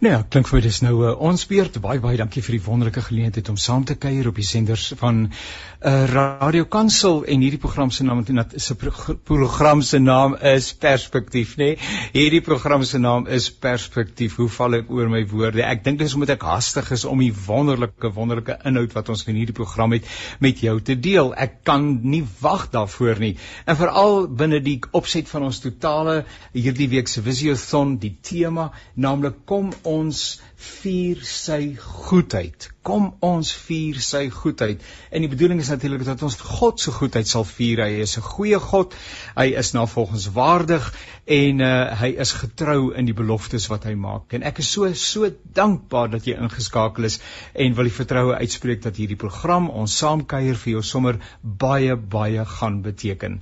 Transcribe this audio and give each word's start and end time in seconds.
Nou 0.00 0.14
ja, 0.14 0.22
klink 0.32 0.46
vir 0.48 0.56
my 0.56 0.60
dis 0.64 0.78
nou 0.80 0.94
uh, 1.04 1.10
ons 1.28 1.42
beurt. 1.44 1.74
Baie 1.84 2.00
baie 2.00 2.16
dankie 2.16 2.40
vir 2.40 2.54
die 2.56 2.62
wonderlike 2.64 3.02
geleentheid 3.04 3.50
om 3.52 3.58
saam 3.60 3.82
te 3.84 3.98
kuier 4.00 4.30
op 4.30 4.38
die 4.40 4.46
senders 4.48 4.86
van 4.96 5.26
uh, 5.26 5.90
Radio 6.08 6.64
Kansel 6.72 7.18
en 7.28 7.42
hierdie 7.44 7.60
program 7.60 7.90
se 7.92 8.06
naam 8.08 8.22
is 8.24 8.70
'n 8.72 9.18
program 9.28 9.82
se 9.82 9.98
naam 10.00 10.38
is 10.40 10.72
Perspektief, 10.72 11.58
nê? 11.58 11.76
Nee? 11.76 11.98
Hierdie 12.14 12.40
program 12.40 12.82
se 12.82 12.98
naam 12.98 13.26
is 13.26 13.50
Perspektief. 13.50 14.38
Hoe 14.40 14.48
val 14.48 14.78
ek 14.78 14.88
oor 14.88 15.10
my 15.12 15.20
woorde? 15.26 15.60
Ek 15.62 15.84
dink 15.84 15.98
dis 15.98 16.14
omdat 16.14 16.30
ek 16.38 16.48
hastig 16.48 16.90
is 16.96 17.04
om 17.04 17.18
die 17.20 17.34
wonderlike 17.46 18.12
wonderlike 18.16 18.56
inhoud 18.64 18.96
wat 18.96 19.08
ons 19.08 19.26
in 19.28 19.36
hierdie 19.36 19.58
program 19.60 19.92
het 19.92 20.08
met 20.40 20.64
jou 20.64 20.80
te 20.80 20.96
deel. 20.96 21.34
Ek 21.36 21.60
kan 21.62 22.00
nie 22.02 22.24
wag 22.40 22.70
daarvoor 22.70 23.20
nie. 23.20 23.36
En 23.66 23.76
veral 23.76 24.28
binne 24.28 24.64
die 24.64 24.80
opset 24.92 25.28
van 25.28 25.42
ons 25.42 25.60
totale 25.60 26.24
hierdie 26.56 26.88
week 26.88 27.08
se 27.08 27.20
Visiothon, 27.20 27.98
die 27.98 28.16
tema, 28.22 28.70
naamlik 28.96 29.44
kom 29.44 29.74
ons 29.90 30.22
vier 30.60 31.20
sy 31.24 31.76
goedheid. 31.80 32.68
Kom 32.84 33.10
ons 33.24 33.50
vier 33.66 33.98
sy 34.00 34.22
goedheid. 34.32 34.80
En 35.12 35.24
die 35.24 35.30
bedoeling 35.32 35.60
is 35.60 35.68
natuurlik 35.72 36.04
dat 36.04 36.22
ons 36.24 36.36
God 36.40 36.80
se 36.80 36.92
goedheid 36.92 37.28
sal 37.28 37.44
vier. 37.48 37.82
Hy 37.84 38.00
is 38.04 38.16
'n 38.16 38.24
goeie 38.24 38.58
God. 38.60 38.94
Hy 39.36 39.46
is 39.62 39.72
navolgenswaardig 39.72 40.92
en 41.24 41.60
uh, 41.60 41.92
hy 42.00 42.08
is 42.24 42.32
getrou 42.32 42.92
in 42.96 43.06
die 43.06 43.14
beloftes 43.14 43.68
wat 43.70 43.84
hy 43.84 43.94
maak. 43.94 44.32
En 44.32 44.42
ek 44.42 44.58
is 44.58 44.70
so 44.72 44.88
so 44.94 45.30
dankbaar 45.54 46.10
dat 46.10 46.26
jy 46.26 46.36
ingeskakel 46.36 47.04
is 47.04 47.20
en 47.54 47.74
wil 47.74 47.84
die 47.84 47.94
vertroue 47.94 48.34
uitspreek 48.40 48.82
dat 48.82 48.96
hierdie 48.96 49.18
program 49.20 49.68
ons 49.70 49.96
saamkuier 49.96 50.56
vir 50.56 50.72
jou 50.72 50.82
sommer 50.82 51.20
baie 51.42 51.96
baie 51.96 52.44
gaan 52.44 52.80
beteken. 52.82 53.40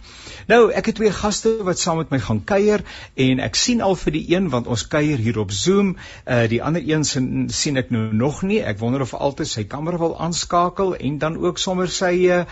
Nou, 0.48 0.70
ek 0.70 0.92
het 0.92 0.98
twee 1.00 1.12
gaste 1.12 1.54
wat 1.64 1.78
saam 1.78 2.02
met 2.02 2.10
my 2.10 2.18
gaan 2.18 2.45
kuier 2.45 2.84
en 3.14 3.40
ek 3.40 3.56
sien 3.56 3.80
al 3.80 3.96
vir 3.96 4.12
die 4.18 4.26
een 4.34 4.50
want 4.50 4.66
ons 4.66 4.87
kuier 4.87 5.18
hier 5.18 5.38
op 5.38 5.50
Zoom. 5.52 5.96
Uh 6.26 6.46
die 6.48 6.62
ander 6.62 6.82
een 6.84 7.04
sien 7.08 7.80
ek 7.80 7.92
nou 7.94 8.08
nog 8.12 8.42
nie. 8.46 8.60
Ek 8.60 8.78
wonder 8.80 9.04
of 9.04 9.14
altyd 9.14 9.51
sy 9.51 9.64
kamera 9.70 10.01
wil 10.01 10.14
aanskakel 10.20 10.95
en 10.96 11.18
dan 11.23 11.38
ook 11.42 11.59
sommer 11.59 11.90
sy 11.92 12.12
uh, 12.32 12.45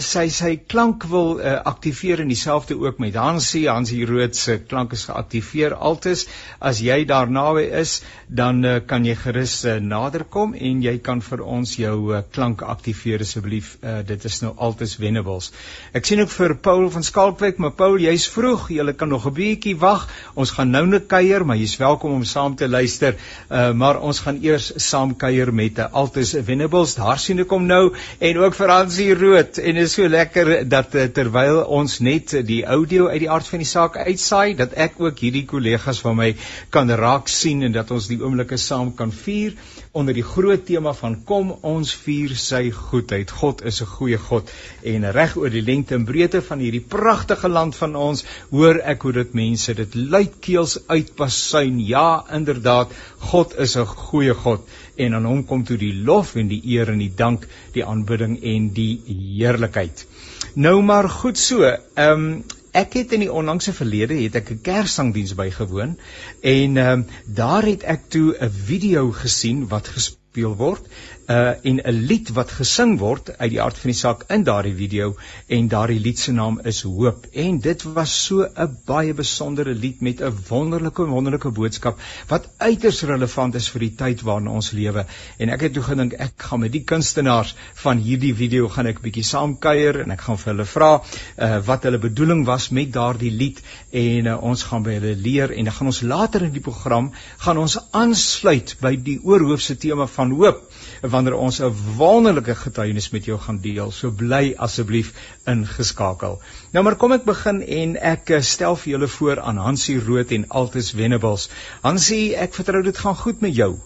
sy 0.00 0.28
sy 0.34 0.54
klank 0.56 1.06
wil 1.10 1.38
uh, 1.38 1.56
aktiveer 1.72 2.22
en 2.24 2.30
dieselfde 2.32 2.78
ook 2.78 2.98
met 3.02 3.18
Hansie. 3.18 3.66
Hansie 3.68 4.04
Rood 4.06 4.36
se 4.36 4.58
klank 4.60 4.92
is 4.96 5.06
geaktiveer 5.08 5.74
altes 5.74 6.26
as 6.58 6.80
jy 6.84 7.04
daar 7.04 7.30
naby 7.30 7.66
is 7.82 8.00
dan 8.28 8.64
uh, 8.64 8.78
kan 8.86 9.04
jy 9.04 9.16
gerus 9.18 9.64
uh, 9.64 9.78
nader 9.80 10.24
kom 10.24 10.54
en 10.54 10.82
jy 10.82 10.98
kan 10.98 11.20
vir 11.24 11.44
ons 11.44 11.76
jou 11.76 11.96
uh, 12.14 12.22
klank 12.32 12.62
aktiveer 12.62 13.26
asseblief. 13.26 13.76
Uh, 13.82 14.00
dit 14.06 14.24
is 14.24 14.42
nou 14.44 14.54
altes 14.56 14.98
wennables 15.00 15.50
ek 15.96 16.06
sien 16.06 16.20
ook 16.22 16.30
vir 16.32 16.54
Paul 16.62 16.88
van 16.94 17.04
Skalkwyk 17.06 17.58
maar 17.62 17.74
Paul 17.76 17.98
jy's 18.02 18.26
vroeg. 18.30 18.68
Jy 18.70 18.92
kan 18.98 19.08
nog 19.08 19.26
'n 19.26 19.34
bietjie 19.34 19.76
wag. 19.78 20.08
Ons 20.34 20.50
gaan 20.50 20.70
nou 20.70 20.86
net 20.86 21.06
kuier 21.06 21.44
maar 21.44 21.56
jy's 21.56 21.76
welkom 21.76 22.12
om 22.12 22.24
saam 22.24 22.56
te 22.56 22.68
luister. 22.68 23.16
Uh, 23.50 23.72
maar 23.80 24.00
ons 24.04 24.20
gaan 24.24 24.38
eers 24.44 24.68
saam 24.84 25.14
kuier 25.16 25.52
met 25.56 25.78
Altus 25.80 26.34
Venables. 26.46 26.94
Daar 26.98 27.18
sien 27.22 27.40
ek 27.40 27.52
hom 27.54 27.66
nou 27.68 27.82
en 28.18 28.40
ook 28.42 28.56
vir 28.58 28.72
Hansie 28.74 29.08
Rood 29.16 29.60
en 29.62 29.80
dit 29.80 29.88
is 29.88 29.96
so 29.96 30.08
lekker 30.08 30.52
dat 30.68 30.94
eh, 30.94 31.08
terwyl 31.16 31.62
ons 31.80 31.98
net 32.04 32.34
die 32.46 32.60
audio 32.76 33.08
uit 33.08 33.22
die 33.24 33.30
aard 33.32 33.48
van 33.48 33.64
die 33.64 33.70
saak 33.70 33.96
uitsaai 33.96 34.56
dat 34.58 34.76
ek 34.86 35.00
ook 35.00 35.22
hierdie 35.24 35.46
kollegas 35.48 36.02
van 36.04 36.18
my 36.20 36.32
kan 36.74 36.92
raak 37.02 37.32
sien 37.32 37.64
en 37.68 37.76
dat 37.76 37.90
ons 37.94 38.10
die 38.12 38.20
oomblikke 38.20 38.60
saam 38.60 38.92
kan 38.96 39.14
vier 39.24 39.56
onder 39.92 40.14
die 40.14 40.22
groot 40.22 40.62
tema 40.66 40.92
van 40.94 41.16
kom 41.26 41.48
ons 41.66 41.90
vier 42.04 42.30
sy 42.38 42.68
goedheid. 42.74 43.30
God 43.40 43.62
is 43.66 43.80
'n 43.82 43.88
goeie 43.90 44.18
God 44.18 44.50
en 44.86 45.06
reg 45.12 45.36
oor 45.36 45.50
die 45.50 45.64
lengte 45.66 45.94
en 45.94 46.04
breedte 46.04 46.42
van 46.42 46.62
hierdie 46.62 46.84
pragtige 46.94 47.48
land 47.48 47.74
van 47.76 47.96
ons 47.96 48.24
hoor 48.50 48.78
ek 48.92 49.02
hoe 49.02 49.12
dit 49.12 49.34
mense 49.34 49.74
dit 49.74 49.94
luidkeels 49.94 50.78
uitpasuin. 50.86 51.80
Ja, 51.80 52.24
inderdaad, 52.30 52.92
God 53.18 53.58
is 53.58 53.76
'n 53.76 53.86
goeie 53.86 54.34
God 54.34 54.68
en 54.96 55.14
aan 55.14 55.24
hom 55.24 55.44
kom 55.44 55.64
toe 55.64 55.76
die 55.76 55.94
lof 55.94 56.36
en 56.36 56.48
die 56.48 56.62
eer 56.64 56.88
en 56.88 56.98
die 56.98 57.14
dank, 57.16 57.46
die 57.72 57.84
aanbidding 57.84 58.38
en 58.42 58.70
die 58.72 59.02
heerlikheid. 59.06 60.06
Nou 60.54 60.82
maar 60.82 61.08
goed 61.08 61.38
so. 61.38 61.64
Ehm 61.64 62.12
um, 62.12 62.44
ek 62.72 62.92
het 62.92 63.12
in 63.12 63.24
die 63.24 63.32
onlangse 63.32 63.72
verlede 63.72 64.16
het 64.22 64.36
ek 64.40 64.50
'n 64.50 64.60
kerssangdiens 64.62 65.34
bygewoon 65.34 65.98
en 66.40 66.76
ehm 66.76 66.92
um, 66.92 67.06
daar 67.26 67.66
het 67.66 67.82
ek 67.82 68.08
toe 68.08 68.36
'n 68.38 68.50
video 68.50 69.10
gesien 69.10 69.68
wat 69.68 69.88
gespeel 69.88 70.56
word 70.56 70.86
uh 71.30 71.50
en 71.70 71.78
'n 71.90 71.98
lied 72.10 72.30
wat 72.34 72.50
gesing 72.58 72.96
word 72.98 73.28
uit 73.38 73.50
die 73.52 73.60
aard 73.62 73.78
van 73.78 73.90
die 73.90 73.98
saak 73.98 74.22
in 74.36 74.44
daardie 74.46 74.74
video 74.74 75.12
en 75.56 75.68
daardie 75.74 76.00
lied 76.06 76.18
se 76.18 76.32
naam 76.32 76.58
is 76.70 76.80
Hoop. 76.82 77.26
En 77.32 77.60
dit 77.66 77.82
was 77.98 78.14
so 78.24 78.46
'n 78.64 78.76
baie 78.86 79.14
besondere 79.14 79.74
lied 79.74 80.00
met 80.00 80.20
'n 80.20 80.34
wonderlike 80.48 81.06
wonderlike 81.06 81.50
boodskap 81.50 82.00
wat 82.28 82.48
uiters 82.58 83.02
relevant 83.02 83.54
is 83.54 83.68
vir 83.68 83.80
die 83.80 83.94
tyd 84.02 84.22
waarin 84.22 84.48
ons 84.48 84.70
lewe. 84.70 85.06
En 85.38 85.48
ek 85.48 85.60
het 85.60 85.72
toe 85.72 85.82
gedink 85.82 86.12
ek 86.12 86.32
gaan 86.36 86.60
met 86.60 86.72
die 86.72 86.84
kunstenaars 86.84 87.54
van 87.74 87.98
hierdie 87.98 88.34
video 88.34 88.68
gaan 88.68 88.86
ek 88.86 89.00
bietjie 89.00 89.24
saamkuier 89.24 90.00
en 90.00 90.10
ek 90.10 90.20
gaan 90.20 90.38
vir 90.38 90.52
hulle 90.52 90.66
vra 90.66 90.92
uh 91.38 91.60
wat 91.66 91.82
hulle 91.82 91.98
bedoeling 91.98 92.44
was 92.44 92.70
met 92.70 92.92
daardie 92.92 93.30
lied. 93.30 93.62
En 93.92 94.26
uh, 94.26 94.42
ons 94.42 94.62
gaan 94.62 94.82
by 94.82 94.98
hulle 94.98 95.14
leer 95.14 95.52
en 95.52 95.64
dan 95.64 95.74
gaan 95.74 95.86
ons 95.86 96.00
later 96.02 96.42
in 96.42 96.52
die 96.52 96.66
program 96.70 97.12
gaan 97.38 97.58
ons 97.58 97.78
aansluit 97.90 98.76
by 98.80 98.96
die 98.96 99.20
oorhoofse 99.22 99.76
tema 99.76 100.06
van 100.06 100.30
hoop 100.30 100.66
wanneer 101.02 101.34
ons 101.34 101.60
'n 101.60 101.74
wonderlike 101.96 102.54
getuienis 102.54 103.10
met 103.10 103.24
jou 103.24 103.38
gaan 103.38 103.60
deel. 103.60 103.90
So 103.90 104.10
bly 104.10 104.54
asseblief 104.56 105.12
ingeskakel. 105.46 106.40
Nou 106.72 106.84
maar 106.84 106.96
kom 106.96 107.12
ek 107.12 107.24
begin 107.24 107.62
en 107.62 107.96
ek 107.96 108.30
eh, 108.30 108.40
stel 108.40 108.76
vir 108.76 108.92
julle 108.92 109.08
voor 109.08 109.40
aan 109.40 109.56
Hansie 109.56 110.00
Rood 110.00 110.30
en 110.30 110.48
Altus 110.48 110.90
Venables. 110.90 111.48
Hansie, 111.82 112.36
ek 112.36 112.54
vertrou 112.54 112.82
dit 112.82 112.98
gaan 112.98 113.16
goed 113.16 113.40
met 113.40 113.54
jou. 113.54 113.78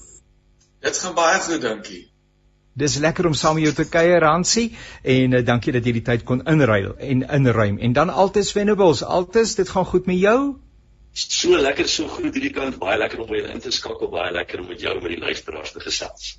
Dit 0.81 0.99
gaan 0.99 1.15
baie 1.15 1.41
goed, 1.41 1.63
dankie. 1.63 2.15
Dis 2.75 2.97
lekker 2.99 3.27
om 3.27 3.35
saam 3.39 3.55
met 3.55 3.65
jou 3.65 3.73
te 3.75 3.85
kuier, 3.89 4.25
Hansie, 4.27 4.77
en 5.03 5.33
uh, 5.33 5.45
dankie 5.47 5.73
dat 5.73 5.85
jy 5.87 5.93
die 5.93 6.03
tyd 6.03 6.25
kon 6.27 6.43
inruil 6.51 6.97
en 6.99 7.23
inruim. 7.23 7.79
En 7.79 7.93
dan 7.93 8.11
Altus 8.11 8.51
Venables, 8.53 9.05
Altus, 9.05 9.55
dit 9.55 9.69
gaan 9.69 9.87
goed 9.87 10.07
met 10.11 10.19
jou? 10.19 10.39
So 11.15 11.55
lekker, 11.55 11.87
so 11.89 12.11
goed 12.11 12.35
hierdie 12.35 12.51
kant, 12.51 12.81
baie 12.83 12.99
lekker 12.99 13.23
om 13.23 13.31
weer 13.31 13.47
in 13.53 13.63
te 13.63 13.71
skakel, 13.71 14.11
baie 14.11 14.33
lekker 14.35 14.65
om 14.65 14.73
met 14.73 14.83
jou 14.83 14.95
met 14.99 15.13
die 15.15 15.21
luisteraars 15.23 15.77
te 15.77 15.85
gesels. 15.85 16.33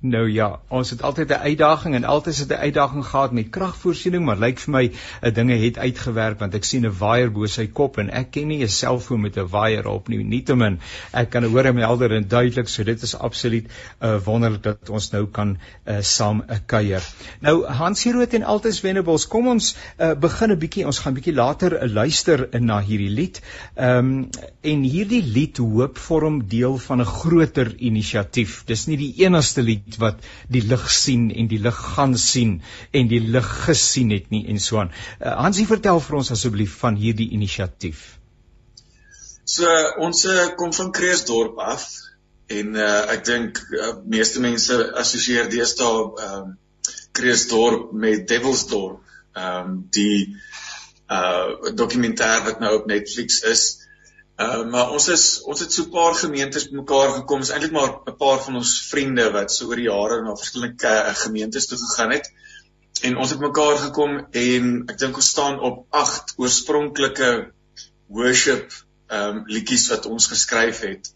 Nou 0.00 0.28
ja, 0.30 0.60
ons 0.68 0.90
het 0.90 1.00
altyd 1.02 1.28
'n 1.28 1.42
uitdaging 1.42 1.94
en 1.94 2.04
altyd 2.04 2.36
het 2.38 2.48
'n 2.48 2.52
uitdaging 2.52 3.04
gehad 3.06 3.32
met 3.32 3.50
kragvoorsiening, 3.50 4.24
maar 4.24 4.38
lyk 4.38 4.58
vir 4.58 4.72
my 4.72 4.84
'n 4.84 4.92
eh, 5.20 5.34
dinge 5.34 5.54
het 5.54 5.78
uitgewerk 5.78 6.38
want 6.38 6.54
ek 6.54 6.64
sien 6.64 6.86
'n 6.86 6.98
waier 6.98 7.32
bo 7.32 7.46
sy 7.46 7.66
kop 7.66 7.98
en 7.98 8.10
ek 8.10 8.30
ken 8.30 8.46
nie 8.46 8.62
'n 8.62 8.68
selfoon 8.68 9.20
met 9.20 9.36
'n 9.36 9.48
waier 9.48 9.88
op 9.88 10.08
nie. 10.08 10.24
Nietemin, 10.24 10.78
ek 11.12 11.30
kan 11.30 11.44
hoor 11.44 11.66
hom 11.66 11.76
helder 11.76 12.12
en 12.12 12.28
duidelik, 12.28 12.68
so 12.68 12.84
dit 12.84 13.02
is 13.02 13.16
absoluut 13.16 13.64
'n 13.64 14.06
uh, 14.06 14.14
eh, 14.14 14.24
wonderlik 14.24 14.62
dat 14.62 14.90
ons 14.90 15.10
nou 15.10 15.26
kan 15.26 15.58
uh, 15.86 15.96
saam 16.00 16.44
'n 16.46 16.52
uh, 16.52 16.58
kuier. 16.66 17.02
Nou 17.40 17.66
Hansie 17.66 18.12
Rood 18.12 18.34
en 18.34 18.42
Altus 18.42 18.80
Wennebles, 18.80 19.26
kom 19.26 19.48
ons 19.48 19.76
uh, 19.98 20.14
begin 20.14 20.50
'n 20.50 20.58
bietjie, 20.58 20.86
ons 20.86 20.98
gaan 20.98 21.14
bietjie 21.14 21.34
later 21.34 21.82
uh, 21.82 21.90
luister 21.90 22.48
uh, 22.54 22.60
na 22.60 22.80
hierdie 22.80 23.10
lied. 23.10 23.42
Ehm 23.74 23.98
um, 23.98 24.28
en 24.60 24.82
hierdie 24.82 25.22
lied 25.22 25.56
hoop 25.56 25.98
vorm 25.98 26.46
deel 26.48 26.78
van 26.78 27.00
'n 27.00 27.04
groter 27.04 27.74
inisiatief. 27.76 28.62
Dis 28.64 28.86
nie 28.86 28.96
die 28.96 29.14
enigste 29.24 29.62
lied 29.62 29.87
het 29.88 29.98
wat 30.02 30.28
die 30.52 30.62
lig 30.62 30.84
sien 30.92 31.28
en 31.32 31.48
die 31.50 31.60
lig 31.64 31.80
gaan 31.96 32.16
sien 32.18 32.60
en 32.92 33.08
die 33.08 33.20
lig 33.20 33.48
gesien 33.64 34.12
het 34.14 34.30
nie 34.34 34.44
en 34.52 34.60
so 34.60 34.82
aan. 34.82 34.92
Uh, 35.20 35.34
Hansie 35.42 35.66
vertel 35.66 36.00
vir 36.04 36.20
ons 36.20 36.32
asseblief 36.36 36.76
van 36.82 36.98
hierdie 37.00 37.30
inisiatief. 37.36 38.04
So 39.48 39.66
ons 40.04 40.24
uh, 40.28 40.52
kom 40.60 40.72
van 40.76 40.92
Kreeusdorp 40.92 41.58
af 41.64 41.88
en 42.52 42.76
uh, 42.76 43.04
ek 43.14 43.24
dink 43.28 43.60
uh, 43.72 43.94
meeste 44.08 44.40
mense 44.44 44.76
assosieer 45.02 45.50
deesdae 45.52 45.92
ehm 45.98 46.48
uh, 46.54 46.56
Kreeusdorp 47.18 47.92
met 47.92 48.28
Devilsdorp. 48.30 49.00
Ehm 49.34 49.70
um, 49.72 49.78
die 49.90 50.36
uh 51.08 51.72
dokumentêr 51.74 52.44
wat 52.44 52.60
nou 52.60 52.74
op 52.76 52.86
Netflix 52.86 53.40
is. 53.40 53.62
Uh, 54.38 54.62
maar 54.70 54.92
ons 54.94 55.08
is 55.10 55.22
ons 55.50 55.60
het 55.60 55.72
so 55.74 55.82
'n 55.82 55.90
paar 55.90 56.14
gemeentes 56.14 56.68
bymekaar 56.70 57.08
gekom. 57.14 57.40
Is 57.42 57.50
eintlik 57.50 57.72
maar 57.74 57.90
'n 58.06 58.16
paar 58.16 58.38
van 58.44 58.56
ons 58.56 58.72
vriende 58.90 59.30
wat 59.34 59.52
so 59.52 59.66
oor 59.66 59.80
die 59.80 59.88
jare 59.88 60.22
na 60.22 60.34
verskillende 60.36 60.92
uh, 60.92 61.14
gemeentes 61.14 61.66
toe 61.66 61.78
gegaan 61.78 62.12
het. 62.14 62.30
En 63.02 63.16
ons 63.16 63.30
het 63.30 63.40
mekaar 63.40 63.78
gekom 63.78 64.18
en 64.30 64.84
ek 64.88 64.98
dink 64.98 65.16
ons 65.16 65.28
staan 65.28 65.58
op 65.60 65.86
8 65.90 66.34
oorspronklike 66.36 67.30
worship 68.06 68.72
ehm 69.08 69.36
um, 69.36 69.42
liedjies 69.46 69.88
wat 69.88 70.06
ons 70.06 70.26
geskryf 70.26 70.80
het. 70.86 71.10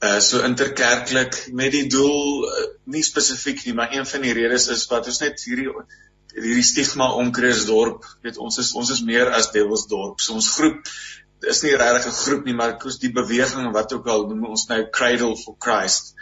Uh 0.00 0.20
so 0.20 0.40
interkerklik 0.40 1.48
met 1.52 1.72
die 1.72 1.86
doel 1.86 2.48
uh, 2.48 2.66
nie 2.84 3.02
spesifiek 3.02 3.64
nie, 3.64 3.74
maar 3.74 3.92
een 3.92 4.06
van 4.06 4.24
die 4.24 4.32
redes 4.32 4.68
is 4.68 4.86
wat 4.86 5.06
ons 5.06 5.20
net 5.20 5.42
hierdie 5.44 5.68
hierdie 6.34 6.66
stigma 6.66 7.12
om 7.14 7.32
Christdorp, 7.34 8.06
weet 8.22 8.38
ons 8.42 8.58
is 8.58 8.72
ons 8.72 8.90
is 8.90 9.02
meer 9.06 9.30
as 9.30 9.52
Devilsdorp. 9.52 10.20
So 10.20 10.34
ons 10.40 10.48
groep 10.56 10.88
is 11.50 11.62
nie 11.62 11.76
regtig 11.76 12.12
'n 12.12 12.22
groep 12.24 12.44
nie, 12.44 12.54
maar 12.54 12.78
koes 12.78 12.98
die 12.98 13.12
beweging 13.12 13.72
wat 13.72 13.92
ook 13.92 14.06
al 14.06 14.26
noem 14.26 14.44
ons 14.46 14.66
nou 14.66 14.84
Cradle 14.90 15.36
for 15.36 15.56
Christ. 15.58 16.14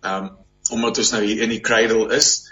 Ehm 0.00 0.24
um, 0.24 0.30
omdat 0.70 0.98
ons 0.98 1.10
nou 1.10 1.22
hier 1.24 1.42
in 1.42 1.48
die 1.48 1.60
cradle 1.60 2.14
is. 2.14 2.50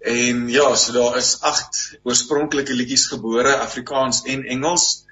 En 0.00 0.48
ja, 0.48 0.74
so 0.74 0.92
daar 0.92 1.16
is 1.16 1.36
8 1.40 1.98
oorspronklike 2.02 2.74
liedjies 2.74 3.06
gebore, 3.06 3.56
Afrikaans 3.56 4.22
en 4.22 4.44
Engels. 4.44 5.04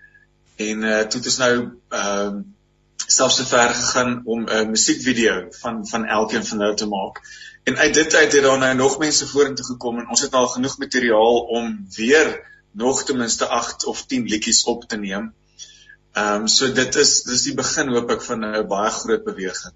En 0.57 0.83
uh 0.83 0.99
toe 1.07 1.21
het 1.21 1.31
ons 1.31 1.39
nou 1.45 1.55
ehm 1.89 2.27
um, 2.27 2.43
selfs 3.07 3.37
so 3.37 3.45
ver 3.45 3.73
gegaan 3.75 4.21
om 4.25 4.45
'n 4.49 4.71
musiekvideo 4.71 5.47
van 5.51 5.87
van 5.87 6.05
elkeen 6.05 6.45
van 6.45 6.61
hulle 6.61 6.75
te 6.75 6.87
maak. 6.87 7.21
En 7.65 7.77
uit 7.77 7.95
dit 7.95 8.15
uit 8.15 8.33
het 8.33 8.43
daar 8.43 8.59
nou 8.59 8.75
nog 8.75 8.99
mense 8.99 9.27
vorentoe 9.27 9.65
gekom 9.65 9.99
en 9.99 10.09
ons 10.09 10.21
het 10.21 10.35
al 10.35 10.47
genoeg 10.47 10.79
materiaal 10.79 11.41
om 11.41 11.87
weer 11.97 12.51
nog 12.71 13.05
ten 13.05 13.17
minste 13.17 13.47
8 13.47 13.85
of 13.85 14.07
10 14.07 14.25
liedjies 14.25 14.65
op 14.65 14.85
te 14.89 14.97
neem. 14.97 15.35
Ehm 16.13 16.43
um, 16.43 16.49
so 16.49 16.73
dit 16.73 16.97
is 17.01 17.23
dis 17.25 17.43
die 17.49 17.55
begin 17.57 17.89
hoop 17.95 18.11
ek 18.11 18.23
van 18.23 18.45
'n 18.45 18.67
baie 18.69 18.91
groot 18.91 19.25
beweging. 19.25 19.73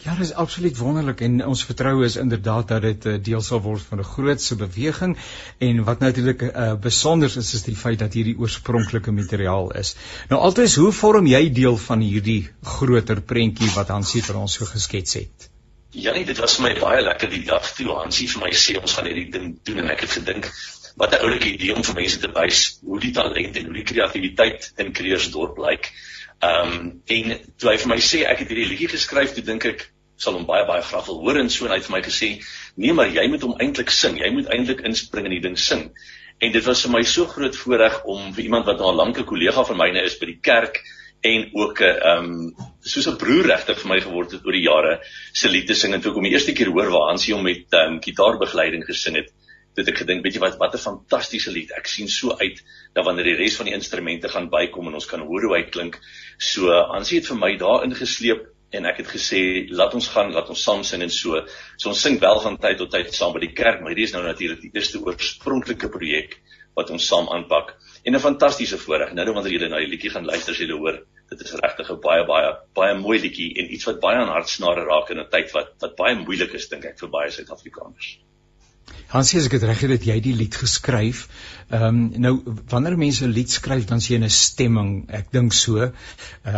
Ja, 0.00 0.14
dit 0.14 0.24
is 0.24 0.32
absoluut 0.32 0.76
wonderlik 0.76 1.20
en 1.20 1.46
ons 1.46 1.62
vertrou 1.64 2.04
is 2.04 2.16
inderdaad 2.16 2.68
dat 2.68 2.82
dit 2.82 3.04
'n 3.04 3.08
uh, 3.08 3.22
deel 3.22 3.40
sal 3.40 3.60
word 3.60 3.82
van 3.82 3.98
'n 3.98 4.04
grootse 4.04 4.56
beweging 4.56 5.16
en 5.58 5.84
wat 5.84 5.98
natuurlik 5.98 6.42
uh, 6.42 6.74
besonder 6.74 7.36
is 7.36 7.54
is 7.54 7.62
die 7.62 7.76
feit 7.76 7.98
dat 7.98 8.12
hierdie 8.12 8.36
oorspronklike 8.38 9.12
materiaal 9.12 9.70
is. 9.70 9.94
Nou 10.28 10.40
altyd 10.40 10.74
hoe 10.74 10.92
vorm 10.92 11.26
jy 11.26 11.52
deel 11.52 11.76
van 11.76 12.00
hierdie 12.00 12.48
groter 12.62 13.20
prentjie 13.20 13.70
wat 13.74 13.88
Hansie 13.88 14.22
vir 14.22 14.36
ons 14.36 14.52
so 14.52 14.64
geskets 14.64 15.14
het? 15.14 15.50
Ja, 15.90 16.12
nee, 16.12 16.24
dit 16.24 16.38
was 16.38 16.56
vir 16.56 16.68
my 16.68 16.80
baie 16.80 17.02
lekker 17.02 17.30
die 17.30 17.44
dag 17.44 17.72
toe 17.76 17.88
Hansie 17.96 18.28
vir 18.28 18.40
my 18.44 18.52
sê 18.52 18.80
ons 18.80 18.92
gaan 18.92 19.06
hierdie 19.06 19.30
ding 19.30 19.58
doen 19.62 19.78
en 19.78 19.90
ek 19.90 20.00
het 20.00 20.10
gedink 20.10 20.52
wat 21.00 21.14
'n 21.16 21.24
oulike 21.24 21.48
idee 21.48 21.74
om 21.74 21.84
vir 21.84 21.96
mense 21.96 22.18
te 22.20 22.28
wys 22.36 22.58
hoe 22.84 23.00
die 23.00 23.12
talent 23.16 23.56
en 23.56 23.68
hoe 23.70 23.78
die 23.78 23.88
kreatiwiteit 23.88 24.72
in 24.82 24.92
Kreersdorp 24.92 25.58
lyk. 25.58 25.88
Ehm 26.44 26.72
um, 26.72 27.02
en 27.16 27.32
toe 27.56 27.70
hy 27.70 27.76
vir 27.80 27.90
my 27.94 27.98
sê 28.04 28.20
ek 28.28 28.44
het 28.44 28.52
hierdie 28.52 28.68
liedjie 28.68 28.92
geskryf, 28.92 29.32
toe 29.34 29.44
dink 29.44 29.64
ek 29.70 29.86
sal 30.20 30.36
hom 30.36 30.46
baie 30.48 30.66
baie 30.68 30.84
graag 30.84 31.06
wil 31.08 31.22
hoor 31.24 31.40
en 31.40 31.48
so 31.48 31.64
en 31.64 31.72
hy 31.72 31.80
het 31.80 31.88
vir 31.88 31.96
my 31.96 32.02
gesê 32.04 32.30
nee 32.76 32.92
maar 32.92 33.08
jy 33.08 33.26
moet 33.32 33.46
hom 33.48 33.56
eintlik 33.64 33.92
sing. 33.96 34.20
Jy 34.20 34.30
moet 34.36 34.52
eintlik 34.52 34.84
inspring 34.90 35.28
in 35.30 35.36
die 35.38 35.44
ding 35.48 35.56
sing. 35.58 35.88
En 36.40 36.52
dit 36.52 36.64
was 36.68 36.84
vir 36.84 36.92
my 36.92 37.02
so 37.08 37.28
groot 37.32 37.56
voorreg 37.56 38.00
om 38.04 38.32
vir 38.36 38.44
iemand 38.44 38.68
wat 38.68 38.84
lank 39.02 39.18
'n 39.18 39.28
kollega 39.32 39.64
van 39.72 39.80
myne 39.80 40.04
is 40.04 40.18
by 40.20 40.26
die 40.26 40.40
kerk 40.52 40.82
en 41.32 41.50
ook 41.52 41.80
'n 41.80 41.96
ehm 41.96 42.24
um, 42.24 42.54
soos 42.80 43.08
'n 43.08 43.16
broer 43.16 43.46
regtig 43.56 43.80
vir 43.80 43.88
my 43.88 44.00
geword 44.00 44.32
het 44.32 44.44
oor 44.44 44.52
die 44.52 44.68
jare 44.68 45.00
se 45.32 45.48
liedte 45.48 45.74
sing 45.74 45.94
en 45.94 46.00
toe 46.00 46.10
ek 46.12 46.16
hom 46.16 46.28
die 46.28 46.32
eerste 46.32 46.52
keer 46.52 46.68
hoor 46.68 46.90
waar 46.92 47.08
Hansie 47.08 47.34
hom 47.34 47.44
met 47.44 47.72
ehm 47.72 47.94
um, 47.94 48.00
gitaarbegeleiding 48.00 48.84
gesing 48.84 49.16
het 49.16 49.32
dit 49.78 49.88
ek 49.92 50.00
gedink 50.02 50.24
weet 50.24 50.36
jy 50.36 50.42
wat 50.42 50.56
wat 50.60 50.74
'n 50.74 50.82
fantastiese 50.82 51.52
lied. 51.54 51.70
Ek 51.76 51.86
sien 51.86 52.08
so 52.08 52.36
uit 52.40 52.62
dat 52.94 53.04
wanneer 53.04 53.24
die 53.30 53.36
res 53.38 53.56
van 53.56 53.66
die 53.66 53.74
instrumente 53.74 54.28
gaan 54.28 54.48
bykom 54.50 54.88
en 54.88 54.94
ons 54.94 55.06
kan 55.06 55.20
hoor 55.20 55.42
hoe 55.46 55.56
hy 55.56 55.62
klink. 55.70 56.00
So 56.38 56.72
aansie 56.72 57.20
het 57.20 57.28
vir 57.30 57.36
my 57.36 57.56
daar 57.56 57.84
ingesleep 57.84 58.46
en 58.72 58.86
ek 58.86 59.02
het 59.02 59.08
gesê 59.08 59.68
laat 59.70 59.94
ons 59.94 60.08
gaan 60.08 60.32
laat 60.32 60.48
ons 60.48 60.62
saam 60.62 60.82
sing 60.84 61.02
en 61.02 61.10
so. 61.10 61.44
So 61.78 61.88
ons 61.90 62.00
sing 62.00 62.18
wel 62.20 62.40
van 62.40 62.58
tyd 62.58 62.78
tot 62.78 62.90
tyd 62.90 63.14
saam 63.14 63.32
by 63.32 63.40
die 63.40 63.54
kerk 63.54 63.80
maar 63.80 63.94
hierdie 63.94 64.08
is 64.10 64.12
nou 64.12 64.22
natuurlik 64.22 64.60
die 64.60 64.72
eerste 64.74 64.98
oorspronklike 64.98 65.88
projek 65.88 66.40
wat 66.76 66.90
ons 66.90 67.06
saam 67.06 67.28
aanpak. 67.28 67.76
En 68.04 68.14
'n 68.14 68.20
fantastiese 68.20 68.78
voorreg. 68.78 69.12
Nou 69.14 69.32
wanneer 69.32 69.52
julle 69.52 69.68
na 69.68 69.78
die 69.78 69.90
liedjie 69.94 70.10
gaan 70.10 70.26
luister 70.26 70.52
as 70.52 70.58
julle 70.58 70.78
hoor 70.78 71.04
dit 71.30 71.40
is 71.40 71.52
regtig 71.62 71.90
'n 71.90 72.00
baie 72.00 72.24
baie 72.26 72.50
baie 72.74 72.94
mooi 72.98 73.18
liedjie 73.20 73.54
en 73.60 73.72
iets 73.74 73.86
wat 73.86 74.00
baie 74.00 74.16
aan 74.16 74.34
hartsnare 74.34 74.84
raak 74.84 75.10
in 75.10 75.20
'n 75.20 75.30
tyd 75.30 75.52
wat 75.52 75.70
wat 75.80 75.96
baie 75.96 76.14
moeilik 76.14 76.54
is 76.54 76.68
dink 76.68 76.84
ek 76.84 76.98
vir 76.98 77.08
baie 77.08 77.30
Suid-Afrikaners 77.30 78.18
Hansie 79.10 79.40
as 79.40 79.48
ek 79.48 79.56
dit 79.56 79.64
reg 79.66 79.80
het, 79.82 79.90
het 79.90 80.04
jy 80.06 80.20
die 80.22 80.36
lied 80.38 80.54
geskryf. 80.54 81.24
Ehm 81.70 81.84
um, 81.86 81.98
nou 82.22 82.30
wanneer 82.70 82.96
mense 82.98 83.24
'n 83.26 83.30
lied 83.30 83.50
skryf, 83.50 83.84
dan 83.86 84.00
sien 84.00 84.20
jy 84.20 84.26
'n 84.26 84.30
stemming. 84.30 84.90
Ek 85.08 85.32
dink 85.32 85.52
so. 85.52 85.78
Uh, 85.78 85.90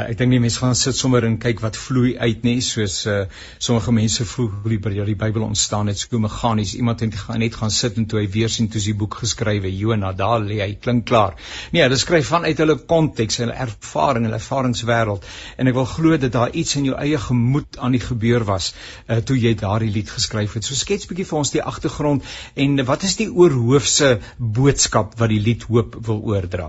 ek 0.09 0.19
dink 0.19 0.31
nie 0.31 0.41
mense 0.41 0.59
gaan 0.59 0.75
sit 0.75 0.97
sommer 0.97 1.25
en 1.25 1.39
kyk 1.39 1.61
wat 1.61 1.77
vloei 1.77 2.17
uit 2.19 2.43
nie, 2.43 2.61
soos 2.61 3.07
uh, 3.07 3.25
sommige 3.59 3.93
mense 3.93 4.25
voel 4.25 4.49
hoe 4.49 4.71
die, 4.71 5.05
die 5.05 5.15
Bybel 5.15 5.43
ontstaan 5.43 5.87
het, 5.87 5.99
so 5.99 6.19
meganies. 6.19 6.75
Iemand 6.75 7.01
het 7.01 7.15
gaan 7.15 7.39
net 7.39 7.55
gaan 7.55 7.71
sit 7.71 7.97
en 7.97 8.07
toe 8.07 8.21
hy 8.21 8.29
weer 8.29 8.49
sien 8.49 8.69
toe 8.69 8.81
die 8.81 8.95
boek 8.95 9.15
geskrywe, 9.15 9.77
Jona, 9.77 10.13
daar 10.13 10.41
lê 10.41 10.61
hy, 10.61 10.75
klink 10.81 11.05
klaar. 11.07 11.35
Nee, 11.73 11.83
hulle 11.83 11.97
skryf 11.97 12.29
vanuit 12.29 12.59
hulle 12.59 12.77
konteks, 12.77 13.37
hulle 13.37 13.53
ervaring, 13.53 14.25
hulle 14.25 14.41
ervaringswêreld. 14.41 15.25
En 15.57 15.69
ek 15.69 15.75
wil 15.75 15.89
glo 15.93 16.17
dat 16.17 16.33
daar 16.33 16.53
iets 16.53 16.77
in 16.77 16.85
jou 16.85 16.97
eie 16.97 17.19
gemoed 17.19 17.79
aan 17.79 17.93
die 17.93 18.01
gebeur 18.01 18.45
was 18.45 18.73
uh, 19.09 19.17
toe 19.17 19.37
jy 19.37 19.55
daardie 19.55 19.93
lied 19.93 20.11
geskryf 20.11 20.57
het. 20.57 20.65
So 20.65 20.75
skets 20.75 21.09
bietjie 21.11 21.29
vir 21.29 21.39
ons 21.39 21.53
die 21.53 21.63
agtergrond 21.63 22.22
en 22.55 22.85
wat 22.89 23.07
is 23.09 23.17
die 23.21 23.29
oorhoofse 23.31 24.15
boodskap 24.39 25.17
wat 25.21 25.33
die 25.33 25.43
lied 25.43 25.67
hoop 25.71 25.99
wil 26.07 26.23
oordra? 26.35 26.69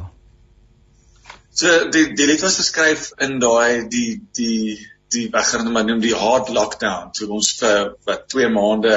So 1.53 1.89
die 1.93 2.07
die 2.17 2.27
lied 2.29 2.41
was 2.41 2.59
geskryf 2.61 3.11
in 3.21 3.39
daai 3.43 3.89
die 3.89 4.21
die 4.37 4.77
die 5.13 5.27
ek 5.29 5.49
gaan 5.51 5.71
maar 5.73 5.85
noem 5.85 6.01
die 6.01 6.15
hard 6.17 6.49
lockdown 6.53 7.11
toe 7.17 7.29
ons 7.37 7.51
vir 7.59 7.93
wat 8.09 8.25
2 8.33 8.49
maande 8.53 8.95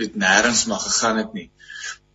met 0.00 0.16
nêrens 0.18 0.64
mag 0.70 0.82
gegaan 0.86 1.20
het 1.22 1.34
nie. 1.36 1.50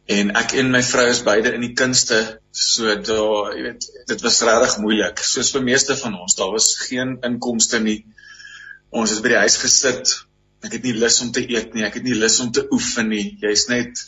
En 0.10 0.32
ek 0.42 0.56
en 0.58 0.72
my 0.74 0.82
vrou 0.84 1.06
is 1.12 1.22
beide 1.26 1.52
in 1.54 1.62
die 1.62 1.76
kunste, 1.78 2.18
so 2.50 2.96
daar, 3.10 3.52
jy 3.54 3.66
weet, 3.68 3.86
dit 4.10 4.24
was 4.26 4.40
regtig 4.48 4.80
moeilik. 4.82 5.22
Soos 5.22 5.52
vir 5.54 5.62
meeste 5.68 5.98
van 6.00 6.16
ons, 6.18 6.34
daar 6.40 6.50
was 6.56 6.72
geen 6.82 7.20
inkomste 7.28 7.78
nie. 7.84 8.00
Ons 8.90 9.14
het 9.14 9.22
by 9.22 9.36
die 9.36 9.44
huis 9.44 9.60
gesit 9.62 10.16
ek 10.66 10.74
het 10.76 10.88
nie 10.88 10.96
lus 10.98 11.22
om 11.24 11.32
te 11.36 11.44
eet 11.46 11.76
nie, 11.76 11.86
ek 11.88 12.00
het 12.00 12.08
nie 12.08 12.18
lus 12.18 12.40
om 12.44 12.52
te 12.56 12.66
oefen 12.76 13.10
nie. 13.14 13.38
Jy's 13.42 13.68
net 13.72 14.02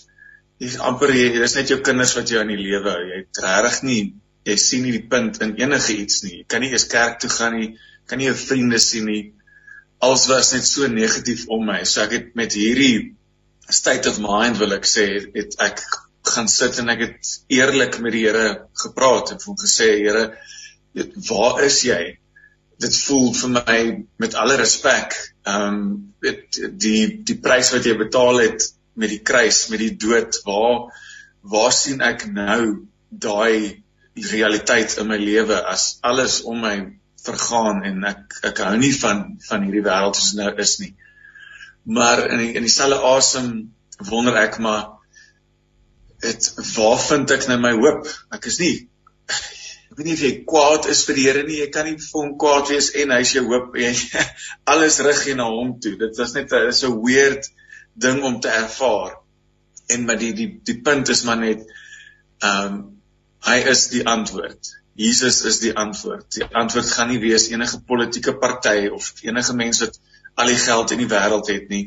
jy's 0.61 0.79
amper 0.83 1.13
jy, 1.15 1.29
dis 1.39 1.55
net 1.57 1.71
jou 1.71 1.79
kinders 1.85 2.15
wat 2.17 2.29
jou 2.29 2.41
in 2.43 2.51
die 2.53 2.59
lewe. 2.59 2.97
Jy 3.07 3.21
het 3.23 3.43
regtig 3.45 3.83
nie 3.87 4.01
jy 4.47 4.57
sien 4.57 4.85
nie 4.85 4.95
die 4.95 5.07
punt 5.09 5.39
in 5.45 5.55
enige 5.59 5.95
iets 6.01 6.21
nie. 6.25 6.41
Jy 6.41 6.45
kan 6.49 6.63
nie 6.63 6.71
eens 6.73 6.87
kerk 6.89 7.19
toe 7.21 7.29
gaan 7.31 7.57
nie, 7.59 7.69
kan 8.09 8.21
nie 8.21 8.29
jou 8.29 8.37
vriende 8.37 8.79
sien 8.81 9.07
nie. 9.09 9.23
Alles 10.01 10.27
was 10.31 10.51
net 10.55 10.65
so 10.65 10.87
negatief 10.89 11.45
om 11.53 11.67
my. 11.67 11.81
So 11.85 12.01
ek 12.05 12.15
het 12.17 12.31
met 12.39 12.55
hierdie 12.57 13.13
state 13.71 14.09
of 14.09 14.17
mind 14.23 14.57
wil 14.59 14.73
ek 14.75 14.87
sê, 14.89 15.05
het 15.35 15.57
ek 15.61 15.83
gaan 16.31 16.49
sit 16.51 16.79
en 16.81 16.89
ek 16.93 17.05
het 17.05 17.35
eerlik 17.53 17.99
met 18.01 18.15
die 18.15 18.25
Here 18.25 18.47
gepraat 18.81 19.35
en 19.35 19.43
hom 19.45 19.59
gesê, 19.61 19.93
Here, 20.01 20.25
waar 21.29 21.61
is 21.65 21.81
jy? 21.85 22.01
Dit 22.81 22.97
voel 23.05 23.31
vir 23.37 23.53
my 23.57 23.77
met 24.23 24.37
alle 24.41 24.57
respek 24.61 25.17
ehm 25.43 25.67
um, 25.67 25.83
weet 26.21 26.59
die 26.83 27.01
die 27.25 27.37
prys 27.41 27.71
wat 27.73 27.87
jy 27.87 27.95
betaal 27.97 28.41
het 28.43 28.67
met 29.01 29.09
die 29.09 29.21
kruis 29.25 29.63
met 29.73 29.81
die 29.81 29.95
dood 30.05 30.41
waar 30.45 30.91
waar 31.53 31.73
sien 31.73 32.01
ek 32.05 32.27
nou 32.29 32.87
daai 33.09 33.81
realiteit 34.31 34.97
in 35.01 35.07
my 35.09 35.17
lewe 35.17 35.57
as 35.73 35.97
alles 36.01 36.41
om 36.43 36.61
my 36.61 36.75
vergaan 37.25 37.83
en 37.87 38.03
ek 38.09 38.39
ek 38.51 38.63
hou 38.65 38.75
nie 38.81 38.93
van 38.97 39.23
van 39.47 39.65
hierdie 39.65 39.85
wêreld 39.85 40.17
soos 40.17 40.33
nou 40.37 40.51
is 40.63 40.77
nie. 40.81 40.93
Maar 41.85 42.25
in 42.29 42.41
die, 42.43 42.51
in 42.59 42.65
dieselfde 42.65 42.99
asem 43.13 43.51
wonder 44.09 44.37
ek 44.41 44.59
maar 44.61 44.97
dit 46.21 46.49
waar 46.75 46.99
vind 47.01 47.33
ek 47.33 47.47
nou 47.49 47.57
my 47.61 47.73
hoop? 47.77 48.09
Ek 48.37 48.45
is 48.51 48.59
nie 48.61 48.75
weet 50.01 50.09
nie 50.09 50.17
of 50.17 50.23
jy 50.25 50.31
kwaad 50.49 50.87
is 50.91 51.03
vir 51.07 51.17
die 51.17 51.25
Here 51.27 51.43
nie, 51.45 51.59
jy 51.61 51.69
kan 51.73 51.87
nie 51.87 51.97
vir 52.01 52.17
hom 52.17 52.35
kwaad 52.41 52.69
wees 52.73 52.91
en 52.97 53.13
hy 53.13 53.19
is 53.25 53.33
jou 53.35 53.43
hoop 53.49 53.75
en 53.77 53.97
alles 54.73 54.99
rig 55.05 55.25
jy 55.29 55.35
na 55.37 55.47
hom 55.51 55.75
toe. 55.83 55.95
Dit 55.99 56.17
was 56.17 56.33
net 56.37 56.53
'n 56.53 56.73
so 56.73 56.93
weird 57.05 57.49
ding 57.93 58.23
om 58.23 58.39
te 58.39 58.49
ervaar. 58.49 59.19
En 59.89 60.05
maar 60.05 60.17
die 60.17 60.33
die 60.33 60.49
die 60.63 60.79
punt 60.81 61.09
is 61.09 61.23
maar 61.23 61.37
net 61.37 61.65
ehm 62.41 62.73
um, 62.73 62.79
hy 63.45 63.57
is 63.71 63.87
die 63.89 64.05
antwoord. 64.05 64.77
Jesus 64.93 65.41
is 65.45 65.59
die 65.59 65.73
antwoord. 65.73 66.27
Die 66.35 66.45
antwoord 66.45 66.89
gaan 66.93 67.09
nie 67.09 67.19
wees 67.21 67.49
enige 67.49 67.81
politieke 67.81 68.35
party 68.37 68.89
of 68.93 69.13
enige 69.21 69.53
mens 69.55 69.81
wat 69.81 69.99
al 70.35 70.47
die 70.47 70.61
geld 70.61 70.91
in 70.91 71.01
die 71.01 71.09
wêreld 71.09 71.47
het 71.49 71.69
nie. 71.69 71.85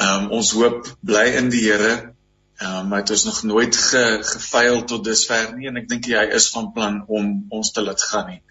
Ehm 0.00 0.24
um, 0.24 0.30
ons 0.40 0.52
hoop 0.56 0.88
bly 1.00 1.26
in 1.36 1.50
die 1.52 1.64
Here 1.68 2.14
Ehm 2.60 2.78
um, 2.78 2.88
maar 2.88 3.04
dit 3.04 3.16
is 3.16 3.24
nog 3.24 3.42
nooit 3.42 3.76
ge, 3.76 4.18
gefaal 4.20 4.82
tot 4.84 5.04
dusver 5.04 5.52
nie 5.56 5.68
en 5.70 5.80
ek 5.80 5.86
dink 5.88 6.08
hy 6.12 6.26
is 6.38 6.50
van 6.52 6.72
plan 6.76 6.98
om 7.08 7.30
ons 7.48 7.70
te 7.72 7.84
laat 7.84 8.02
gaan 8.10 8.26
nie. 8.28 8.42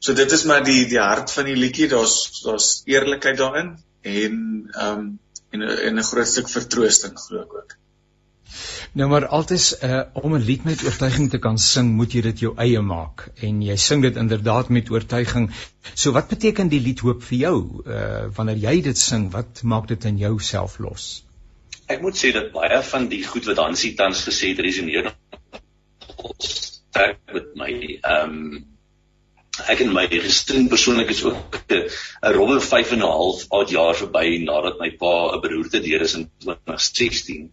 So 0.00 0.14
dit 0.16 0.32
is 0.32 0.44
maar 0.48 0.64
die 0.64 0.86
die 0.88 1.02
hart 1.02 1.34
van 1.34 1.50
die 1.50 1.56
liedjie, 1.56 1.88
daar's 1.92 2.14
daar's 2.46 2.68
eerlikheid 2.88 3.36
daarin 3.42 3.74
en 4.02 4.38
ehm 4.72 5.02
um, 5.02 5.10
en 5.50 5.66
en 5.68 5.98
'n 5.98 6.08
groot 6.12 6.32
stuk 6.32 6.48
vertroosting 6.54 7.20
glo 7.26 7.42
ek 7.42 7.54
ook. 7.60 7.76
Nou 8.92 9.10
maar 9.10 9.26
altyd 9.26 9.78
uh, 9.82 10.00
om 10.12 10.34
'n 10.36 10.48
lied 10.48 10.64
met 10.64 10.84
oortuiging 10.84 11.30
te 11.30 11.38
kan 11.38 11.58
sing, 11.58 11.92
moet 12.00 12.12
jy 12.12 12.20
dit 12.30 12.40
jou 12.46 12.56
eie 12.56 12.80
maak 12.80 13.28
en 13.36 13.62
jy 13.62 13.76
sing 13.76 14.02
dit 14.02 14.16
inderdaad 14.16 14.68
met 14.68 14.90
oortuiging. 14.90 15.50
So 15.94 16.12
wat 16.12 16.28
beteken 16.28 16.68
die 16.68 16.80
lied 16.80 17.00
hoop 17.00 17.22
vir 17.22 17.38
jou? 17.38 17.56
Uh 17.84 18.26
wanneer 18.34 18.56
jy 18.56 18.80
dit 18.80 18.98
sing, 18.98 19.30
wat 19.32 19.62
maak 19.62 19.88
dit 19.88 20.04
in 20.04 20.16
jou 20.18 20.38
self 20.40 20.78
los? 20.78 21.27
Ek 21.88 22.02
moet 22.04 22.16
sê 22.16 22.32
dat 22.36 22.52
baie 22.52 22.80
van 22.90 23.08
die 23.08 23.22
goed 23.24 23.46
wat 23.48 23.60
Hansie 23.62 23.94
tans 23.96 24.24
gesê 24.28 24.52
het 24.52 24.64
resoneer 24.64 25.12
sterk 26.38 27.20
met 27.32 27.54
my. 27.62 27.72
Ehm 28.00 28.34
um, 28.34 28.66
ek 29.66 29.80
en 29.82 29.90
my 29.90 30.04
gesin 30.10 30.68
persoonlik 30.70 31.08
is 31.10 31.24
ook 31.26 31.56
'n 31.74 31.88
rowwe 32.36 32.60
5 32.60 32.92
en 32.92 33.02
'n 33.02 33.10
half 33.10 33.44
oud 33.48 33.70
jaar 33.70 33.96
verby 34.00 34.38
nadat 34.44 34.78
my 34.78 34.90
pa 35.00 35.14
'n 35.34 35.40
beroerte 35.42 35.80
deur 35.80 36.00
is 36.00 36.14
in 36.14 36.30
2016. 36.44 37.50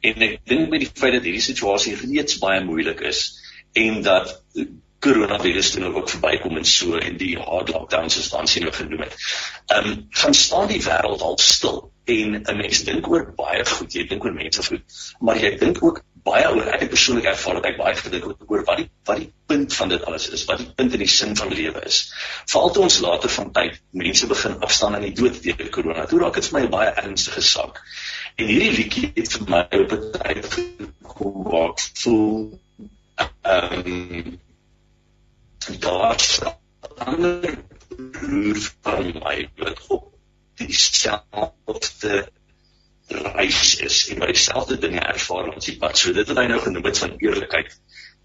En 0.00 0.22
ek 0.22 0.40
dink 0.44 0.68
met 0.70 0.80
die 0.80 0.90
feit 0.94 1.12
dat 1.12 1.22
hierdie 1.22 1.44
situasie 1.44 1.94
reeds 1.94 2.38
baie 2.38 2.64
moeilik 2.64 3.00
is 3.00 3.20
en 3.72 4.02
dat 4.02 4.42
koronavirus 5.04 5.70
toe 5.70 5.92
ook 5.94 6.10
verbykom 6.10 6.56
en 6.56 6.64
so 6.64 6.98
en 6.98 7.16
die 7.20 7.36
hard 7.38 7.70
lockdowns 7.74 8.18
soos 8.18 8.30
dan 8.32 8.50
sien 8.50 8.66
ons 8.66 8.76
genoem 8.76 9.06
het. 9.06 9.14
Ehm 9.66 9.90
um, 9.92 10.06
gaan 10.10 10.34
staan 10.34 10.68
die 10.68 10.82
wêreld 10.82 11.22
al 11.22 11.38
stil 11.38 11.90
en 12.04 12.42
'n 12.42 12.56
mens 12.56 12.84
dink 12.84 13.08
oor 13.08 13.32
baie 13.36 13.64
goed, 13.64 13.92
jy 13.94 14.06
dink 14.08 14.24
oor 14.24 14.32
mense 14.32 14.62
goed, 14.62 14.98
maar 15.20 15.36
jy 15.36 15.56
dink 15.58 15.82
ook 15.84 16.02
baie 16.24 16.48
oor 16.50 16.68
ek 16.74 16.88
persoonlik 16.92 17.28
ervaar 17.30 17.58
dat 17.58 17.68
ek 17.70 17.78
baie 17.78 17.94
gedink 17.98 18.50
oor 18.50 18.64
wat 18.68 18.80
die 18.82 18.88
wat 19.08 19.20
die 19.22 19.30
punt 19.46 19.74
van 19.74 19.92
dit 19.92 20.04
alles 20.04 20.28
is, 20.36 20.44
wat 20.50 20.58
die 20.62 20.70
punt 20.80 20.96
in 20.96 21.04
die 21.04 21.10
sin 21.14 21.36
van 21.36 21.52
lewe 21.60 21.84
is. 21.90 22.00
Veral 22.52 22.72
toe 22.74 22.82
ons 22.88 22.98
later 23.04 23.32
van 23.36 23.52
tyd 23.52 23.78
mense 23.90 24.26
begin 24.26 24.58
afstaan 24.68 24.98
aan 24.98 25.06
die 25.06 25.14
dood 25.20 25.42
deur 25.42 25.70
corona. 25.76 26.06
Toe 26.06 26.20
raak 26.24 26.40
dit 26.40 26.48
vir 26.48 26.58
my 26.58 26.64
'n 26.66 26.74
baie 26.74 26.90
ernstige 27.04 27.44
saak. 27.52 27.80
En 28.36 28.46
hierdie 28.46 28.74
liedjie 28.80 29.12
het 29.14 29.32
vir 29.36 29.48
my 29.54 29.62
op 29.82 29.92
'n 29.92 30.12
tyd 30.18 30.52
gekom 30.52 31.42
waar 31.52 31.70
ek 31.70 31.86
voel 32.02 32.60
ehm 33.42 33.86
um, 33.86 34.38
daar's 35.82 36.40
ander 37.04 37.58
broer 37.96 38.60
van 38.82 39.12
my 39.22 39.36
wat 39.56 39.86
op 39.88 40.12
dieselfde 40.54 42.28
reis 43.08 43.76
is 43.76 44.08
en 44.08 44.18
wat 44.18 44.34
dieselfde 44.34 44.78
dinge 44.78 45.00
ervaar 45.00 45.52
ons 45.54 45.64
die 45.64 45.76
pad. 45.80 45.98
So 45.98 46.12
dit 46.12 46.28
wat 46.28 46.40
hy 46.42 46.46
nou 46.50 46.60
genoem 46.60 46.88
het 46.90 46.98
van 46.98 47.16
eerlikheid. 47.16 47.76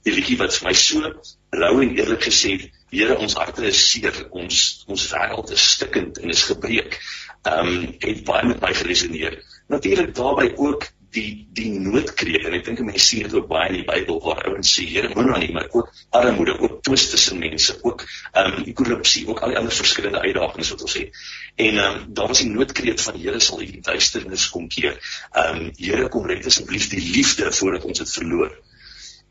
Die 0.04 0.14
liedjie 0.14 0.38
wat 0.42 0.56
vir 0.58 0.68
my 0.68 0.74
so 0.76 1.12
rou 1.56 1.74
en 1.82 1.94
eerlik 1.96 2.26
gesê 2.28 2.58
het, 2.58 2.72
Here 2.94 3.16
ons 3.18 3.34
harte 3.34 3.64
is 3.66 3.80
seer, 3.90 4.14
ons 4.38 4.58
ons 4.86 5.04
wêreld 5.10 5.52
is 5.56 5.64
stikkend 5.76 6.20
en 6.22 6.34
is 6.34 6.44
gebreek. 6.46 7.00
Ehm 7.42 7.72
um, 7.72 7.88
het 8.04 8.20
baie 8.28 8.46
met 8.52 8.62
my 8.62 8.70
geresoneer. 8.78 9.40
Natuurlik 9.74 10.14
daarbey 10.16 10.52
ook 10.62 10.86
die 11.14 11.48
die 11.54 11.70
noodkreet 11.80 12.48
en 12.48 12.56
ek 12.58 12.66
dink 12.66 12.82
mense 12.86 13.06
sien 13.06 13.24
dit 13.26 13.34
ook 13.38 13.48
baie 13.50 13.70
in 13.70 13.80
die 13.80 13.86
Bybel 13.88 14.20
waar 14.24 14.42
ouens 14.50 14.72
sê 14.76 14.86
Here 14.90 15.12
moenie 15.14 15.34
aan 15.36 15.44
nie 15.46 15.54
maar 15.56 15.70
ook 15.78 15.92
armoede 16.20 16.56
ook 16.60 16.80
twis 16.88 17.06
tussen 17.12 17.40
mense 17.42 17.76
ook 17.82 18.06
ehm 18.32 18.60
um, 18.64 18.74
korrupsie 18.80 19.26
ook 19.30 19.44
al 19.44 19.54
die 19.54 19.60
ander 19.62 19.76
verskillende 19.78 20.22
uitdagings 20.24 20.74
wat 20.74 20.86
ons 20.88 20.98
het. 21.00 21.22
En 21.56 21.80
ehm 21.84 22.00
um, 22.02 22.14
daar 22.18 22.32
was 22.34 22.44
die 22.44 22.50
noodkreet 22.50 23.02
van 23.08 23.20
Here 23.22 23.40
sal 23.40 23.62
die 23.62 23.82
duisternis 23.82 24.50
kom 24.54 24.68
keer. 24.76 24.98
Ehm 25.32 25.66
um, 25.66 25.72
Here 25.78 26.10
kom 26.10 26.30
red 26.30 26.50
asseblief 26.50 26.90
die 26.94 27.04
liefde 27.14 27.52
voordat 27.52 27.86
ons 27.90 28.04
dit 28.04 28.16
verloor. 28.18 28.52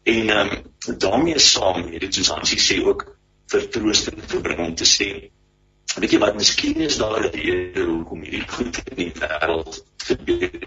En 0.03 0.35
ehm 0.37 0.57
um, 0.57 0.99
daarmee 1.07 1.39
saam 1.39 1.87
het 1.93 2.01
dit 2.07 2.21
soos 2.21 2.35
Hansie 2.37 2.61
sê 2.63 2.83
ook 2.83 3.07
vertroosting 3.53 4.23
verbring 4.27 4.67
om 4.67 4.75
te 4.75 4.89
sê 4.89 5.13
weet 6.01 6.11
jy 6.11 6.19
wat 6.19 6.35
miskien 6.35 6.81
is 6.81 6.97
daar 6.97 7.21
'n 7.21 7.31
rede 7.35 7.85
hoekom 7.85 8.23
hierdie 8.23 8.49
goed 8.49 8.77
in 8.91 8.97
die 8.97 9.13
wêreld 9.21 9.85
gebeur 10.07 10.63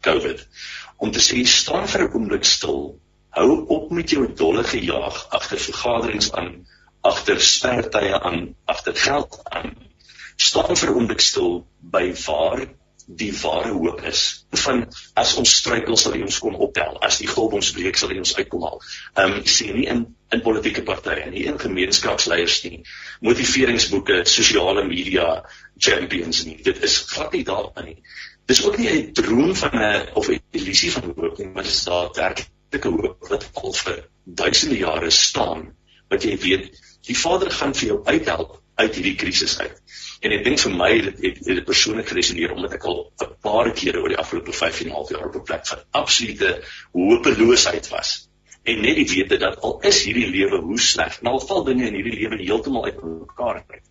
COVID. 0.00 0.48
Om 0.96 1.10
te 1.12 1.22
sê 1.24 1.44
staan 1.44 1.88
vir 1.88 2.02
'n 2.04 2.12
oomblik 2.14 2.44
stil. 2.44 3.00
Hou 3.36 3.66
op 3.76 3.90
met 3.90 4.10
jou 4.10 4.26
dolle 4.34 4.64
gejaag 4.64 5.16
agter 5.38 5.58
vergaderings 5.58 6.32
aan 6.32 6.66
agter 7.00 7.40
spertye 7.40 8.20
aan 8.20 8.56
agter 8.64 8.96
geld 8.96 9.40
aan. 9.44 9.74
Staan 10.36 10.76
vir 10.76 10.90
'n 10.90 10.94
oomblik 10.94 11.20
stil 11.20 11.66
by 11.80 12.14
waar 12.26 12.66
die 13.06 13.32
ware 13.42 13.72
hoop 13.72 14.02
is. 14.02 14.46
Van 14.50 14.86
as 15.14 15.34
ons 15.36 15.56
struikel 15.56 15.96
sal 15.96 16.12
hy 16.12 16.22
ons 16.22 16.38
kom 16.38 16.54
optel. 16.54 16.98
As 17.02 17.18
die 17.18 17.26
golf 17.26 17.52
ons 17.52 17.72
breek 17.72 17.96
sal 17.96 18.08
hy 18.08 18.18
ons 18.18 18.36
uitkom 18.36 18.62
haal. 18.62 18.80
Ehm 19.14 19.32
um, 19.32 19.46
sien 19.46 19.74
nie 19.74 19.86
in 19.86 20.06
in 20.34 20.42
politieke 20.44 20.82
partye 20.86 21.26
nie 21.30 21.44
in 21.50 21.58
gemeenskapsleiers 21.58 22.60
nie. 22.66 22.82
Motiveringsboeke, 23.26 24.22
sosiale 24.24 24.84
media 24.86 25.42
champions 25.78 26.44
nie. 26.46 26.56
Dit 26.62 26.82
is 26.86 27.00
glad 27.10 27.34
nie 27.34 27.44
daar 27.44 27.84
nie. 27.84 27.96
Dis 28.46 28.62
ook 28.66 28.78
nie 28.78 28.88
'n 28.90 29.12
droom 29.12 29.54
van 29.56 29.74
'n 29.74 30.08
of 30.14 30.28
'n 30.28 30.40
illusie 30.50 30.92
van 30.92 31.12
hoop 31.16 31.38
nie, 31.38 31.46
maar 31.46 31.62
dit 31.62 31.72
is 31.72 31.84
daar 31.84 32.10
werklike 32.14 32.88
hoop 32.88 33.28
wat 33.28 33.50
al 33.52 33.72
vir 33.72 34.08
duisende 34.24 34.78
jare 34.78 35.10
staan 35.10 35.76
wat 36.08 36.22
jy 36.22 36.38
weet 36.38 36.80
die 37.06 37.18
Vader 37.18 37.50
gaan 37.50 37.74
vir 37.74 37.86
jou 37.88 38.00
uithelp 38.04 38.62
uit 38.74 38.94
hierdie 38.94 39.14
krisis 39.14 39.58
uit. 39.58 39.76
En 40.20 40.32
ek 40.32 40.44
dink 40.44 40.58
vir 40.60 40.72
my 40.72 40.90
dit 41.00 41.22
het 41.26 41.44
dit 41.44 41.64
persoonlik 41.64 42.08
geresoneer 42.08 42.52
omdat 42.52 42.72
ek 42.72 42.84
al 42.84 43.12
'n 43.20 43.36
paar 43.42 43.72
kere 43.72 44.00
oor 44.00 44.08
die 44.08 44.18
afgelope 44.18 44.52
5 44.52 44.80
en 44.80 44.86
'n 44.86 44.96
half 44.98 45.10
jaar 45.10 45.26
op 45.26 45.34
'n 45.34 45.42
plek 45.42 45.66
van 45.66 45.78
absolute 45.90 46.62
hopeloosheid 46.92 47.88
was. 47.88 48.29
En 48.70 48.82
net 48.84 48.98
die 49.00 49.08
wete 49.10 49.38
dat 49.42 49.60
al 49.66 49.78
is 49.88 50.02
hierdie 50.06 50.28
lewe 50.30 50.60
hoe 50.66 50.78
sleg, 50.80 51.16
al 51.26 51.40
val 51.46 51.64
dinge 51.66 51.88
in 51.88 51.96
hierdie 51.98 52.18
lewe 52.18 52.38
heeltemal 52.42 52.84
uit 52.90 53.00
mekaar 53.02 53.62
uit. 53.62 53.86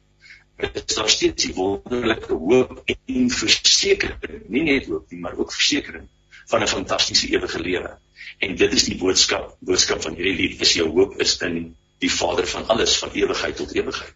Dit 0.60 0.78
is 0.86 0.96
daar 0.96 1.10
steeds 1.10 1.48
die 1.48 1.56
wonderlike 1.56 2.36
hoop 2.36 2.94
en 2.94 3.30
versekering, 3.32 4.40
nie 4.56 4.64
net 4.68 4.88
hoop 4.92 5.12
nie, 5.12 5.20
maar 5.24 5.38
ook 5.40 5.54
versekering 5.56 6.08
van 6.52 6.64
'n 6.64 6.72
fantastiese 6.76 7.30
ewige 7.36 7.60
lewe. 7.60 7.92
En 8.40 8.56
dit 8.56 8.74
is 8.74 8.88
die 8.88 8.98
boodskap, 8.98 9.56
boodskap 9.60 10.02
van 10.02 10.16
hierdie 10.16 10.38
lied, 10.42 10.62
is 10.62 10.74
jou 10.74 10.88
hoop 10.90 11.20
is 11.26 11.38
in 11.48 11.60
die 12.00 12.12
Vader 12.12 12.48
van 12.48 12.68
alles 12.68 12.98
van 12.98 13.12
ewigheid 13.12 13.56
tot 13.56 13.76
ewigheid. 13.76 14.16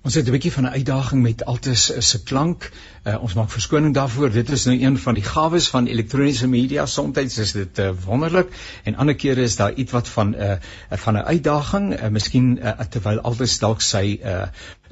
Ons 0.00 0.14
het 0.16 0.28
'n 0.28 0.32
bietjie 0.32 0.52
van 0.52 0.64
'n 0.64 0.76
uitdaging 0.80 1.22
met 1.22 1.44
altes 1.44 1.82
se 2.08 2.22
klank. 2.22 2.70
Uh, 3.04 3.22
ons 3.22 3.34
maak 3.34 3.50
verskoning 3.50 3.94
daarvoor. 3.94 4.30
Dit 4.30 4.50
is 4.50 4.64
nou 4.64 4.76
een 4.80 4.98
van 4.98 5.14
die 5.14 5.22
gawes 5.22 5.68
van 5.68 5.86
elektroniese 5.86 6.48
media. 6.48 6.86
Soms 6.86 7.38
is 7.38 7.52
dit 7.52 7.78
uh, 7.78 7.90
wonderlik 8.04 8.48
en 8.84 8.96
ander 8.96 9.14
kere 9.14 9.42
is 9.42 9.56
daar 9.56 9.72
iets 9.72 9.92
wat 9.92 10.08
van 10.08 10.30
'n 10.30 10.40
uh, 10.40 10.56
van 10.90 11.14
'n 11.14 11.26
uitdaging. 11.34 12.00
Uh, 12.00 12.08
miskien 12.08 12.58
uh, 12.62 12.80
terwyl 12.80 13.20
altes 13.20 13.58
dalk 13.58 13.80
sy 13.80 14.20
uh, 14.24 14.48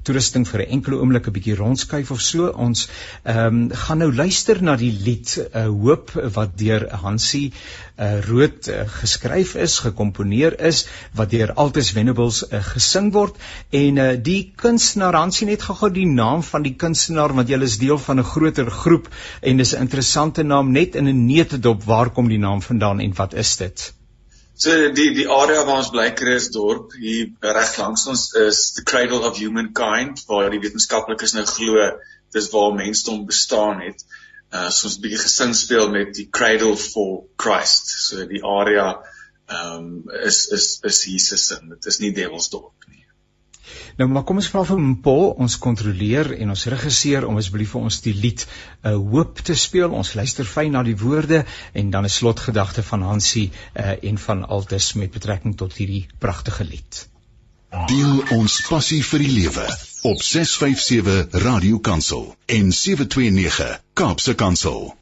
toerusting 0.06 0.46
vir 0.48 0.62
'n 0.62 0.70
enkele 0.76 0.96
oomblik 1.00 1.26
'n 1.28 1.32
bietjie 1.32 1.56
rondskuif 1.56 2.10
of 2.10 2.20
so. 2.20 2.48
Ons 2.66 2.88
ehm 3.24 3.46
um, 3.46 3.70
gaan 3.82 3.98
nou 3.98 4.12
luister 4.12 4.62
na 4.62 4.76
die 4.76 4.92
lied 4.92 5.34
uh, 5.38 5.66
Hoop 5.66 6.12
wat 6.34 6.56
deur 6.58 6.86
Hansie 7.02 7.52
uh, 7.98 8.20
Rood 8.28 8.68
uh, 8.68 8.84
geskryf 9.00 9.54
is, 9.54 9.78
gekomponeer 9.78 10.60
is, 10.70 10.86
wat 11.14 11.30
deur 11.30 11.52
Altus 11.54 11.90
Venables 11.90 12.42
uh, 12.46 12.62
gesing 12.62 13.12
word 13.12 13.36
en 13.70 13.98
uh, 13.98 14.08
die 14.30 14.52
kunstenaar 14.56 15.18
Hansie 15.18 15.46
net 15.50 15.62
gou-gou 15.66 15.90
die 15.90 16.06
naam 16.06 16.42
van 16.42 16.62
die 16.62 16.74
kunstenaar 16.74 17.34
want 17.34 17.48
jy 17.48 17.60
is 17.62 17.78
deel 17.78 17.98
van 17.98 18.20
'n 18.20 18.30
groter 18.32 18.70
groep 18.70 19.08
en 19.42 19.56
dis 19.56 19.74
'n 19.74 19.82
interessante 19.88 20.42
naam 20.42 20.72
net 20.72 20.94
in 20.94 21.08
'n 21.08 21.26
neutedop 21.26 21.84
waar 21.84 22.10
kom 22.10 22.28
die 22.28 22.38
naam 22.38 22.62
vandaan 22.62 23.00
en 23.00 23.14
wat 23.14 23.34
is 23.34 23.56
dit? 23.56 23.97
So 24.58 24.74
die 24.90 25.12
die 25.14 25.28
area 25.30 25.62
waar 25.66 25.84
ons 25.84 25.92
bly 25.94 26.08
Kruisdorp 26.18 26.96
hier 26.98 27.28
reg 27.56 27.76
langs 27.78 28.06
ons 28.10 28.24
is 28.40 28.62
the 28.78 28.82
cradle 28.82 29.20
of 29.28 29.38
humankind 29.38 30.24
waar 30.26 30.50
die 30.50 30.58
wetenskaplikes 30.64 31.36
nou 31.36 31.44
glo 31.46 31.84
dis 32.34 32.48
waar 32.54 32.74
mensdom 32.74 33.22
bestaan 33.28 33.84
het. 33.84 34.02
Uh 34.50 34.66
so 34.74 34.88
ons 34.90 34.98
bietjie 35.04 35.20
gesing 35.22 35.54
speel 35.54 35.86
met 35.94 36.10
die 36.16 36.26
cradle 36.40 36.74
for 36.74 37.28
Christ. 37.38 37.94
So 38.08 38.26
die 38.26 38.42
area 38.42 38.88
ehm 39.46 39.76
um, 39.76 39.92
is 40.26 40.48
is 40.58 40.66
is 40.90 41.04
Jesus 41.06 41.46
se. 41.52 41.60
Dit 41.76 41.86
is 41.92 42.00
nie 42.02 42.10
Devilsdorp 42.16 42.90
nie. 42.90 42.97
Nou 43.98 44.08
maar 44.10 44.24
kom 44.28 44.40
ons 44.40 44.48
vra 44.52 44.62
vir 44.68 44.80
Paul, 45.02 45.30
ons 45.44 45.58
kontroleer 45.58 46.32
en 46.38 46.54
ons 46.54 46.64
regisseur 46.74 47.26
om 47.28 47.40
asseblief 47.40 47.74
vir 47.74 47.88
ons 47.88 48.00
die 48.04 48.14
lied 48.14 48.44
'n 48.44 48.48
uh, 48.48 48.92
eh, 48.92 48.96
hoop 49.12 49.42
te 49.50 49.54
speel. 49.54 49.90
Ons 49.90 50.14
luister 50.14 50.44
fyn 50.44 50.72
na 50.72 50.82
die 50.82 50.96
woorde 50.96 51.44
en 51.72 51.90
dan 51.90 52.04
'n 52.04 52.16
slotgedagte 52.18 52.82
van 52.82 53.02
Hansie 53.02 53.50
uh, 53.50 53.94
en 54.02 54.18
van 54.18 54.44
Altus 54.48 54.92
met 54.92 55.10
betrekking 55.10 55.56
tot 55.56 55.74
hierdie 55.74 56.06
pragtige 56.18 56.64
lied. 56.64 57.08
Deel 57.88 58.22
ons 58.32 58.60
passie 58.68 59.02
vir 59.04 59.18
die 59.18 59.32
lewe 59.32 59.66
op 60.08 60.22
657 60.22 61.42
Radio 61.44 61.78
Kansel 61.78 62.34
en 62.46 62.72
729 62.72 63.80
Kaapse 63.92 64.34
Kansel. 64.34 64.94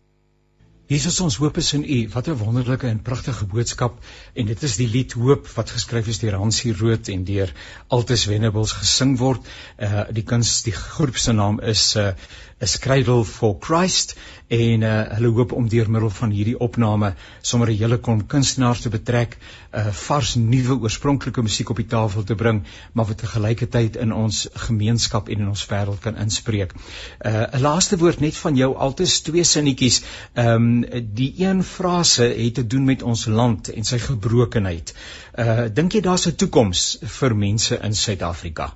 Jesus 0.86 1.16
ons 1.18 1.36
hoop 1.42 1.56
is 1.58 1.72
in 1.74 1.82
U. 1.82 1.96
Wat 2.14 2.28
'n 2.28 2.36
wonderlike 2.38 2.86
en 2.86 3.02
pragtige 3.02 3.44
boodskap 3.44 3.98
en 4.34 4.46
dit 4.46 4.62
is 4.62 4.76
die 4.76 4.86
lied 4.88 5.12
Hoop 5.12 5.48
wat 5.54 5.70
geskryf 5.70 6.06
is 6.06 6.18
deur 6.22 6.36
Hansie 6.38 6.74
Rood 6.78 7.08
en 7.08 7.24
deur 7.24 7.52
Altus 7.88 8.24
Venables 8.30 8.72
gesing 8.72 9.16
word. 9.18 9.42
Uh 9.78 10.04
die 10.14 10.22
kuns 10.22 10.62
die 10.62 10.72
groep 10.72 11.16
se 11.16 11.32
naam 11.32 11.58
is 11.60 11.96
uh 11.96 12.12
'n 12.58 12.78
Cradle 12.80 13.24
for 13.24 13.58
Christ 13.60 14.16
en 14.48 14.82
uh, 14.82 14.90
hulle 15.16 15.30
hoop 15.36 15.50
om 15.52 15.66
deur 15.68 15.90
middel 15.92 16.10
van 16.18 16.30
hierdie 16.32 16.54
opname 16.66 17.10
sommer 17.42 17.68
'n 17.68 17.76
hele 17.76 17.98
klomp 18.00 18.22
kunstenaars 18.32 18.80
te 18.80 18.88
betrek, 18.94 19.36
'n 19.36 19.80
uh, 19.80 19.92
vars 19.92 20.34
nuwe 20.34 20.76
oorspronklike 20.86 21.42
musiek 21.42 21.70
op 21.70 21.82
die 21.82 21.86
tafel 21.86 22.24
te 22.24 22.34
bring, 22.34 22.62
maar 22.92 23.08
wat 23.10 23.18
te 23.18 23.26
gelykertyd 23.26 23.96
in 23.96 24.12
ons 24.12 24.48
gemeenskap 24.68 25.28
en 25.28 25.44
in 25.44 25.48
ons 25.48 25.66
wêreld 25.72 26.00
kan 26.00 26.16
inspreek. 26.16 26.72
'n 26.72 27.28
uh, 27.28 27.60
Laaste 27.66 28.00
woord 28.00 28.20
net 28.20 28.36
van 28.36 28.56
jou 28.56 28.72
altes 28.88 29.20
twee 29.20 29.44
sinnetjies. 29.44 30.02
Ehm 30.32 30.48
um, 30.54 31.04
die 31.20 31.34
een 31.36 31.62
frase 31.62 32.24
het 32.24 32.54
te 32.54 32.66
doen 32.66 32.84
met 32.84 33.02
ons 33.02 33.26
land 33.26 33.68
en 33.68 33.84
sy 33.84 33.98
gebrokenheid. 33.98 34.94
Uh 35.38 35.68
dink 35.68 35.92
jy 35.92 36.00
daar's 36.00 36.26
'n 36.26 36.36
toekoms 36.36 36.98
vir 37.20 37.36
mense 37.36 37.78
in 37.82 37.94
Suid-Afrika? 37.94 38.72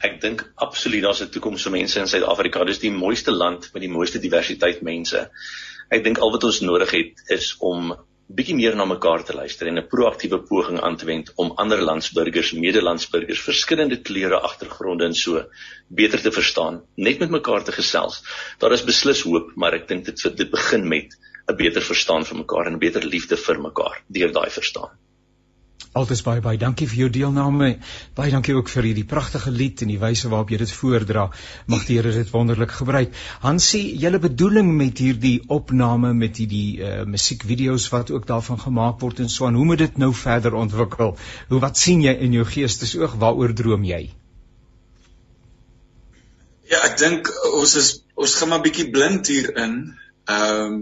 Ek 0.00 0.20
dink 0.20 0.44
absoluut 0.66 1.02
daar's 1.04 1.22
'n 1.22 1.30
toekoms 1.30 1.62
vir 1.66 1.72
mense 1.72 2.00
in 2.00 2.06
Suid-Afrika. 2.08 2.64
Dis 2.64 2.78
die 2.78 2.90
mooiste 2.90 3.32
land 3.32 3.70
met 3.72 3.82
die 3.82 3.94
mooiste 3.96 4.18
diversiteit 4.18 4.82
mense. 4.82 5.28
Ek 5.90 6.04
dink 6.04 6.18
al 6.18 6.32
wat 6.32 6.44
ons 6.44 6.60
nodig 6.60 6.90
het 6.90 7.22
is 7.28 7.56
om 7.58 7.92
bietjie 8.30 8.54
meer 8.54 8.76
na 8.78 8.84
mekaar 8.86 9.24
te 9.26 9.34
luister 9.34 9.66
en 9.66 9.78
'n 9.78 9.88
proaktiewe 9.90 10.38
poging 10.50 10.80
aan 10.80 10.96
te 10.96 11.06
wend 11.06 11.32
om 11.36 11.52
ander 11.56 11.82
landsburgers, 11.82 12.52
medelandsburgers, 12.52 13.40
verskillende 13.40 13.98
kleure, 14.08 14.38
agtergronde 14.38 15.04
en 15.04 15.14
so 15.14 15.44
beter 15.88 16.22
te 16.22 16.30
verstaan, 16.30 16.82
net 16.96 17.18
met 17.18 17.30
mekaar 17.30 17.64
te 17.64 17.72
gesels. 17.72 18.22
Daar 18.58 18.72
is 18.72 18.84
beslis 18.84 19.22
hoop, 19.22 19.52
maar 19.56 19.74
ek 19.74 19.88
dink 19.88 20.04
dit 20.04 20.36
dit 20.36 20.50
begin 20.50 20.88
met 20.88 21.18
'n 21.48 21.56
beter 21.56 21.82
verstaan 21.82 22.24
vir 22.24 22.36
mekaar 22.36 22.66
en 22.66 22.74
'n 22.74 22.78
beter 22.78 23.04
liefde 23.04 23.36
vir 23.36 23.60
mekaar 23.60 24.02
deur 24.08 24.32
daai 24.32 24.50
verstaan. 24.50 24.90
Altes 25.98 26.20
baie 26.22 26.38
baie 26.38 26.58
dankie 26.58 26.86
vir 26.86 26.98
jou 27.00 27.08
deelname. 27.10 27.72
Baie 28.14 28.30
dankie 28.30 28.54
ook 28.54 28.68
vir 28.70 28.86
hierdie 28.90 29.06
pragtige 29.10 29.50
lied 29.50 29.82
en 29.82 29.90
die 29.90 29.98
wyse 29.98 30.28
waarop 30.30 30.52
jy 30.52 30.60
dit 30.60 30.74
voordra. 30.78 31.24
Mag 31.66 31.86
die 31.88 31.96
Here 31.98 32.12
dit 32.14 32.30
wonderlik 32.30 32.70
gebruik. 32.78 33.16
Hansie, 33.42 33.96
julle 33.98 34.20
bedoeling 34.22 34.70
met 34.76 35.02
hierdie 35.02 35.40
opname 35.50 36.12
met 36.14 36.38
hierdie 36.38 36.78
uh, 36.78 36.92
musiekvideo's 37.10 37.88
wat 37.90 38.12
ook 38.14 38.28
daarvan 38.28 38.62
gemaak 38.62 39.02
word 39.02 39.24
en 39.24 39.32
so 39.34 39.48
aan, 39.48 39.58
hoe 39.58 39.66
moet 39.72 39.82
dit 39.82 39.98
nou 39.98 40.12
verder 40.14 40.54
ontwikkel? 40.54 41.16
Hoe 41.50 41.60
wat 41.66 41.78
sien 41.78 42.06
jy 42.06 42.14
in 42.22 42.38
jou 42.38 42.46
geestesoog? 42.46 43.18
Waaroor 43.18 43.56
droom 43.58 43.82
jy? 43.88 44.04
Ja, 46.70 46.84
ek 46.86 47.00
dink 47.02 47.34
ons 47.50 47.74
is 47.74 47.90
ons 48.14 48.38
gaan 48.38 48.54
maar 48.54 48.62
bietjie 48.62 48.90
blind 48.94 49.26
hierin. 49.26 49.76
Ehm 50.30 50.64
um, 50.70 50.80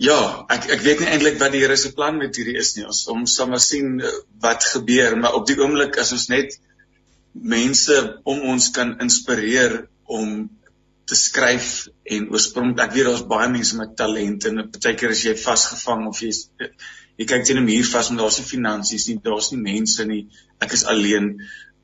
Ja, 0.00 0.46
ek 0.48 0.70
ek 0.72 0.80
weet 0.80 1.02
nie 1.02 1.10
eintlik 1.12 1.36
wat 1.42 1.52
die 1.52 1.60
Here 1.60 1.76
se 1.76 1.90
plan 1.92 2.16
met 2.16 2.36
hierdie 2.38 2.56
is 2.56 2.72
nie. 2.76 2.86
Ons 2.88 3.02
om 3.12 3.26
sal 3.28 3.50
maar 3.52 3.60
sien 3.60 3.98
eh, 4.00 4.12
wat 4.40 4.64
gebeur, 4.64 5.16
maar 5.20 5.34
op 5.36 5.44
die 5.48 5.58
oomblik 5.60 5.98
as 6.00 6.14
ons 6.16 6.30
net 6.32 6.56
mense 7.32 7.96
om 8.24 8.40
ons 8.54 8.70
kan 8.76 8.94
inspireer 9.04 9.82
om 10.08 10.46
te 11.10 11.18
skryf 11.18 11.90
en 12.16 12.30
oorspronklik 12.32 12.80
ek 12.86 12.94
weet 12.94 13.08
daar's 13.10 13.26
baie 13.28 13.50
mense 13.52 13.76
met 13.76 13.92
talent 13.98 14.46
en 14.48 14.62
baie 14.64 14.94
keer 15.02 15.12
as 15.12 15.24
jy 15.26 15.34
vasgevang 15.38 16.06
of 16.08 16.22
jy 16.24 16.32
jy 17.20 17.28
kyk 17.28 17.44
teen 17.44 17.60
'n 17.60 17.68
muur 17.68 17.92
vas 17.92 18.10
en 18.10 18.22
daar's 18.22 18.40
nie 18.40 18.48
finansies 18.48 19.06
nie, 19.10 19.18
daar's 19.28 19.50
nie 19.52 19.60
mense 19.60 20.08
nie. 20.08 20.22
Ek 20.64 20.72
is 20.78 20.86
alleen. 20.94 21.28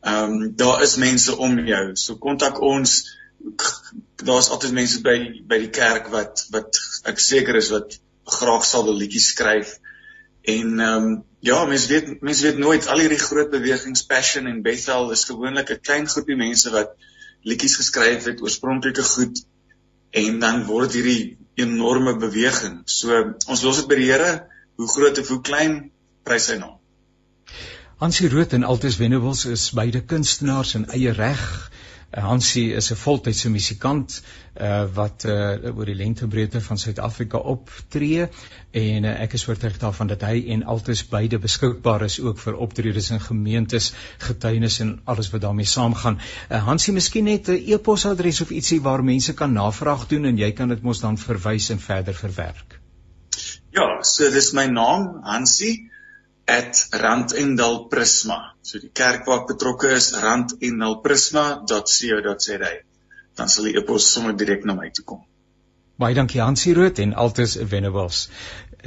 Ehm 0.06 0.38
um, 0.38 0.48
daar 0.56 0.82
is 0.88 0.96
mense 1.04 1.36
om 1.36 1.60
jou. 1.68 1.84
So 2.00 2.16
kontak 2.16 2.62
ons. 2.62 2.96
Daar's 4.24 4.48
altyd 4.48 4.72
mense 4.72 5.04
by 5.04 5.18
by 5.52 5.60
die 5.66 5.72
kerk 5.82 6.08
wat 6.16 6.46
wat 6.56 6.80
ek 7.12 7.20
seker 7.20 7.60
is 7.60 7.68
wat 7.76 8.00
graag 8.26 8.64
sal 8.64 8.84
wil 8.84 8.98
liedjies 8.98 9.30
skryf. 9.34 9.76
En 10.42 10.80
ehm 10.80 11.06
um, 11.06 11.24
ja, 11.46 11.64
mense 11.64 11.88
weet 11.88 12.22
mense 12.26 12.42
weet 12.42 12.58
nooit 12.58 12.86
al 12.90 13.02
hierdie 13.04 13.22
groot 13.22 13.50
bewegings 13.50 14.06
Passion 14.06 14.46
en 14.50 14.62
Bethel 14.62 15.10
is 15.14 15.24
gewoonlik 15.24 15.70
'n 15.70 15.84
klein 15.88 16.08
groepie 16.08 16.36
mense 16.36 16.70
wat 16.70 16.94
liedjies 17.42 17.76
geskryf 17.76 18.24
het, 18.24 18.42
oorspronklike 18.42 19.02
goed 19.02 19.44
en 20.10 20.40
dan 20.40 20.64
word 20.66 20.92
hierdie 20.96 21.36
enorme 21.54 22.16
beweging. 22.16 22.82
So 22.84 23.34
ons 23.46 23.62
los 23.62 23.82
dit 23.82 23.88
by 23.88 23.98
die 24.00 24.10
Here, 24.10 24.32
hoe 24.76 24.88
groot 24.88 25.18
of 25.18 25.28
hoe 25.28 25.40
klein, 25.40 25.90
prys 26.24 26.50
sy 26.50 26.58
naam. 26.60 26.78
Hansie 27.96 28.28
Rood 28.28 28.52
en 28.52 28.64
Altus 28.64 28.98
Venables 29.00 29.46
is 29.48 29.70
beide 29.72 30.02
kunstenaars 30.04 30.74
in 30.74 30.84
eie 30.92 31.12
reg. 31.16 31.70
Hansie 32.16 32.72
is 32.74 32.90
'n 32.92 32.96
voltydse 32.96 33.50
musikant 33.50 34.22
uh, 34.60 34.84
wat 34.94 35.24
uh, 35.24 35.32
oor 35.76 35.84
die 35.84 35.94
lengtebreedte 35.94 36.60
van 36.60 36.78
Suid-Afrika 36.78 37.38
optree 37.38 38.28
en 38.70 39.04
uh, 39.04 39.12
ek 39.24 39.36
is 39.36 39.44
oortuig 39.48 39.76
daarvan 39.78 40.08
dat 40.12 40.22
hy 40.24 40.44
en 40.54 40.64
altes 40.64 41.02
beide 41.08 41.38
beskikbaar 41.38 42.06
is 42.08 42.20
ook 42.20 42.38
vir 42.38 42.56
optredes 42.56 43.10
in 43.10 43.20
gemeentes, 43.20 43.92
getuienis 44.18 44.80
en 44.80 45.00
alles 45.04 45.30
wat 45.30 45.44
daarmee 45.44 45.68
saamgaan. 45.68 46.16
Uh, 46.48 46.64
Hansie, 46.64 46.94
miskien 46.94 47.24
net 47.24 47.48
'n 47.48 47.60
e-posadres 47.66 48.40
of 48.40 48.50
ietsie 48.50 48.80
waar 48.80 49.04
mense 49.04 49.34
kan 49.34 49.52
navraag 49.52 50.06
doen 50.08 50.24
en 50.24 50.38
jy 50.38 50.52
kan 50.52 50.68
dit 50.68 50.82
mos 50.82 51.00
dan 51.00 51.18
verwys 51.18 51.70
en 51.70 51.80
verder 51.80 52.14
verwerk. 52.14 52.80
Ja, 53.76 54.02
so 54.02 54.30
dis 54.30 54.52
my 54.52 54.66
naam, 54.66 55.20
Hansie 55.22 55.90
@randendal 56.46 57.88
prisma. 57.90 58.52
So 58.62 58.78
die 58.78 58.90
kerk 58.92 59.26
waar 59.26 59.40
ek 59.42 59.48
betrokke 59.54 59.88
is, 59.96 60.12
randendalprisma.co.za. 60.22 62.72
Dan 63.36 63.48
sal 63.48 63.64
die 63.64 63.76
e-pos 63.78 64.12
sommer 64.12 64.32
direk 64.32 64.64
na 64.64 64.74
my 64.74 64.90
toe 64.90 65.04
kom. 65.04 65.24
Baie 65.98 66.14
dankie 66.14 66.40
Hansie 66.40 66.74
Rood 66.74 66.98
en 66.98 67.14
Altus 67.14 67.56
Venables. 67.56 68.28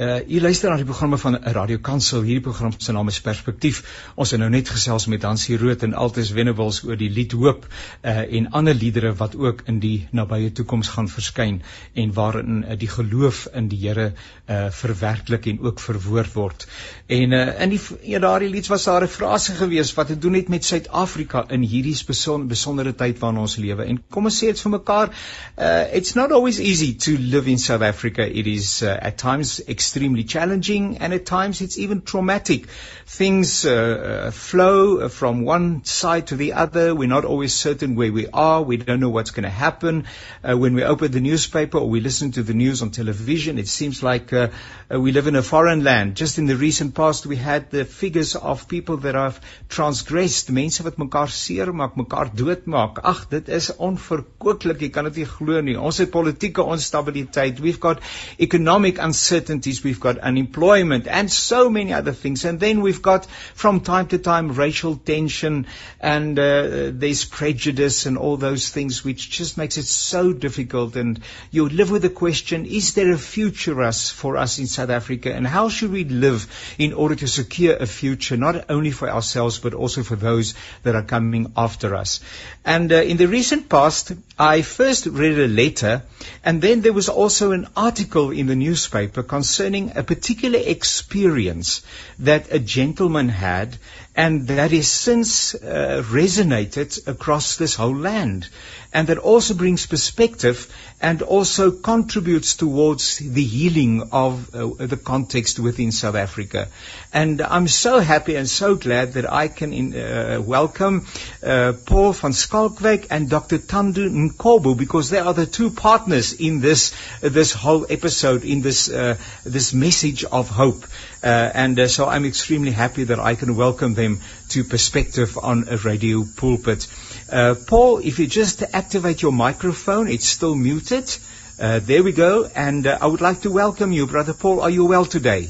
Uh 0.00 0.20
u 0.28 0.40
luister 0.40 0.70
na 0.70 0.76
die 0.80 0.86
programme 0.88 1.18
van 1.20 1.34
Radio 1.52 1.76
Kansel. 1.78 2.22
Hierdie 2.24 2.40
program 2.40 2.72
se 2.72 2.92
naam 2.92 3.08
is 3.12 3.18
Perspektief. 3.20 3.80
Ons 4.16 4.30
het 4.32 4.40
nou 4.40 4.46
net 4.48 4.68
gesels 4.72 5.04
met 5.12 5.22
Hansie 5.28 5.58
Rood 5.60 5.82
en 5.84 5.92
Altus 5.92 6.30
Venables 6.32 6.78
oor 6.86 6.96
die 6.96 7.10
lied 7.12 7.34
Hoop 7.36 7.66
uh 7.68 8.22
en 8.38 8.46
ander 8.56 8.74
liedere 8.74 9.10
wat 9.18 9.36
ook 9.36 9.60
in 9.68 9.82
die 9.82 10.08
nabye 10.16 10.52
toekoms 10.56 10.88
gaan 10.94 11.10
verskyn 11.12 11.58
en 11.92 12.14
waarin 12.16 12.62
uh, 12.62 12.78
die 12.80 12.88
geloof 12.88 13.42
in 13.52 13.68
die 13.68 13.80
Here 13.82 14.06
uh 14.48 14.70
verwerklik 14.78 15.50
en 15.52 15.60
ook 15.68 15.84
verwoord 15.84 16.32
word. 16.32 16.64
En 17.06 17.36
uh 17.36 17.60
in 17.66 17.76
die 17.76 17.82
ja 18.14 18.22
daardie 18.24 18.48
lied 18.54 18.72
was 18.72 18.88
daar 18.88 19.04
'n 19.04 19.12
frase 19.18 19.58
gewees 19.60 19.92
wat 20.00 20.08
het 20.08 20.22
doen 20.22 20.32
net 20.32 20.48
met 20.48 20.64
Suid-Afrika 20.64 21.44
in 21.50 21.60
hierdie 21.60 21.96
beson, 22.06 22.48
besondere 22.48 22.94
tyd 22.94 23.18
waarin 23.18 23.42
ons 23.44 23.56
lewe. 23.56 23.84
En 23.84 24.00
kom 24.08 24.24
ons 24.24 24.42
sê 24.42 24.46
dit 24.46 24.60
vir 24.60 24.74
mekaar, 24.78 25.12
uh 25.58 25.84
it's 25.92 26.14
not 26.14 26.32
always 26.32 26.58
easy 26.58 26.94
to 26.94 27.18
live 27.18 27.50
in 27.50 27.58
South 27.58 27.82
Africa. 27.82 28.22
It 28.22 28.46
is 28.46 28.82
uh, 28.82 28.96
at 28.96 29.18
times 29.18 29.60
extremely 29.90 30.22
challenging 30.22 30.98
and 30.98 31.12
at 31.12 31.26
times 31.26 31.60
it's 31.60 31.76
even 31.76 32.00
traumatic. 32.00 32.68
Things 33.06 33.66
uh, 33.66 33.72
uh, 33.72 34.30
flow 34.30 35.08
from 35.08 35.44
one 35.44 35.84
side 35.84 36.28
to 36.28 36.36
the 36.36 36.52
other. 36.52 36.94
We're 36.94 37.08
not 37.08 37.24
always 37.24 37.52
certain 37.52 37.96
where 37.96 38.12
we 38.12 38.28
are. 38.28 38.62
We 38.62 38.76
don't 38.76 39.00
know 39.00 39.10
what's 39.10 39.32
going 39.32 39.48
to 39.50 39.50
happen. 39.50 40.04
Uh, 40.44 40.56
when 40.56 40.74
we 40.74 40.84
open 40.84 41.10
the 41.10 41.20
newspaper 41.20 41.78
or 41.78 41.88
we 41.88 41.98
listen 41.98 42.30
to 42.32 42.44
the 42.44 42.54
news 42.54 42.82
on 42.82 42.92
television, 42.92 43.58
it 43.58 43.66
seems 43.66 44.00
like 44.00 44.32
uh, 44.32 44.50
uh, 44.94 45.00
we 45.00 45.10
live 45.10 45.26
in 45.26 45.34
a 45.34 45.42
foreign 45.42 45.82
land. 45.82 46.14
Just 46.14 46.38
in 46.38 46.46
the 46.46 46.54
recent 46.54 46.94
past, 46.94 47.26
we 47.26 47.34
had 47.34 47.72
the 47.72 47.84
figures 47.84 48.36
of 48.36 48.68
people 48.68 48.98
that 48.98 49.16
have 49.16 49.40
transgressed. 49.68 50.52
Mense 50.52 50.84
wat 50.86 51.02
mekaar 51.02 51.34
seermaak, 51.34 51.98
mekaar 51.98 52.30
doodmaak. 52.30 53.02
Ag, 53.02 53.26
dit 53.34 53.48
is 53.48 53.72
onverkooplik. 53.74 54.86
Jy 54.86 54.92
kan 54.94 55.10
dit 55.10 55.24
nie 55.24 55.28
glo 55.34 55.60
nie. 55.60 55.76
Ons 55.90 55.98
het 55.98 56.14
politieke 56.14 56.62
onstabiliteit. 56.62 57.58
We've 57.58 57.82
got 57.82 57.98
economic 58.38 59.02
uncertainties 59.02 59.79
we've 59.84 60.00
got 60.00 60.18
unemployment 60.18 61.06
and 61.06 61.30
so 61.30 61.68
many 61.70 61.92
other 61.92 62.12
things. 62.12 62.44
And 62.44 62.60
then 62.60 62.80
we've 62.80 63.02
got 63.02 63.26
from 63.54 63.80
time 63.80 64.08
to 64.08 64.18
time 64.18 64.52
racial 64.52 64.96
tension 64.96 65.66
and 66.00 66.38
uh, 66.38 66.90
there's 66.92 67.24
prejudice 67.24 68.06
and 68.06 68.18
all 68.18 68.36
those 68.36 68.70
things 68.70 69.04
which 69.04 69.30
just 69.30 69.58
makes 69.58 69.76
it 69.76 69.84
so 69.84 70.32
difficult. 70.32 70.96
And 70.96 71.20
you 71.50 71.68
live 71.68 71.90
with 71.90 72.02
the 72.02 72.10
question, 72.10 72.66
is 72.66 72.94
there 72.94 73.12
a 73.12 73.18
future 73.18 73.82
us 73.82 74.10
for 74.10 74.36
us 74.36 74.58
in 74.58 74.66
South 74.66 74.90
Africa? 74.90 75.32
And 75.32 75.46
how 75.46 75.68
should 75.68 75.92
we 75.92 76.04
live 76.04 76.46
in 76.78 76.92
order 76.92 77.14
to 77.16 77.28
secure 77.28 77.76
a 77.76 77.86
future, 77.86 78.36
not 78.36 78.70
only 78.70 78.90
for 78.90 79.08
ourselves, 79.08 79.58
but 79.58 79.74
also 79.74 80.02
for 80.02 80.16
those 80.16 80.54
that 80.82 80.94
are 80.94 81.02
coming 81.02 81.52
after 81.56 81.94
us? 81.94 82.20
And 82.64 82.92
uh, 82.92 82.96
in 82.96 83.16
the 83.16 83.28
recent 83.28 83.68
past, 83.68 84.12
I 84.40 84.62
first 84.62 85.04
read 85.04 85.38
a 85.38 85.46
letter 85.48 86.02
and 86.42 86.62
then 86.62 86.80
there 86.80 86.94
was 86.94 87.10
also 87.10 87.52
an 87.52 87.66
article 87.76 88.30
in 88.30 88.46
the 88.46 88.56
newspaper 88.56 89.22
concerning 89.22 89.92
a 89.98 90.02
particular 90.02 90.58
experience 90.58 91.82
that 92.20 92.50
a 92.50 92.58
gentleman 92.58 93.28
had 93.28 93.76
and 94.16 94.48
that 94.48 94.72
has 94.72 94.88
since 94.88 95.54
uh, 95.54 96.02
resonated 96.10 97.06
across 97.06 97.56
this 97.56 97.74
whole 97.74 97.96
land 97.96 98.48
and 98.92 99.06
that 99.06 99.18
also 99.18 99.54
brings 99.54 99.86
perspective 99.86 100.66
and 101.00 101.22
also 101.22 101.70
contributes 101.70 102.56
towards 102.56 103.18
the 103.18 103.44
healing 103.44 104.08
of 104.10 104.54
uh, 104.54 104.86
the 104.86 104.96
context 104.96 105.60
within 105.60 105.92
South 105.92 106.16
Africa. 106.16 106.68
And 107.12 107.40
I'm 107.40 107.68
so 107.68 108.00
happy 108.00 108.34
and 108.34 108.48
so 108.48 108.74
glad 108.74 109.12
that 109.12 109.32
I 109.32 109.46
can 109.46 109.72
in, 109.72 109.94
uh, 109.94 110.42
welcome 110.44 111.06
uh, 111.42 111.74
Paul 111.86 112.12
van 112.12 112.32
Skalkwijk 112.32 113.06
and 113.10 113.30
Dr. 113.30 113.58
Tandu 113.58 114.10
Nkobu 114.10 114.76
because 114.76 115.08
they 115.08 115.20
are 115.20 115.34
the 115.34 115.46
two 115.46 115.70
partners 115.70 116.32
in 116.32 116.60
this 116.60 116.92
this 117.20 117.52
whole 117.52 117.86
episode, 117.88 118.44
in 118.44 118.60
this 118.60 118.90
uh, 118.90 119.16
this 119.44 119.72
message 119.72 120.24
of 120.24 120.48
hope. 120.48 120.84
Uh, 121.22 121.50
and 121.54 121.78
uh, 121.78 121.86
so 121.86 122.08
I'm 122.08 122.24
extremely 122.24 122.70
happy 122.72 123.04
that 123.04 123.20
I 123.20 123.34
can 123.34 123.54
welcome 123.54 123.94
them 123.94 123.99
to 124.48 124.64
Perspective 124.64 125.38
on 125.42 125.68
a 125.68 125.76
Radio 125.76 126.24
Pulpit. 126.36 126.86
Uh, 127.30 127.54
Paul, 127.66 127.98
if 127.98 128.18
you 128.18 128.26
just 128.26 128.62
activate 128.62 129.22
your 129.22 129.32
microphone, 129.32 130.08
it's 130.08 130.26
still 130.26 130.54
muted. 130.54 131.14
Uh, 131.60 131.80
there 131.80 132.02
we 132.02 132.12
go. 132.12 132.48
And 132.54 132.86
uh, 132.86 132.98
I 133.00 133.06
would 133.06 133.20
like 133.20 133.42
to 133.42 133.50
welcome 133.50 133.92
you, 133.92 134.06
Brother 134.06 134.32
Paul. 134.32 134.60
Are 134.60 134.70
you 134.70 134.86
well 134.86 135.04
today? 135.04 135.48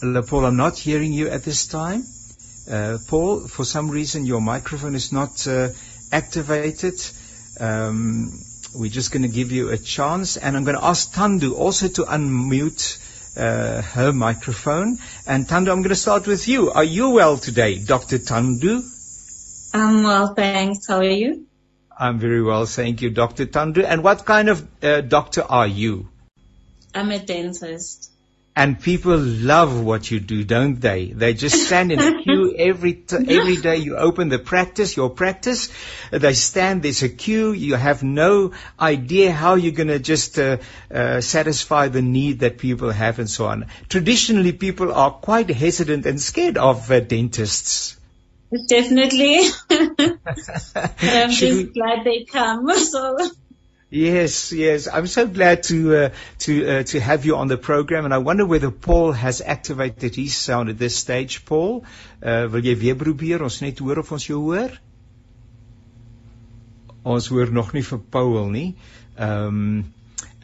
Hello, 0.00 0.22
Paul, 0.22 0.44
I'm 0.46 0.56
not 0.56 0.76
hearing 0.76 1.12
you 1.12 1.28
at 1.28 1.44
this 1.44 1.66
time. 1.66 2.04
Uh, 2.68 2.98
Paul, 3.06 3.46
for 3.46 3.64
some 3.64 3.90
reason, 3.90 4.26
your 4.26 4.40
microphone 4.40 4.96
is 4.96 5.12
not 5.12 5.46
uh, 5.46 5.68
activated. 6.10 7.00
Um, 7.60 8.40
we're 8.74 8.90
just 8.90 9.12
going 9.12 9.22
to 9.22 9.28
give 9.28 9.52
you 9.52 9.70
a 9.70 9.78
chance. 9.78 10.36
And 10.36 10.56
I'm 10.56 10.64
going 10.64 10.76
to 10.76 10.84
ask 10.84 11.12
Tandu 11.12 11.54
also 11.54 11.88
to 11.88 12.02
unmute 12.02 12.98
uh, 13.36 13.82
her 13.82 14.12
microphone. 14.12 14.98
And 15.26 15.46
Tandu, 15.46 15.70
I'm 15.70 15.82
going 15.82 15.90
to 15.90 15.94
start 15.94 16.26
with 16.26 16.48
you. 16.48 16.70
Are 16.72 16.84
you 16.84 17.10
well 17.10 17.36
today, 17.36 17.78
Dr. 17.78 18.18
Tandu? 18.18 18.82
I'm 19.74 20.02
well, 20.02 20.34
thanks. 20.34 20.86
How 20.86 20.98
are 20.98 21.04
you? 21.04 21.46
I'm 21.98 22.18
very 22.18 22.42
well, 22.42 22.66
thank 22.66 23.00
you, 23.02 23.10
Dr. 23.10 23.46
Tandu. 23.46 23.84
And 23.84 24.04
what 24.04 24.24
kind 24.24 24.48
of 24.48 24.66
uh, 24.82 25.00
doctor 25.00 25.42
are 25.42 25.66
you? 25.66 26.08
I'm 26.94 27.10
a 27.10 27.18
dentist. 27.18 28.10
And 28.56 28.80
people 28.80 29.18
love 29.18 29.84
what 29.84 30.10
you 30.10 30.18
do, 30.18 30.42
don't 30.42 30.80
they? 30.80 31.08
They 31.08 31.34
just 31.34 31.66
stand 31.66 31.92
in 31.92 32.00
a 32.00 32.22
queue 32.22 32.54
every 32.56 32.94
t- 32.94 33.16
every 33.16 33.56
day. 33.56 33.76
You 33.76 33.98
open 33.98 34.30
the 34.30 34.38
practice, 34.38 34.96
your 34.96 35.10
practice. 35.10 35.68
They 36.10 36.32
stand. 36.32 36.82
There's 36.82 37.02
a 37.02 37.10
queue. 37.10 37.52
You 37.52 37.74
have 37.74 38.02
no 38.02 38.52
idea 38.80 39.30
how 39.30 39.56
you're 39.56 39.72
going 39.72 39.88
to 39.88 39.98
just 39.98 40.38
uh, 40.38 40.56
uh, 40.90 41.20
satisfy 41.20 41.88
the 41.88 42.00
need 42.00 42.40
that 42.40 42.56
people 42.56 42.90
have, 42.90 43.18
and 43.18 43.28
so 43.28 43.46
on. 43.46 43.66
Traditionally, 43.90 44.52
people 44.52 44.90
are 44.90 45.10
quite 45.10 45.50
hesitant 45.50 46.06
and 46.06 46.18
scared 46.18 46.56
of 46.56 46.90
uh, 46.90 47.00
dentists. 47.00 47.98
Definitely. 48.68 49.40
I'm 49.70 51.30
just 51.30 51.74
glad 51.74 52.04
they 52.04 52.24
come. 52.24 52.74
So. 52.78 53.18
Yes, 53.88 54.52
yes. 54.52 54.88
I'm 54.92 55.06
so 55.06 55.28
glad 55.28 55.62
to 55.64 55.96
uh, 55.96 56.10
to 56.40 56.66
uh, 56.66 56.82
to 56.82 57.00
have 57.00 57.24
you 57.24 57.36
on 57.36 57.46
the 57.46 57.56
program, 57.56 58.04
and 58.04 58.12
I 58.12 58.18
wonder 58.18 58.44
whether 58.44 58.70
Paul 58.70 59.12
has 59.12 59.40
activated 59.40 60.16
his 60.16 60.36
sound 60.36 60.70
at 60.70 60.78
this 60.78 60.96
stage. 60.96 61.44
Paul, 61.44 61.84
uh, 62.20 62.48
wil 62.50 62.66
jy 62.66 62.74
weer 62.74 62.96
probeer? 62.98 63.44
Ons 63.46 63.60
net 63.62 63.78
hoor 63.78 64.02
of 64.02 64.10
ons 64.10 64.26
jou 64.26 64.40
hoor. 64.42 64.74
Ons 67.06 67.30
hoor 67.30 67.52
nog 67.54 67.70
nie 67.78 67.84
vir 67.86 68.02
Paul 68.10 68.50
nie. 68.50 68.72
Ehm 69.14 69.46
um, 69.46 69.95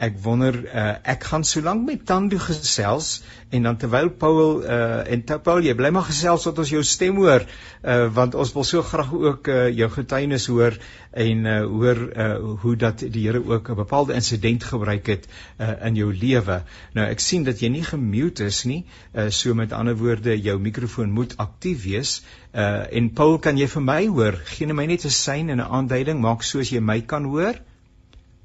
ek 0.02 0.16
wonder 0.24 0.56
uh, 0.66 0.96
ek 1.14 1.28
gaan 1.30 1.44
so 1.46 1.62
lank 1.62 1.84
met 1.86 2.06
Tando 2.06 2.38
gesels 2.42 3.22
en 3.54 3.68
dan 3.68 3.76
terwyl 3.78 4.10
Paul 4.10 4.62
uh, 4.64 5.02
en 5.06 5.22
Paul 5.44 5.62
jy 5.62 5.74
bly 5.78 5.92
maar 5.94 6.08
gesels 6.08 6.42
tot 6.48 6.58
ons 6.58 6.72
jou 6.74 6.82
stem 6.82 7.20
hoor 7.22 7.46
uh, 7.46 8.08
want 8.16 8.34
ons 8.34 8.54
wil 8.56 8.66
so 8.66 8.82
graag 8.82 9.12
ook 9.14 9.48
uh, 9.52 9.68
jou 9.70 9.88
getuienis 9.94 10.48
hoor 10.50 10.78
en 11.12 11.46
uh, 11.46 11.58
hoor 11.68 12.02
uh, 12.16 12.36
hoe 12.64 12.76
dat 12.76 13.04
die 13.04 13.22
Here 13.22 13.38
ook 13.44 13.70
'n 13.70 13.74
bepaalde 13.74 14.14
insident 14.14 14.64
gebruik 14.64 15.06
het 15.06 15.28
uh, 15.60 15.86
in 15.86 15.94
jou 15.94 16.12
lewe. 16.14 16.62
Nou 16.92 17.06
ek 17.06 17.20
sien 17.20 17.44
dat 17.44 17.60
jy 17.60 17.68
nie 17.68 17.84
gemute 17.84 18.44
is 18.44 18.64
nie. 18.64 18.84
Uh, 19.14 19.28
so 19.30 19.54
met 19.54 19.72
ander 19.72 19.96
woorde 19.96 20.40
jou 20.40 20.58
mikrofoon 20.58 21.10
moet 21.10 21.36
aktief 21.36 21.84
wees. 21.84 22.22
Uh, 22.54 22.84
en 22.90 23.12
Paul 23.12 23.38
kan 23.38 23.58
jy 23.58 23.68
vir 23.68 23.82
my 23.82 24.06
hoor? 24.06 24.40
Geen 24.44 24.74
my 24.74 24.86
net 24.86 25.04
'n 25.04 25.10
sein 25.10 25.48
en 25.48 25.60
'n 25.60 25.70
aanduiding 25.78 26.20
maak 26.20 26.42
soos 26.42 26.70
jy 26.70 26.80
my 26.80 27.00
kan 27.00 27.24
hoor. 27.24 27.54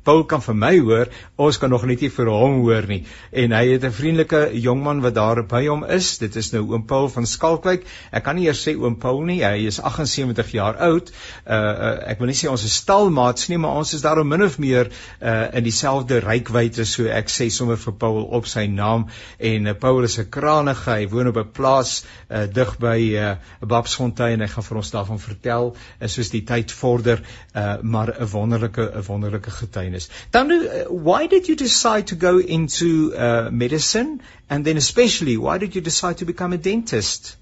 Paul 0.07 0.23
kan 0.23 0.39
vir 0.39 0.55
my 0.55 0.71
hoor, 0.79 1.09
ons 1.35 1.57
kan 1.59 1.69
nog 1.69 1.83
net 1.83 1.99
nie 1.99 2.09
vir 2.15 2.29
hom 2.31 2.61
hoor 2.63 2.85
nie. 2.87 3.01
En 3.35 3.51
hy 3.51 3.63
het 3.73 3.83
'n 3.83 3.91
vriendelike 3.91 4.39
jongman 4.55 5.01
wat 5.03 5.15
daar 5.15 5.41
by 5.43 5.65
hom 5.67 5.83
is. 5.83 6.17
Dit 6.17 6.35
is 6.35 6.51
nou 6.53 6.61
oom 6.71 6.85
Paul 6.87 7.09
van 7.09 7.25
Skalkwyk. 7.25 7.83
Ek 8.11 8.23
kan 8.23 8.35
nie 8.35 8.45
eers 8.47 8.61
sê 8.63 8.75
oom 8.79 8.95
Paul 8.95 9.21
nie. 9.27 9.43
Hy 9.43 9.67
is 9.67 9.79
78 9.81 10.51
jaar 10.51 10.77
oud. 10.77 11.11
Uh, 11.45 11.55
uh 11.55 11.97
ek 12.07 12.19
wil 12.19 12.27
nie 12.27 12.37
sê 12.39 12.47
ons 12.49 12.63
is 12.63 12.75
stalmaats 12.75 13.49
nie, 13.49 13.57
maar 13.57 13.75
ons 13.75 13.93
is 13.93 14.01
daarom 14.01 14.27
min 14.27 14.43
of 14.43 14.57
meer 14.59 14.87
uh 15.21 15.47
in 15.53 15.63
dieselfde 15.63 16.21
rykwyte 16.23 16.85
so 16.85 17.03
ek 17.03 17.27
sê 17.27 17.49
sommer 17.49 17.75
vir 17.75 17.93
Paul 17.93 18.23
op 18.23 18.45
sy 18.47 18.65
naam 18.67 19.07
en 19.39 19.67
uh, 19.67 19.73
Paul 19.73 20.03
is 20.03 20.17
'n 20.19 20.29
kranige. 20.29 20.89
Hy 20.89 21.07
woon 21.09 21.27
op 21.27 21.37
'n 21.37 21.51
plaas 21.51 22.05
uh 22.31 22.45
dig 22.47 22.77
by 22.79 22.97
uh 23.15 23.35
Babsfontein. 23.59 24.39
Hy 24.39 24.47
gaan 24.47 24.63
vir 24.63 24.77
ons 24.77 24.91
daarvan 24.91 25.19
vertel 25.19 25.75
uh, 25.75 26.07
soos 26.07 26.29
die 26.29 26.43
tyd 26.43 26.71
vorder, 26.71 27.19
uh 27.55 27.75
maar 27.81 28.15
'n 28.15 28.31
wonderlike 28.31 28.91
'n 28.95 29.03
wonderlike 29.07 29.51
getuienis 29.51 29.96
is. 29.97 30.09
Tanu, 30.31 30.57
uh, 30.67 30.91
why 30.91 31.27
did 31.27 31.49
you 31.49 31.55
decide 31.55 32.07
to 32.07 32.15
go 32.15 32.39
into 32.39 33.15
uh, 33.15 33.49
medicine, 33.51 34.21
and 34.49 34.63
then 34.63 34.77
especially, 34.77 35.35
why 35.37 35.57
did 35.57 35.75
you 35.75 35.81
decide 35.81 36.19
to 36.19 36.25
become 36.25 36.53
a 36.53 36.57
dentist? 36.57 37.35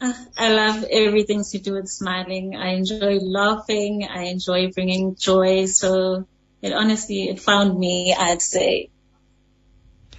Uh, 0.00 0.12
I 0.36 0.52
love 0.52 0.84
everything 0.90 1.44
to 1.52 1.58
do 1.58 1.74
with 1.74 1.88
smiling. 1.88 2.54
I 2.54 2.74
enjoy 2.74 3.18
laughing. 3.18 4.06
I 4.08 4.24
enjoy 4.24 4.70
bringing 4.72 5.16
joy. 5.16 5.66
So 5.66 6.26
it 6.62 6.72
honestly, 6.72 7.28
it 7.28 7.40
found 7.40 7.78
me, 7.78 8.14
I'd 8.14 8.42
say. 8.42 8.90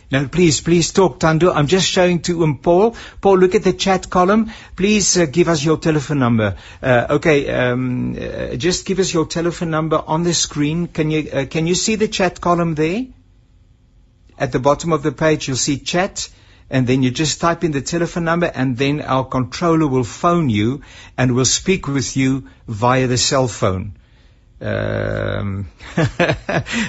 Now, 0.09 0.25
please, 0.25 0.61
please 0.61 0.93
talk, 0.93 1.19
Tando. 1.19 1.51
I'm 1.51 1.67
just 1.67 1.85
showing 1.85 2.21
to 2.21 2.43
um, 2.43 2.59
Paul. 2.59 2.95
Paul, 3.19 3.39
look 3.39 3.55
at 3.55 3.63
the 3.63 3.73
chat 3.73 4.09
column. 4.09 4.51
Please 4.77 5.17
uh, 5.17 5.25
give 5.25 5.49
us 5.49 5.63
your 5.63 5.77
telephone 5.77 6.19
number. 6.19 6.55
Uh, 6.81 7.07
okay, 7.09 7.49
um, 7.49 8.15
uh, 8.17 8.55
just 8.55 8.85
give 8.85 8.99
us 8.99 9.13
your 9.13 9.25
telephone 9.25 9.69
number 9.69 10.01
on 10.07 10.23
the 10.23 10.33
screen. 10.33 10.87
Can 10.87 11.11
you 11.11 11.29
uh, 11.29 11.45
can 11.45 11.67
you 11.67 11.75
see 11.75 11.95
the 11.95 12.07
chat 12.07 12.39
column 12.39 12.75
there? 12.75 13.05
At 14.39 14.53
the 14.53 14.59
bottom 14.59 14.93
of 14.93 15.03
the 15.03 15.11
page, 15.11 15.49
you'll 15.49 15.57
see 15.57 15.77
chat. 15.79 16.29
And 16.69 16.85
then 16.85 17.01
you 17.01 17.11
just 17.11 17.39
type 17.41 17.63
in 17.63 17.71
the 17.71 17.81
telephone 17.81 18.25
number 18.25 18.51
and 18.53 18.77
then 18.77 19.01
our 19.01 19.23
controller 19.23 19.87
will 19.87 20.03
phone 20.03 20.49
you 20.49 20.81
and 21.17 21.33
will 21.33 21.45
speak 21.45 21.87
with 21.87 22.17
you 22.17 22.49
via 22.67 23.07
the 23.07 23.17
cell 23.17 23.47
phone. 23.47 23.93
Um, 24.59 25.67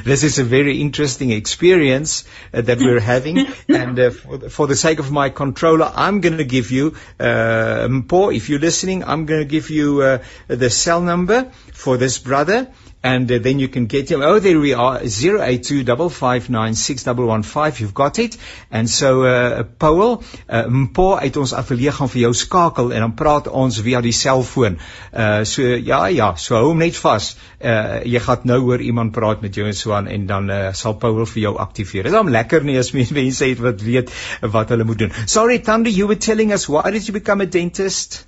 this 0.04 0.24
is 0.24 0.38
a 0.38 0.44
very 0.44 0.80
interesting 0.80 1.32
experience 1.32 2.24
uh, 2.54 2.62
that 2.62 2.78
we're 2.78 3.00
having, 3.14 3.46
and 3.68 3.98
uh, 3.98 4.10
for, 4.10 4.38
the, 4.38 4.48
for, 4.48 4.66
the 4.66 4.74
sake 4.74 5.00
of 5.00 5.10
my 5.10 5.28
controller, 5.28 5.90
I'm 5.94 6.22
going 6.22 6.38
to 6.38 6.44
give 6.44 6.70
you, 6.70 6.94
uh, 7.20 7.86
Mpo, 7.88 8.34
if 8.34 8.48
you're 8.48 8.58
listening, 8.58 9.04
I'm 9.04 9.26
going 9.26 9.40
to 9.40 9.46
give 9.46 9.68
you 9.68 10.00
uh, 10.00 10.18
the 10.46 10.70
cell 10.70 11.02
number 11.02 11.50
for 11.74 11.98
this 11.98 12.18
brother, 12.18 12.68
and 13.02 13.30
uh, 13.30 13.38
then 13.38 13.58
you 13.58 13.68
can 13.68 13.86
get 13.86 14.10
him. 14.10 14.22
Oh, 14.22 14.38
there 14.38 14.58
we 14.58 14.72
are, 14.74 15.00
0825596115. 15.00 17.80
You've 17.80 17.94
got 17.94 18.18
it. 18.18 18.36
And 18.70 18.90
so, 18.90 19.24
uh, 19.24 19.62
Paul, 19.62 20.22
uh, 20.48 20.64
Mpo 20.66 21.18
uit 21.18 21.36
ons 21.36 21.54
atelier 21.54 21.92
gaan 21.92 22.08
vir 22.08 22.20
jou 22.26 22.34
skakel 22.34 22.92
en 22.92 23.00
dan 23.06 23.14
praat 23.18 23.48
ons 23.48 23.80
via 23.84 24.00
die 24.04 24.12
selfoon. 24.12 24.78
Uh, 25.12 25.44
so, 25.44 25.62
ja, 25.62 26.06
ja, 26.12 26.34
so 26.36 26.54
hou 26.58 26.68
hom 26.72 26.78
net 26.82 26.96
vas. 26.98 27.36
Uh, 27.58 28.02
jy 28.04 28.20
gaan 28.22 28.38
nou 28.50 28.60
hoor 28.66 28.80
iemand 28.82 29.12
praat 29.16 29.42
met 29.42 29.54
jou 29.54 29.66
en 29.66 29.74
so 29.74 29.92
aan 29.96 30.08
en 30.10 30.26
dan 30.26 30.50
uh, 30.50 30.72
sal 30.74 30.94
Paul 30.98 31.26
vir 31.26 31.42
jou 31.42 31.58
aktiveer. 31.58 32.02
Dit 32.06 32.12
is 32.12 32.18
hom 32.18 32.28
lekker 32.34 32.62
nie 32.66 32.78
as 32.78 32.92
mense 32.94 33.44
het 33.50 33.60
wat 33.62 33.82
weet 33.82 34.10
wat 34.42 34.68
hulle 34.74 34.84
moet 34.84 34.98
doen. 34.98 35.12
Sorry, 35.26 35.58
Tandi, 35.58 35.90
you 35.94 36.06
were 36.06 36.18
telling 36.18 36.52
us 36.52 36.68
why 36.68 36.90
did 36.90 37.06
you 37.06 37.14
become 37.14 37.40
a 37.42 37.46
dentist? 37.46 38.27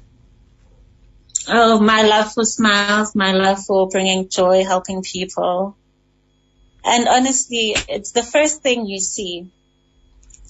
Oh, 1.53 1.81
my 1.81 2.03
love 2.03 2.33
for 2.33 2.45
smiles, 2.45 3.15
my 3.17 3.33
love 3.33 3.65
for 3.65 3.89
bringing 3.89 4.29
joy, 4.29 4.65
helping 4.65 5.03
people. 5.03 5.77
And 6.85 7.09
honestly, 7.09 7.75
it's 7.89 8.13
the 8.13 8.23
first 8.23 8.63
thing 8.63 8.87
you 8.87 9.01
see 9.01 9.49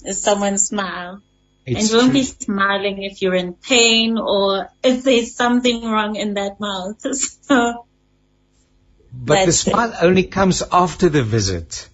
is 0.05 0.21
someone 0.21 0.57
smile. 0.57 1.21
It's 1.65 1.79
and 1.79 1.89
you 1.89 1.97
won't 1.97 2.13
be 2.13 2.23
smiling 2.23 3.03
if 3.03 3.21
you're 3.21 3.35
in 3.35 3.53
pain 3.53 4.17
or 4.17 4.69
if 4.83 5.03
there's 5.03 5.35
something 5.35 5.83
wrong 5.83 6.15
in 6.15 6.35
that 6.35 6.59
mouth. 6.59 7.03
So, 7.47 7.85
but 9.11 9.45
the 9.45 9.51
smile 9.51 9.91
it. 9.91 10.03
only 10.03 10.23
comes 10.23 10.63
after 10.71 11.09
the 11.09 11.23
visit. 11.23 11.89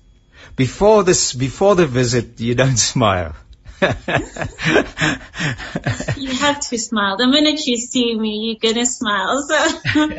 Before 0.55 1.03
this, 1.03 1.33
before 1.33 1.75
the 1.75 1.87
visit, 1.87 2.39
you 2.39 2.55
don't 2.55 2.77
smile. 2.91 3.35
you 6.17 6.33
have 6.33 6.59
to 6.59 6.77
smile. 6.77 7.17
The 7.17 7.27
minute 7.27 7.65
you 7.67 7.77
see 7.77 8.17
me, 8.17 8.45
you're 8.45 8.73
gonna 8.73 8.85
smile. 8.85 9.45
So 9.47 10.09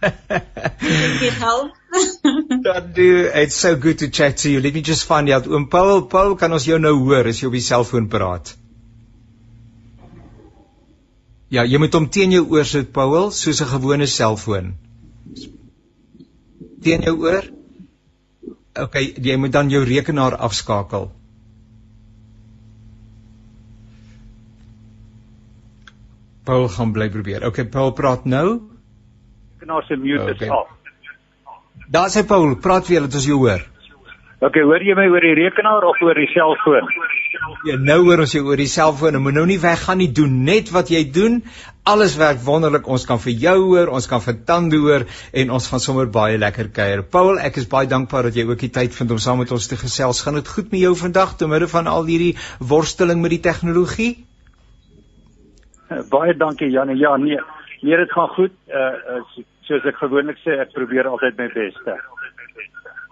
get 0.00 1.32
help. 1.34 1.72
do. 2.94 3.30
It's 3.34 3.54
so 3.54 3.76
good 3.76 3.98
to 3.98 4.08
chat 4.08 4.38
to 4.38 4.50
you. 4.50 4.60
Let 4.60 4.74
me 4.74 4.80
just 4.80 5.04
find 5.04 5.28
out. 5.28 5.46
Oom 5.46 5.68
Paul, 5.68 6.02
Paul, 6.02 6.36
kan 6.36 6.52
ons 6.52 6.64
jou 6.64 6.78
nou 6.78 6.96
hoor 7.04 7.28
as 7.28 7.42
jy 7.42 7.50
op 7.50 7.58
die 7.58 7.64
selfoon 7.64 8.08
praat? 8.08 8.54
Ja, 11.52 11.66
jy 11.68 11.78
moet 11.78 11.92
hom 11.92 12.08
teen 12.08 12.32
jou 12.32 12.46
oor 12.48 12.64
sit, 12.64 12.94
Paul, 12.96 13.30
soos 13.30 13.60
'n 13.60 13.72
gewone 13.76 14.06
selfoon. 14.06 14.74
Teen 16.82 17.02
jou 17.04 17.18
oor? 17.20 17.44
OK, 18.80 18.96
jy 19.20 19.36
moet 19.36 19.52
dan 19.52 19.70
jou 19.70 19.84
rekenaar 19.84 20.36
afskakel. 20.36 21.10
Paul 26.44 26.68
gaan 26.68 26.92
bly 26.92 27.08
probeer. 27.10 27.46
Okay, 27.46 27.64
Paul 27.64 27.92
praat 27.94 28.24
nou. 28.24 28.60
Kanaal 29.62 29.82
se 29.86 29.96
mute 29.96 30.22
okay. 30.22 30.48
is 30.48 30.50
af. 30.50 30.70
Daar 31.92 32.10
sê 32.10 32.24
Paul, 32.26 32.56
praat 32.56 32.88
weer 32.90 33.06
dat 33.06 33.14
ons 33.14 33.28
jou 33.28 33.38
hoor. 33.44 33.62
Okay, 34.42 34.64
hoor 34.66 34.82
jy 34.82 34.94
my 34.98 35.04
oor 35.06 35.22
die 35.22 35.36
rekenaar 35.38 35.84
of 35.86 36.00
oor 36.02 36.18
die 36.18 36.26
selfoon? 36.32 36.88
Ja, 37.68 37.76
nou 37.78 38.00
hoor 38.08 38.24
ons 38.24 38.32
jou 38.34 38.42
oor 38.48 38.58
die 38.58 38.66
selfoon. 38.66 39.20
Moet 39.22 39.36
nou 39.36 39.44
nie 39.46 39.58
weggaan 39.62 40.00
nie. 40.02 40.08
Doen 40.10 40.40
net 40.48 40.72
wat 40.74 40.90
jy 40.90 41.04
doen. 41.14 41.36
Alles 41.86 42.16
werk 42.18 42.42
wonderlik. 42.42 42.88
Ons 42.90 43.06
kan 43.06 43.22
vir 43.22 43.36
jou 43.44 43.54
hoor, 43.68 43.92
ons 43.94 44.10
kan 44.10 44.24
vir 44.24 44.40
Tando 44.48 44.82
hoor 44.82 45.06
en 45.30 45.54
ons 45.54 45.70
gaan 45.70 45.84
sommer 45.84 46.10
baie 46.10 46.42
lekker 46.42 46.72
kuier. 46.74 47.04
Paul, 47.06 47.38
ek 47.38 47.62
is 47.62 47.70
baie 47.70 47.86
dankbaar 47.90 48.32
dat 48.32 48.40
jy 48.40 48.48
ook 48.50 48.66
die 48.66 48.72
tyd 48.74 48.98
vind 48.98 49.14
om 49.14 49.22
saam 49.22 49.38
met 49.44 49.54
ons 49.54 49.70
te 49.70 49.78
gesels. 49.78 50.24
Gaan 50.26 50.40
dit 50.40 50.52
goed 50.56 50.74
met 50.74 50.82
jou 50.88 50.96
vandag 51.04 51.38
te 51.38 51.46
midde 51.46 51.70
van 51.70 51.90
al 51.90 52.10
hierdie 52.10 52.34
worsteling 52.58 53.22
met 53.22 53.36
die 53.36 53.44
tegnologie? 53.46 54.12
Baie 56.10 56.36
dankie 56.36 56.70
Janne. 56.70 56.96
Ja, 56.96 57.16
nee. 57.16 57.40
Nee, 57.82 57.96
dit 57.96 58.12
gaan 58.12 58.28
goed. 58.36 58.54
Uh, 58.68 59.22
soos 59.66 59.86
ek 59.90 59.98
gewoonlik 59.98 60.38
sê, 60.42 60.58
ek 60.62 60.74
probeer 60.76 61.08
altyd 61.10 61.38
my 61.40 61.48
beste. 61.54 61.96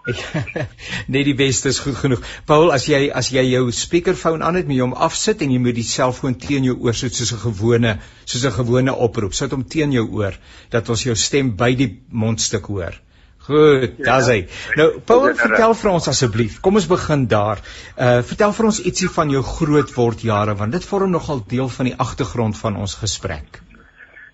nee, 1.11 1.23
die 1.27 1.35
beste 1.37 1.69
is 1.69 1.79
goed 1.83 1.97
genoeg. 1.99 2.23
Paul, 2.49 2.71
as 2.73 2.87
jy 2.89 3.03
as 3.13 3.29
jy 3.33 3.43
jou 3.51 3.67
speakerfoon 3.75 4.41
aan 4.45 4.57
het, 4.57 4.69
moet 4.69 4.79
jy 4.79 4.87
hom 4.87 4.95
afsit 5.07 5.43
en 5.45 5.53
jy 5.53 5.59
moet 5.61 5.77
die 5.77 5.85
selfoon 5.85 6.39
teen 6.41 6.65
jou 6.65 6.77
oor 6.87 6.97
sit 6.97 7.17
soos 7.17 7.33
'n 7.35 7.43
gewone 7.43 7.93
soos 8.25 8.45
'n 8.49 8.57
gewone 8.57 8.95
oproep. 9.07 9.33
Sit 9.37 9.53
hom 9.53 9.63
teen 9.63 9.93
jou 9.93 10.07
oor 10.21 10.37
dat 10.71 10.89
ons 10.89 11.03
jou 11.05 11.15
stem 11.15 11.55
by 11.55 11.73
die 11.75 11.91
mondstuk 12.09 12.65
hoor. 12.65 12.97
Goed, 13.41 13.97
daar's 14.05 14.27
hy. 14.29 14.43
Nou, 14.77 14.87
Paul, 15.01 15.31
vertel 15.33 15.73
vir 15.79 15.89
ons 15.91 16.07
asseblief. 16.11 16.59
Kom 16.61 16.77
ons 16.77 16.85
begin 16.89 17.25
daar. 17.31 17.63
Uh 17.97 18.19
vertel 18.27 18.53
vir 18.53 18.67
ons 18.69 18.79
ietsie 18.85 19.09
van 19.09 19.33
jou 19.33 19.41
grootword 19.41 20.21
jare 20.27 20.53
want 20.59 20.77
dit 20.77 20.85
vorm 20.85 21.09
nogal 21.15 21.41
deel 21.49 21.71
van 21.73 21.89
die 21.89 21.97
agtergrond 22.05 22.59
van 22.59 22.77
ons 22.77 22.93
gesprek. 23.01 23.61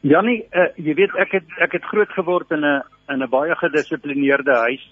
Jannie, 0.03 0.41
uh, 0.51 0.67
jy 0.75 0.97
weet 0.99 1.15
ek 1.23 1.37
het 1.39 1.55
ek 1.63 1.77
het 1.79 1.87
groot 1.87 2.11
geword 2.19 2.51
in 2.51 2.65
'n 2.65 2.81
in 3.13 3.23
'n 3.23 3.29
baie 3.31 3.55
gedissiplineerde 3.55 4.57
huis. 4.67 4.83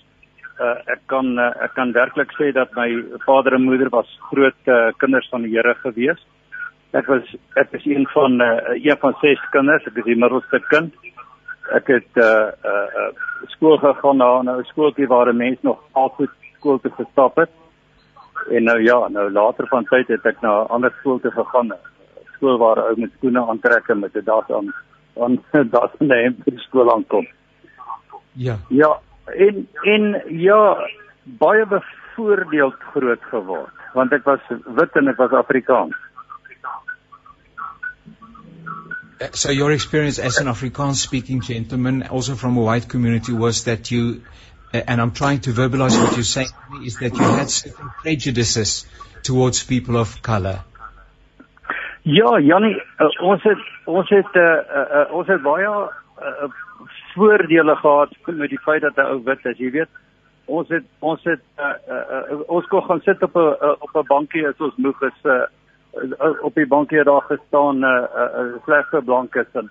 Uh 0.59 0.79
ek 0.95 1.01
kan 1.11 1.35
uh, 1.39 1.51
ek 1.67 1.75
kan 1.75 1.91
werklik 1.91 2.31
sê 2.39 2.53
dat 2.53 2.71
my 2.75 2.87
vader 3.25 3.55
en 3.55 3.67
moeder 3.67 3.89
was 3.89 4.07
groot 4.31 4.61
uh, 4.67 4.95
kinders 4.97 5.27
van 5.29 5.41
die 5.43 5.51
Here 5.51 5.75
gewees. 5.83 6.23
Ek 6.93 7.07
was 7.07 7.35
ek 7.55 7.73
is 7.73 7.85
een 7.85 8.07
van 8.13 8.39
uh, 8.41 8.79
een 8.79 8.97
van 8.97 9.13
ses 9.21 9.43
kinders, 9.51 9.85
ek 9.87 9.97
is 9.97 10.05
die 10.05 10.15
middelste 10.15 10.63
kind 10.69 10.93
ek 11.73 11.87
het 11.87 12.11
uh 12.15 12.51
uh, 12.71 12.87
uh 13.01 13.11
skool 13.53 13.77
gegaan 13.77 14.17
na 14.17 14.39
'n 14.39 14.45
nou 14.45 14.63
skooltjie 14.63 15.07
waar 15.07 15.29
'n 15.29 15.37
mens 15.37 15.57
nog 15.61 15.79
altyd 15.91 16.29
skool 16.57 16.79
toe 16.79 16.91
gestap 16.91 17.35
het. 17.35 17.51
En 18.49 18.63
nou 18.63 18.81
ja, 18.83 19.07
nou 19.07 19.31
later 19.31 19.67
van 19.67 19.85
tyd 19.85 20.07
het 20.07 20.25
ek 20.25 20.41
na 20.41 20.63
'n 20.63 20.67
ander 20.67 20.93
skool 20.99 21.19
toe 21.19 21.31
gegaan. 21.31 21.73
Skool 22.35 22.57
waar 22.57 22.79
ou 22.79 22.93
met 22.97 23.11
skoene 23.17 23.47
aantrek 23.47 23.87
en 23.89 23.99
met 23.99 24.15
'n 24.15 24.23
das 24.23 24.49
aan 24.49 24.73
aan 25.19 25.43
das 25.77 25.91
neem 25.99 26.35
vir 26.43 26.59
skool 26.59 26.93
aankom. 26.93 27.27
Ja. 28.31 28.57
Ja, 28.69 28.99
en 29.25 29.67
en 29.83 30.21
ja, 30.27 30.89
baie 31.23 31.65
bevoordeeld 31.65 32.75
groot 32.93 33.21
geword 33.21 33.73
want 33.95 34.11
ek 34.11 34.25
was 34.27 34.43
wit 34.49 34.97
en 34.99 35.07
ek 35.07 35.17
was 35.17 35.31
Afrikaans. 35.31 35.95
So 39.33 39.51
your 39.51 39.71
experience 39.71 40.19
as 40.19 40.37
an 40.37 40.47
Afrikaans 40.47 40.95
speaking 40.95 41.41
gentleman, 41.41 42.03
also 42.03 42.35
from 42.35 42.57
a 42.57 42.61
white 42.61 42.87
community, 42.87 43.33
was 43.33 43.63
that 43.65 43.91
you, 43.91 44.23
uh, 44.73 44.81
and 44.87 45.01
I'm 45.01 45.11
trying 45.11 45.41
to 45.41 45.51
verbalize 45.51 46.01
what 46.01 46.15
you're 46.15 46.23
saying, 46.23 46.49
is 46.83 46.97
that 46.97 47.15
you 47.15 47.23
had 47.23 47.49
certain 47.49 47.91
prejudices 48.01 48.85
towards 49.23 49.63
people 49.63 49.97
of 49.97 50.21
color. 50.21 50.63
Ja, 52.03 52.37
Jannie, 52.37 52.75
uh, 52.99 53.07
ons 53.25 53.41
het 53.43 53.61
ons 53.89 54.09
het 54.13 54.35
uh, 54.37 54.41
uh, 54.41 54.81
uh, 54.97 55.05
ons 55.17 55.27
het 55.27 55.41
baie 55.41 55.65
uh, 55.65 56.49
voordele 57.15 57.75
gehad 57.75 58.13
met 58.27 58.49
die 58.49 58.59
feit 58.61 58.81
dat 58.81 58.97
'n 58.97 59.07
ou 59.09 59.23
wit 59.23 59.45
is, 59.45 59.57
jy 59.57 59.71
weet. 59.71 59.89
Ons 60.45 60.69
het 60.69 60.85
ons 60.99 61.23
het 61.23 61.41
uh, 61.57 61.73
uh, 61.89 62.21
uh, 62.31 62.39
ons 62.47 62.67
kon 62.67 62.83
gaan 62.83 63.01
sit 63.01 63.23
op 63.23 63.35
'n 63.35 63.39
uh, 63.39 63.73
op 63.79 63.95
'n 63.95 64.07
bankie 64.07 64.47
as 64.47 64.59
ons 64.59 64.75
moeg 64.77 65.01
is 65.01 65.19
uh, 65.23 65.47
op 66.41 66.55
die 66.55 66.67
bankie 66.67 67.03
daar 67.03 67.21
gestaan 67.21 67.79
'n 67.79 67.83
uh, 67.83 68.03
uh, 68.15 68.39
uh, 68.39 68.63
slegte 68.63 69.01
blankes 69.01 69.47
en 69.51 69.69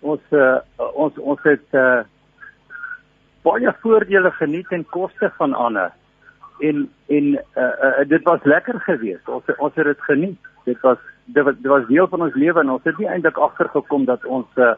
ons 0.00 0.20
uh, 0.30 0.56
ons 0.76 1.18
ons 1.18 1.42
het 1.42 1.66
uh, 1.70 2.00
baie 3.42 3.74
voordele 3.80 4.30
geniet 4.30 4.68
ten 4.68 4.86
koste 4.86 5.32
van 5.36 5.54
ander. 5.54 5.92
En 6.58 6.90
en 7.06 7.24
uh, 7.24 7.62
uh, 7.82 8.08
dit 8.08 8.22
was 8.22 8.42
lekker 8.42 8.80
geweest. 8.80 9.28
Ons 9.28 9.44
ons 9.56 9.74
het 9.74 9.84
dit 9.84 10.00
geniet. 10.00 10.38
Dit 10.64 10.80
was 10.80 10.98
dit 11.24 11.44
dit 11.44 11.66
was 11.66 11.86
deel 11.86 12.08
van 12.08 12.22
ons 12.22 12.34
lewe 12.34 12.60
en 12.60 12.70
ons 12.70 12.84
het 12.84 12.98
nie 12.98 13.08
eintlik 13.08 13.36
agtergekom 13.36 14.04
dat 14.04 14.24
ons 14.24 14.46
uh, 14.54 14.72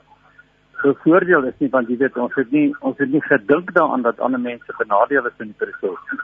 voordeel 0.82 1.44
is 1.48 1.58
nie 1.58 1.70
want 1.72 1.88
jy 1.88 1.96
weet 1.96 2.16
ons 2.20 2.34
het 2.34 2.50
nie 2.52 2.68
ons 2.80 2.98
het 2.98 3.10
nie 3.10 3.22
gedink 3.24 3.72
daaraan 3.72 4.02
dat 4.02 4.20
ander 4.20 4.40
mense 4.40 4.74
benadeel 4.78 5.26
is 5.26 5.38
in 5.40 5.52
die 5.52 5.58
proses 5.58 6.10
nie 6.10 6.20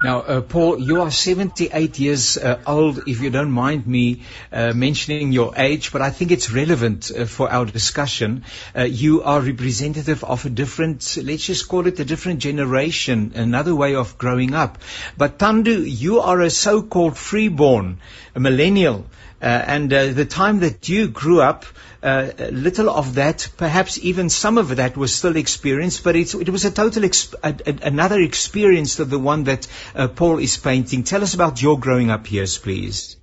Now, 0.00 0.20
uh, 0.20 0.40
Paul, 0.42 0.78
you 0.78 1.00
are 1.00 1.10
78 1.10 1.98
years 1.98 2.36
uh, 2.36 2.60
old, 2.64 3.08
if 3.08 3.20
you 3.20 3.30
don't 3.30 3.50
mind 3.50 3.84
me 3.84 4.22
uh, 4.52 4.72
mentioning 4.72 5.32
your 5.32 5.54
age, 5.56 5.90
but 5.90 6.02
I 6.02 6.10
think 6.10 6.30
it's 6.30 6.52
relevant 6.52 7.10
uh, 7.10 7.24
for 7.24 7.50
our 7.50 7.64
discussion. 7.64 8.44
Uh, 8.76 8.82
you 8.84 9.24
are 9.24 9.40
representative 9.40 10.22
of 10.22 10.46
a 10.46 10.50
different, 10.50 11.18
let's 11.20 11.44
just 11.44 11.66
call 11.66 11.88
it 11.88 11.98
a 11.98 12.04
different 12.04 12.38
generation, 12.38 13.32
another 13.34 13.74
way 13.74 13.96
of 13.96 14.16
growing 14.18 14.54
up. 14.54 14.78
But 15.16 15.36
Tandu, 15.36 15.84
you 15.84 16.20
are 16.20 16.42
a 16.42 16.50
so-called 16.50 17.16
freeborn, 17.16 17.98
a 18.36 18.40
millennial. 18.40 19.04
Uh, 19.40 19.44
and 19.44 19.92
uh, 19.92 20.08
the 20.08 20.24
time 20.24 20.60
that 20.60 20.88
you 20.88 21.08
grew 21.08 21.40
up, 21.40 21.64
uh, 22.02 22.30
little 22.50 22.90
of 22.90 23.14
that, 23.14 23.48
perhaps 23.56 23.98
even 23.98 24.28
some 24.30 24.58
of 24.58 24.76
that 24.76 24.96
was 24.96 25.14
still 25.14 25.36
experienced, 25.36 26.02
but 26.02 26.16
it 26.16 26.48
was 26.48 26.64
a 26.64 26.70
total 26.70 27.02
exp- 27.02 27.34
a, 27.42 27.54
a, 27.70 27.86
another 27.86 28.20
experience 28.20 28.96
than 28.96 29.08
the 29.08 29.18
one 29.18 29.44
that 29.44 29.68
uh, 29.94 30.08
Paul 30.08 30.38
is 30.38 30.56
painting. 30.56 31.04
Tell 31.04 31.22
us 31.22 31.34
about 31.34 31.62
your 31.62 31.78
growing 31.78 32.10
up 32.10 32.30
years, 32.32 32.58
please. 32.58 33.16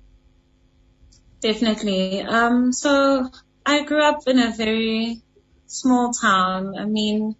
Definitely. 1.40 2.22
Um, 2.22 2.72
so 2.72 3.30
I 3.64 3.84
grew 3.84 4.02
up 4.02 4.20
in 4.26 4.38
a 4.38 4.52
very 4.52 5.20
small 5.66 6.12
town. 6.12 6.78
I 6.78 6.86
mean, 6.86 7.36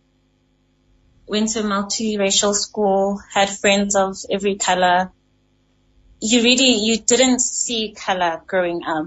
went 1.27 1.51
to 1.51 1.61
a 1.61 1.63
multiracial 1.63 2.55
school, 2.55 3.21
had 3.33 3.49
friends 3.49 3.97
of 3.97 4.17
every 4.31 4.57
color 4.57 5.13
you 6.21 6.43
really, 6.43 6.75
you 6.75 6.99
didn't 6.99 7.41
see 7.41 7.95
color 7.97 8.41
growing 8.47 8.83
up. 8.87 9.07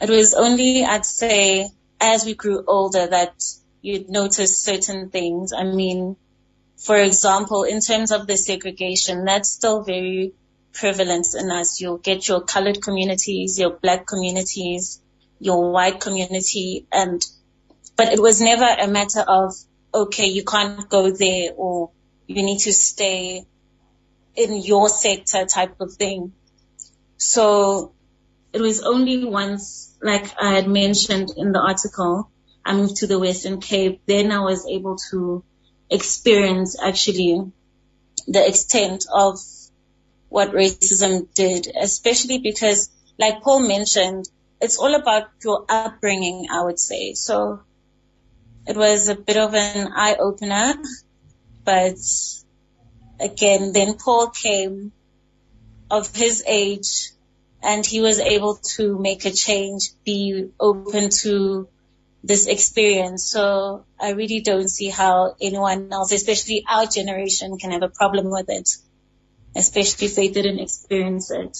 It 0.00 0.10
was 0.10 0.34
only, 0.34 0.84
I'd 0.84 1.06
say, 1.06 1.70
as 2.00 2.24
we 2.24 2.34
grew 2.34 2.64
older 2.66 3.06
that 3.06 3.42
you'd 3.82 4.08
notice 4.08 4.58
certain 4.58 5.10
things. 5.10 5.52
I 5.52 5.64
mean, 5.64 6.16
for 6.76 6.96
example, 6.96 7.64
in 7.64 7.80
terms 7.80 8.12
of 8.12 8.26
the 8.26 8.36
segregation, 8.36 9.24
that's 9.24 9.50
still 9.50 9.82
very 9.82 10.32
prevalent 10.72 11.28
in 11.38 11.50
us. 11.50 11.80
You'll 11.80 11.98
get 11.98 12.28
your 12.28 12.42
colored 12.42 12.80
communities, 12.80 13.58
your 13.58 13.70
black 13.70 14.06
communities, 14.06 15.00
your 15.38 15.72
white 15.72 16.00
community, 16.00 16.86
and, 16.92 17.24
but 17.96 18.12
it 18.12 18.20
was 18.20 18.40
never 18.40 18.64
a 18.64 18.86
matter 18.86 19.20
of, 19.20 19.54
okay, 19.92 20.26
you 20.26 20.44
can't 20.44 20.88
go 20.88 21.10
there 21.10 21.52
or 21.56 21.90
you 22.26 22.42
need 22.42 22.58
to 22.60 22.72
stay 22.72 23.44
in 24.36 24.62
your 24.62 24.88
sector 24.88 25.44
type 25.46 25.80
of 25.80 25.92
thing. 25.92 26.32
So 27.16 27.92
it 28.52 28.60
was 28.60 28.82
only 28.82 29.24
once, 29.24 29.96
like 30.02 30.32
I 30.40 30.52
had 30.52 30.68
mentioned 30.68 31.30
in 31.36 31.52
the 31.52 31.60
article, 31.60 32.30
I 32.64 32.74
moved 32.74 32.96
to 32.96 33.06
the 33.06 33.18
Western 33.18 33.60
Cape. 33.60 34.02
Then 34.06 34.32
I 34.32 34.40
was 34.40 34.66
able 34.66 34.96
to 35.10 35.44
experience 35.90 36.76
actually 36.80 37.52
the 38.26 38.46
extent 38.46 39.04
of 39.12 39.38
what 40.28 40.52
racism 40.52 41.32
did, 41.34 41.66
especially 41.80 42.38
because 42.38 42.90
like 43.18 43.42
Paul 43.42 43.60
mentioned, 43.68 44.28
it's 44.60 44.78
all 44.78 44.94
about 44.94 45.28
your 45.44 45.66
upbringing, 45.68 46.46
I 46.50 46.64
would 46.64 46.78
say. 46.78 47.14
So 47.14 47.60
it 48.66 48.76
was 48.76 49.08
a 49.08 49.14
bit 49.14 49.36
of 49.36 49.54
an 49.54 49.92
eye 49.94 50.16
opener, 50.18 50.74
but 51.64 51.98
again, 53.20 53.72
then 53.72 53.94
Paul 53.94 54.30
came 54.30 54.92
of 55.90 56.14
his 56.14 56.42
age 56.46 57.10
and 57.62 57.84
he 57.84 58.00
was 58.00 58.18
able 58.18 58.56
to 58.76 58.98
make 58.98 59.24
a 59.24 59.30
change, 59.30 59.90
be 60.04 60.50
open 60.58 61.10
to 61.10 61.68
this 62.22 62.46
experience. 62.46 63.24
So 63.24 63.84
I 63.98 64.10
really 64.10 64.40
don't 64.40 64.68
see 64.68 64.88
how 64.88 65.36
anyone 65.40 65.92
else, 65.92 66.12
especially 66.12 66.64
our 66.68 66.86
generation, 66.86 67.58
can 67.58 67.72
have 67.72 67.82
a 67.82 67.88
problem 67.88 68.30
with 68.30 68.46
it, 68.48 68.68
especially 69.56 70.06
if 70.06 70.14
they 70.14 70.28
didn't 70.28 70.60
experience 70.60 71.30
it. 71.30 71.58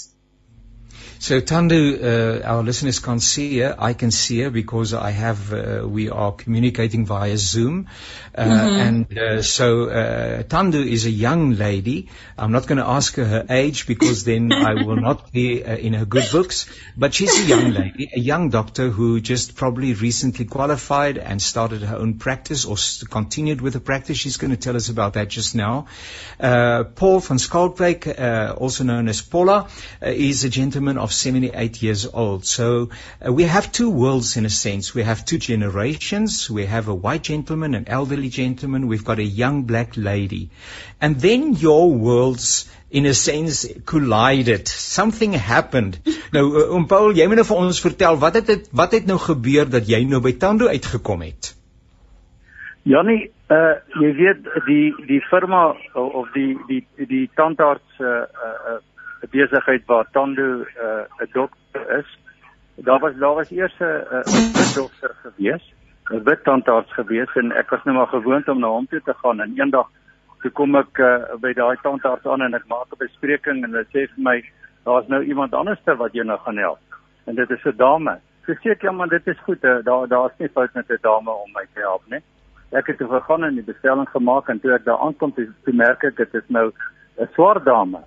So 1.20 1.38
Tandu, 1.42 2.02
uh, 2.02 2.46
our 2.46 2.62
listeners 2.62 2.98
can't 2.98 3.22
see 3.22 3.59
her. 3.59 3.76
I 3.78 3.92
can 3.92 4.11
see 4.11 4.40
her 4.40 4.48
because 4.48 4.94
I 4.94 5.11
have. 5.11 5.52
Uh, 5.52 5.87
we 5.87 6.09
are 6.09 6.33
communicating 6.33 7.04
via 7.04 7.37
Zoom, 7.37 7.88
uh, 8.35 8.42
mm-hmm. 8.42 8.80
and 8.87 9.18
uh, 9.18 9.42
so 9.42 9.90
uh, 9.90 10.42
Tandu 10.44 10.83
is 10.83 11.04
a 11.04 11.11
young 11.11 11.56
lady. 11.56 12.09
I'm 12.38 12.52
not 12.52 12.66
going 12.66 12.78
to 12.78 12.87
ask 12.87 13.16
her 13.16 13.26
her 13.26 13.44
age 13.50 13.87
because 13.87 14.24
then 14.24 14.50
I 14.70 14.83
will 14.83 14.96
not 14.96 15.30
be 15.30 15.62
uh, 15.62 15.76
in 15.76 15.92
her 15.92 16.06
good 16.06 16.24
books. 16.33 16.64
But 16.96 17.12
she's 17.12 17.38
a 17.38 17.46
young 17.46 17.74
lady, 17.74 18.09
a 18.14 18.18
young 18.18 18.48
doctor 18.48 18.88
who 18.88 19.20
just 19.20 19.56
probably 19.56 19.92
recently 19.92 20.46
qualified 20.46 21.18
and 21.18 21.42
started 21.42 21.83
her 21.83 21.96
own 21.96 22.14
practice 22.14 22.64
or 22.64 22.76
continued 23.11 23.61
with 23.61 23.74
the 23.74 23.80
practice. 23.80 24.16
She's 24.16 24.38
going 24.38 24.52
to 24.52 24.56
tell 24.56 24.74
us 24.74 24.88
about 24.88 25.12
that 25.14 25.28
just 25.28 25.54
now. 25.54 25.87
Paul 26.38 27.20
van 27.20 27.37
Skalkwyk, 27.37 28.59
also 28.59 28.85
known 28.85 29.06
as 29.11 29.20
Paula, 29.20 29.68
is 30.00 30.44
a 30.44 30.48
gentleman 30.48 30.96
of 30.96 31.10
of 31.11 31.14
78 31.14 31.83
years 31.83 32.07
old. 32.07 32.46
So 32.46 32.90
uh, 33.27 33.33
we 33.33 33.44
have 33.44 33.73
two 33.73 33.90
worlds 33.90 34.37
in 34.37 34.46
a 34.46 34.51
sense. 34.51 34.94
We 34.94 35.03
have 35.03 35.25
two 35.25 35.38
generations. 35.38 36.49
We 36.49 36.66
have 36.66 36.88
a 36.88 36.94
white 36.94 37.25
gentleman, 37.25 37.75
an 37.75 37.88
elderly 37.88 38.29
gentleman. 38.29 38.87
We've 38.87 39.05
got 39.05 39.18
a 39.18 39.31
young 39.42 39.64
black 39.64 39.96
lady. 39.96 40.51
And 41.01 41.20
then 41.20 41.55
your 41.55 41.92
worlds 41.92 42.68
in 42.90 43.07
a 43.07 43.14
sense 43.14 43.66
collided. 43.87 44.68
Something 44.68 45.33
happened. 45.33 45.99
Nou 46.33 46.44
uh, 46.46 46.68
om 46.79 46.87
Paul, 46.87 47.12
jy 47.18 47.27
moet 47.31 47.42
nou 47.42 47.49
vir 47.51 47.62
ons 47.64 47.83
vertel 47.83 48.18
wat 48.23 48.38
het 48.38 48.46
dit 48.51 48.70
wat 48.83 48.94
het 48.94 49.11
nou 49.11 49.18
gebeur 49.23 49.70
dat 49.70 49.90
jy 49.90 50.05
nou 50.07 50.23
by 50.23 50.37
Tando 50.38 50.70
uitgekom 50.70 51.27
het? 51.27 51.55
Jannie, 52.90 53.31
uh 53.51 53.75
jy 53.99 54.12
weet 54.18 54.46
die 54.66 54.87
die 55.09 55.20
firma 55.31 55.64
of 55.94 56.31
die 56.37 56.55
die 56.70 56.83
die 57.11 57.27
tandarts 57.38 57.99
uh 57.99 58.23
uh 58.46 58.79
'n 59.22 59.30
besigheid 59.30 59.87
waar 59.87 60.06
Tando 60.12 60.42
uh, 60.42 61.04
'n 61.18 61.22
uh, 61.22 61.33
dokter 61.33 61.98
is. 61.98 62.18
Daar 62.74 62.98
was 62.98 63.14
daar 63.16 63.35
was 63.35 63.50
eers 63.50 63.76
'n 63.78 63.85
uh, 63.85 64.74
dokter 64.74 65.14
gewees 65.22 65.64
'n 66.11 66.22
wit 66.26 66.42
tandarts 66.44 66.92
gewees 66.92 67.35
en 67.38 67.52
ek 67.52 67.70
was 67.70 67.85
nou 67.87 67.96
maar 67.96 68.11
gewoond 68.11 68.48
om 68.48 68.61
na 68.61 68.68
hom 68.68 68.87
toe 68.90 69.00
te 69.06 69.14
gaan 69.22 69.40
en 69.40 69.52
eendag 69.59 69.87
toe 70.42 70.50
kom 70.59 70.74
ek 70.80 70.98
uh, 70.98 71.37
by 71.38 71.52
daai 71.54 71.76
tandarts 71.85 72.26
aan 72.26 72.42
en 72.46 72.56
ek 72.59 72.66
maak 72.72 72.90
'n 72.90 72.98
bespreking 73.02 73.62
en 73.64 73.70
hulle 73.70 73.87
sê 73.94 74.09
vir 74.14 74.24
my 74.28 74.37
daar's 74.88 75.06
nou 75.06 75.22
iemand 75.22 75.54
anderster 75.54 75.96
wat 75.96 76.16
jou 76.18 76.24
nou 76.26 76.38
gaan 76.46 76.59
help 76.59 76.98
en 77.26 77.35
dit 77.35 77.50
is 77.50 77.64
'n 77.64 77.76
dame. 77.76 78.18
So 78.46 78.52
sê 78.59 78.70
ek 78.74 78.83
ja 78.83 78.92
man 78.92 79.09
dit 79.09 79.26
is 79.26 79.38
goed, 79.46 79.64
uh, 79.64 79.78
daar 79.85 80.09
daar's 80.09 80.38
nie 80.38 80.48
fout 80.48 80.74
met 80.74 80.90
'n 80.90 80.98
dame 81.02 81.30
om 81.30 81.50
my 81.54 81.66
te 81.74 81.80
help 81.80 82.02
nie. 82.11 82.22
Ek 82.72 82.87
het 82.87 82.98
toe 82.98 83.09
gegaan 83.09 83.44
en 83.44 83.54
die 83.54 83.70
bestelling 83.72 84.09
gemaak 84.09 84.48
en 84.48 84.61
toe 84.61 84.74
ek 84.74 84.85
daar 84.85 84.98
aankom 84.98 85.35
toe, 85.35 85.46
toe 85.64 85.74
merk 85.74 86.04
ek 86.04 86.16
dit 86.16 86.35
is 86.35 86.48
nou 86.48 86.72
'n 87.18 87.28
swart 87.35 87.64
dame. 87.64 88.02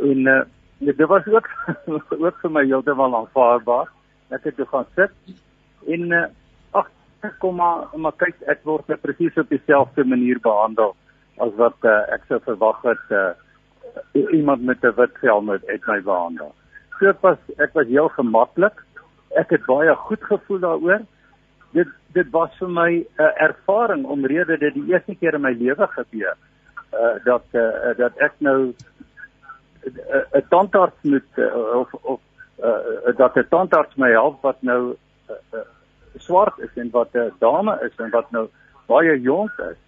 En 0.00 0.26
uh, 0.26 0.40
dit 0.78 1.06
was 1.06 1.26
ook 1.26 1.48
ook 2.24 2.40
vir 2.42 2.50
my 2.50 2.64
heeltemal 2.64 3.16
aanvaarbaar. 3.16 3.90
Ek 4.34 4.44
het 4.48 4.56
toe 4.56 4.66
gaan 4.66 4.86
sit 4.94 5.12
en 5.86 6.10
uh, 6.16 6.26
ag 6.72 6.88
kom 7.38 7.56
maar 7.60 7.88
maar 7.96 8.16
kyk 8.20 8.40
ek 8.50 8.64
word 8.64 8.88
net 8.88 9.02
presies 9.04 9.36
op 9.40 9.48
dieselfde 9.52 10.04
manier 10.04 10.40
behandel 10.42 10.94
as 11.44 11.52
wat 11.60 11.88
uh, 11.88 12.00
ek 12.14 12.24
sou 12.28 12.40
verwag 12.44 12.80
het 12.86 13.12
uh, 13.12 13.32
iemand 14.32 14.64
met 14.64 14.84
'n 14.84 14.94
wit 14.96 15.18
vel 15.20 15.42
moet 15.42 15.66
uit 15.66 15.86
my 15.86 16.00
behandel. 16.00 16.54
So 16.98 17.08
ek 17.08 17.20
was 17.20 17.38
ek 17.58 17.74
was 17.74 17.86
heel 17.86 18.08
gemaklik. 18.08 18.82
Ek 19.36 19.50
het 19.50 19.66
baie 19.66 19.94
goed 19.94 20.24
gevoel 20.24 20.58
daaroor. 20.58 21.04
Dit 21.72 21.88
dit 22.14 22.30
was 22.30 22.50
vir 22.58 22.70
my 22.70 22.90
'n 22.90 23.06
uh, 23.18 23.32
ervaring 23.48 24.04
omrede 24.06 24.58
dit 24.58 24.74
die 24.74 24.90
eerste 24.92 25.14
keer 25.14 25.34
in 25.34 25.42
my 25.42 25.52
lewe 25.52 25.86
gebeur 25.86 26.36
uh, 26.94 27.24
dat 27.24 27.44
uh, 27.52 27.96
dat 27.98 28.16
ek 28.16 28.34
nou 28.38 28.74
'n 29.84 30.44
tandarts 30.48 31.02
moet 31.02 31.30
uh, 31.36 31.76
of 31.80 31.94
of 32.02 32.20
uh, 32.62 33.16
dat 33.16 33.36
'n 33.36 33.46
tandarts 33.48 33.94
my 33.94 34.10
help 34.10 34.42
wat 34.42 34.56
nou 34.60 34.96
uh, 35.30 35.36
uh, 35.52 35.60
swart 36.16 36.58
is 36.58 36.74
en 36.74 36.90
wat 36.90 37.08
'n 37.12 37.18
uh, 37.18 37.32
dame 37.38 37.78
is 37.82 37.96
en 37.96 38.10
wat 38.10 38.30
nou 38.30 38.48
baie 38.86 39.20
jonk 39.20 39.52
is. 39.58 39.80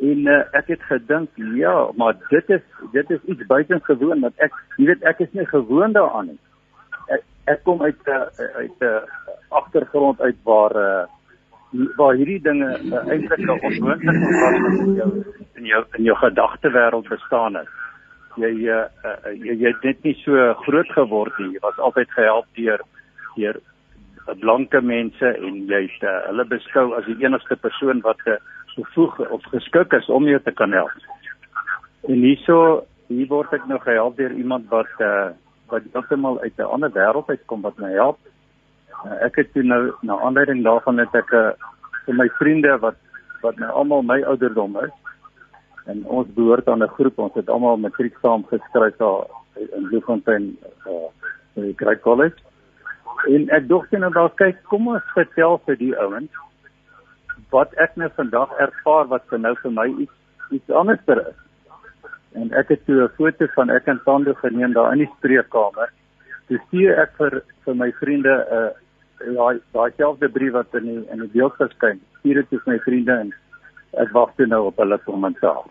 En 0.00 0.18
uh, 0.26 0.42
ek 0.50 0.66
het 0.66 0.82
gedink, 0.82 1.30
ja, 1.36 1.90
maar 1.94 2.14
dit 2.28 2.48
is 2.50 2.64
dit 2.92 3.10
is 3.10 3.22
iets 3.24 3.46
buitengewoon 3.46 4.20
want 4.20 4.34
ek 4.36 4.52
jy 4.76 4.86
weet 4.86 5.02
ek 5.02 5.18
is 5.18 5.32
nie 5.32 5.46
gewoond 5.46 5.94
daaraan 5.94 6.26
nie. 6.26 6.38
Ek, 7.06 7.22
ek 7.44 7.62
kom 7.62 7.82
uit 7.82 7.98
'n 8.06 8.10
uh, 8.10 8.54
uit 8.54 8.78
'n 8.80 8.84
uh, 8.84 9.02
agtergrond 9.48 10.20
uit 10.20 10.36
waar 10.42 10.76
uh, 10.76 11.04
waar 11.96 12.14
hierdie 12.14 12.40
dinge 12.40 12.78
uh, 12.78 13.06
eintlik 13.08 13.38
'n 13.38 13.50
onmoontlike 13.50 14.26
was 14.42 14.80
in 14.80 14.94
jou 14.94 15.10
in 15.54 15.64
jou 15.64 15.84
in 15.92 16.04
jou 16.04 16.16
gedagtewêreld 16.16 17.08
bestaan 17.08 17.54
het. 17.54 17.68
Jy 18.40 18.52
uh, 18.72 18.86
jy 19.36 19.58
jy 19.60 19.68
het 19.68 19.84
net 19.84 20.04
nie 20.04 20.14
so 20.22 20.54
groot 20.64 20.88
geword 20.96 21.38
nie. 21.38 21.52
Jy 21.56 21.62
was 21.64 21.78
altyd 21.78 22.10
gehelp 22.16 22.46
deur 22.56 22.80
deur 23.36 23.60
blanke 24.40 24.80
mense 24.80 25.28
en 25.34 25.58
jy 25.68 25.82
het 25.88 26.06
uh, 26.06 26.18
hulle 26.30 26.46
beskou 26.48 26.92
as 26.96 27.04
die 27.10 27.18
enigste 27.24 27.56
persoon 27.56 28.00
wat 28.06 28.20
gevoeg 28.76 29.18
of 29.28 29.44
geskik 29.52 29.92
is 29.92 30.08
om 30.08 30.28
jou 30.28 30.40
te 30.40 30.52
kan 30.52 30.72
help. 30.72 30.94
En 32.08 32.24
hierso 32.24 32.58
hier 33.08 33.28
word 33.28 33.52
ek 33.52 33.66
nou 33.68 33.78
gehelp 33.82 34.16
deur 34.16 34.32
iemand 34.32 34.68
wat 34.72 35.04
uh, 35.04 35.30
wat 35.72 35.84
heeltemal 35.92 36.40
uit 36.40 36.56
'n 36.58 36.72
ander 36.76 36.92
wêreld 36.92 37.28
uitkom 37.28 37.62
wat 37.62 37.78
my 37.78 37.92
help. 37.92 38.18
Uh, 39.04 39.18
ek 39.26 39.36
het 39.36 39.52
toe 39.52 39.62
nou 39.62 39.92
na 40.02 40.18
aanleiding 40.20 40.64
daarvan 40.64 40.98
het 40.98 41.14
ek 41.14 41.32
uh, 41.32 41.52
vir 42.06 42.14
my 42.14 42.28
vriende 42.40 42.78
wat 42.78 42.96
wat 43.42 43.56
nou 43.58 43.70
almal 43.70 44.02
my 44.02 44.22
ouderdom 44.22 44.76
is 44.78 45.01
en 45.86 46.04
ons 46.06 46.28
behoort 46.34 46.68
aan 46.68 46.82
'n 46.82 46.94
groep 46.96 47.18
ons 47.18 47.34
het 47.34 47.48
almal 47.48 47.76
matriek 47.76 48.16
saam 48.22 48.44
geskryf 48.44 48.96
daar 48.96 49.26
in 49.56 49.88
Bloemfontein 49.88 50.56
uh, 50.86 51.08
by 51.54 51.72
Grey 51.76 51.98
College 51.98 52.38
En 53.30 53.44
ek 53.54 53.68
dink 53.70 53.92
net 53.94 54.02
nou 54.02 54.10
daar 54.14 54.32
kyk, 54.40 54.58
kom 54.66 54.88
ons 54.90 55.14
vertel 55.14 55.60
vir 55.66 55.78
die 55.78 55.92
ouens 56.02 56.40
wat 57.52 57.74
ek 57.84 57.94
nou 58.00 58.08
vandag 58.16 58.50
ervaar 58.64 59.10
wat 59.10 59.26
vir 59.28 59.40
nou 59.44 59.52
vir 59.60 59.72
my 59.76 59.84
iets 60.02 60.56
iets 60.56 60.72
anderster 60.80 61.20
is. 61.20 61.36
En 62.40 62.48
ek 62.56 62.72
het 62.72 62.80
toe 62.86 63.02
'n 63.04 63.12
foto 63.16 63.46
van 63.54 63.70
ek 63.70 63.88
en 63.88 64.00
Tando 64.04 64.34
geneem 64.34 64.72
daar 64.72 64.92
in 64.92 65.04
die 65.04 65.12
spreekkamer. 65.18 65.92
Dis 66.48 66.60
stuur 66.66 66.98
ek 66.98 67.12
vir 67.18 67.42
vir 67.64 67.74
my 67.74 67.92
vriende 68.00 68.32
'n 68.32 68.56
uh, 68.56 69.36
daai 69.36 69.60
daai 69.72 69.90
selfde 69.96 70.28
brief 70.28 70.52
wat 70.52 70.74
in 70.74 70.84
die, 70.84 71.04
in 71.12 71.20
die 71.20 71.32
beeld 71.32 71.54
verskyn. 71.56 72.00
Stuur 72.18 72.34
dit 72.34 72.48
vir 72.48 72.72
my 72.72 72.78
vriende 72.78 73.12
en 73.12 73.32
ek 74.00 74.12
wag 74.16 74.30
toe 74.36 74.46
nou 74.46 74.66
op 74.70 74.80
hulle 74.80 74.98
kommentaar. 75.04 75.64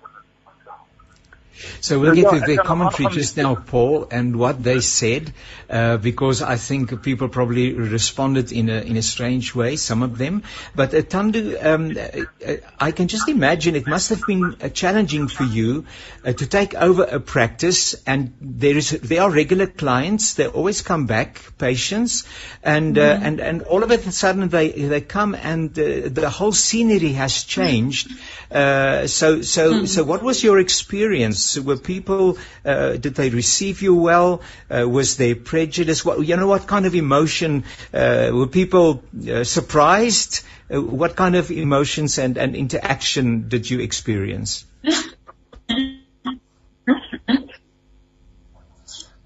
So 1.80 2.00
we'll 2.00 2.16
get 2.16 2.30
to 2.30 2.40
their 2.40 2.58
commentary 2.58 3.10
just 3.14 3.38
now, 3.38 3.56
Paul, 3.56 4.08
and 4.12 4.38
what 4.38 4.64
they 4.64 4.82
said, 4.82 5.34
uh, 5.70 5.98
because 5.98 6.42
I 6.42 6.58
think 6.58 7.02
people 7.04 7.30
probably 7.30 7.74
responded 7.74 8.52
in 8.52 8.70
a 8.70 8.82
in 8.82 8.98
a 8.98 9.02
strange 9.02 9.54
way, 9.56 9.76
some 9.76 10.04
of 10.04 10.18
them. 10.18 10.44
But 10.76 10.94
uh, 10.94 11.02
Tandu, 11.02 11.58
um, 11.64 11.98
uh, 11.98 12.56
I 12.80 12.92
can 12.92 13.08
just 13.08 13.28
imagine 13.30 13.76
it 13.76 13.88
must 13.88 14.10
have 14.10 14.24
been 14.26 14.56
uh, 14.62 14.70
challenging 14.70 15.28
for 15.28 15.44
you 15.44 15.86
uh, 16.26 16.34
to 16.34 16.48
take 16.48 16.76
over 16.76 17.04
a 17.04 17.20
practice, 17.20 17.96
and 18.06 18.34
there 18.42 18.78
is 18.78 18.92
there 18.92 19.22
are 19.24 19.32
regular 19.32 19.68
clients. 19.68 20.34
They 20.36 20.48
always 20.48 20.82
come 20.82 21.06
back, 21.06 21.42
patients, 21.58 22.26
and 22.64 22.98
uh, 22.98 23.02
mm-hmm. 23.02 23.26
and 23.26 23.40
and 23.40 23.62
all 23.64 23.84
of 23.84 23.92
a 23.92 24.12
sudden 24.12 24.50
they 24.50 24.72
they 24.72 25.02
come 25.02 25.36
and 25.36 25.74
the 25.74 26.30
whole 26.30 26.54
scenery 26.54 27.14
has 27.14 27.44
changed. 27.44 28.12
so 28.52 29.08
so 29.08 29.72
mm-hmm. 29.72 29.86
so 29.86 30.04
what 30.04 30.24
was 30.24 30.44
your 30.44 30.60
experience? 30.60 31.41
Were 31.60 31.78
people, 31.78 32.38
uh, 32.66 32.94
did 32.94 33.16
they 33.16 33.30
receive 33.30 33.82
you 33.82 33.96
well? 33.96 34.42
Uh, 34.70 34.88
was 34.88 35.18
there 35.18 35.36
prejudice? 35.36 36.06
What, 36.06 36.26
you 36.26 36.38
know, 36.38 36.48
what 36.48 36.68
kind 36.68 36.86
of 36.86 36.96
emotion, 36.96 37.64
uh, 37.94 38.30
were 38.34 38.48
people 38.48 39.04
uh, 39.30 39.44
surprised? 39.44 40.44
Uh, 40.72 40.82
what 40.82 41.16
kind 41.16 41.36
of 41.36 41.52
emotions 41.52 42.18
and, 42.18 42.38
and 42.38 42.56
interaction 42.56 43.50
did 43.50 43.70
you 43.70 43.80
experience? 43.80 44.66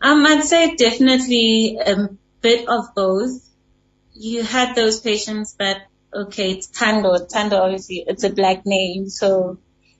um, 0.01 0.25
I'd 0.25 0.43
say 0.43 0.75
definitely 0.75 1.77
a 1.85 2.09
bit 2.41 2.67
of 2.67 2.95
both. 2.95 3.41
You 4.13 4.43
had 4.43 4.75
those 4.75 4.99
patients 5.01 5.53
that, 5.59 5.87
okay, 6.13 6.51
it's 6.51 6.67
Tando. 6.67 7.17
Tando, 7.25 7.57
obviously, 7.57 8.03
it's 8.07 8.23
a 8.23 8.29
black 8.29 8.65
name, 8.65 9.09
so 9.09 9.57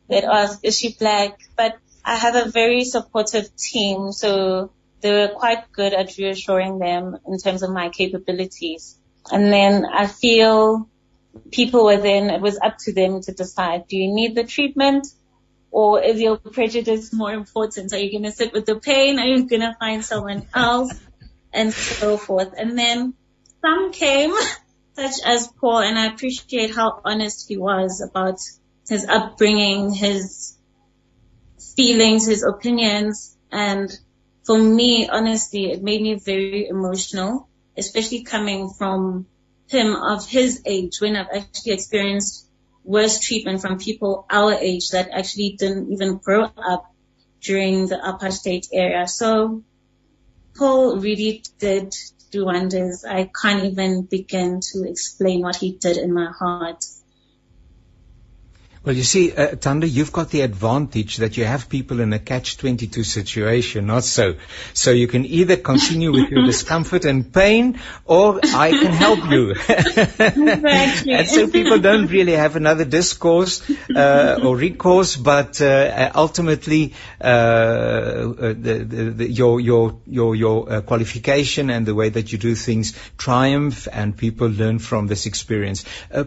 they'd 0.07 0.23
ask, 0.23 0.59
is 0.63 0.77
she 0.79 0.95
black? 0.97 1.39
But 1.55 1.77
I 2.05 2.15
have 2.17 2.35
a 2.35 2.49
very 2.49 2.83
supportive 2.83 3.55
team, 3.55 4.11
so 4.11 4.71
they 5.01 5.11
were 5.11 5.33
quite 5.35 5.71
good 5.71 5.93
at 5.93 6.17
reassuring 6.17 6.77
them 6.77 7.17
in 7.27 7.39
terms 7.39 7.63
of 7.63 7.71
my 7.71 7.89
capabilities. 7.89 8.97
And 9.31 9.51
then 9.51 9.85
I 9.85 10.05
feel 10.05 10.87
people 11.51 11.85
were 11.85 11.97
then, 11.97 12.29
it 12.29 12.41
was 12.41 12.59
up 12.63 12.77
to 12.85 12.93
them 12.93 13.21
to 13.21 13.31
decide, 13.31 13.87
do 13.87 13.97
you 13.97 14.13
need 14.13 14.35
the 14.35 14.43
treatment 14.43 15.07
or 15.71 16.01
is 16.01 16.21
your 16.21 16.37
prejudice 16.37 17.11
more 17.11 17.33
important? 17.33 17.91
Are 17.91 17.97
you 17.97 18.11
going 18.11 18.23
to 18.23 18.31
sit 18.31 18.53
with 18.53 18.67
the 18.67 18.79
pain? 18.79 19.19
Are 19.19 19.25
you 19.25 19.47
going 19.47 19.61
to 19.61 19.75
find 19.79 20.05
someone 20.05 20.45
else? 20.53 20.93
And 21.51 21.73
so 21.73 22.17
forth. 22.17 22.53
And 22.55 22.77
then 22.77 23.13
some 23.61 23.91
came, 23.91 24.33
such 24.93 25.15
as 25.25 25.47
Paul, 25.47 25.79
and 25.79 25.97
I 25.97 26.07
appreciate 26.07 26.75
how 26.75 27.01
honest 27.03 27.47
he 27.47 27.57
was 27.57 28.01
about 28.01 28.39
his 28.87 29.05
upbringing, 29.05 29.91
his 29.91 30.55
feelings, 31.75 32.27
his 32.27 32.43
opinions. 32.43 33.35
And 33.51 33.89
for 34.45 34.57
me, 34.57 35.07
honestly, 35.09 35.71
it 35.71 35.81
made 35.81 36.01
me 36.01 36.15
very 36.15 36.67
emotional, 36.67 37.47
especially 37.77 38.23
coming 38.23 38.69
from 38.69 39.27
him 39.67 39.95
of 39.95 40.27
his 40.27 40.61
age 40.65 40.99
when 40.99 41.15
I've 41.15 41.33
actually 41.33 41.73
experienced 41.73 42.47
worse 42.83 43.19
treatment 43.19 43.61
from 43.61 43.79
people 43.79 44.25
our 44.29 44.53
age 44.53 44.89
that 44.89 45.09
actually 45.11 45.55
didn't 45.57 45.91
even 45.91 46.17
grow 46.17 46.43
up 46.43 46.85
during 47.41 47.87
the 47.87 47.95
apartheid 47.95 48.67
era. 48.71 49.07
So 49.07 49.63
Paul 50.55 50.99
really 50.99 51.43
did 51.59 51.93
do 52.31 52.45
wonders. 52.45 53.03
I 53.05 53.29
can't 53.41 53.65
even 53.65 54.03
begin 54.03 54.61
to 54.71 54.83
explain 54.87 55.41
what 55.41 55.55
he 55.55 55.71
did 55.73 55.97
in 55.97 56.13
my 56.13 56.31
heart. 56.31 56.83
Well, 58.85 58.95
you 58.95 59.01
see, 59.01 59.31
uh, 59.31 59.55
Tanda, 59.55 59.87
you've 59.87 60.11
got 60.11 60.29
the 60.29 60.41
advantage 60.41 61.17
that 61.17 61.37
you 61.37 61.45
have 61.45 61.69
people 61.69 62.01
in 62.01 62.13
a 62.13 62.19
catch-22 62.19 63.03
situation, 63.03 63.87
not 63.87 64.03
so. 64.03 64.35
So 64.75 64.91
you 64.91 65.07
can 65.07 65.25
either 65.25 65.57
continue 65.57 66.11
with 66.11 66.29
your 66.29 66.45
discomfort 66.51 67.03
and 67.05 67.33
pain, 67.33 67.79
or 68.05 68.39
I 68.43 68.69
can 68.69 68.93
help 68.93 69.27
you. 69.27 69.51
exactly. 69.67 71.13
and 71.13 71.27
so 71.27 71.47
people 71.49 71.79
don't 71.79 72.05
really 72.11 72.33
have 72.33 72.55
another 72.55 72.85
discourse 72.85 73.67
uh, 73.89 74.39
or 74.43 74.55
recourse, 74.55 75.15
but 75.15 75.59
uh, 75.61 76.11
ultimately 76.13 76.93
uh, 77.19 77.23
uh, 77.23 78.33
the, 78.49 78.85
the, 78.87 79.03
the, 79.09 79.31
your 79.31 79.59
your 79.59 79.99
your 80.05 80.35
your 80.35 80.71
uh, 80.71 80.81
qualification 80.81 81.71
and 81.71 81.87
the 81.87 81.95
way 81.95 82.09
that 82.09 82.31
you 82.31 82.37
do 82.37 82.53
things 82.53 82.93
triumph, 83.17 83.87
and 83.91 84.15
people 84.15 84.47
learn 84.47 84.77
from 84.77 85.07
this 85.07 85.25
experience. 85.25 85.85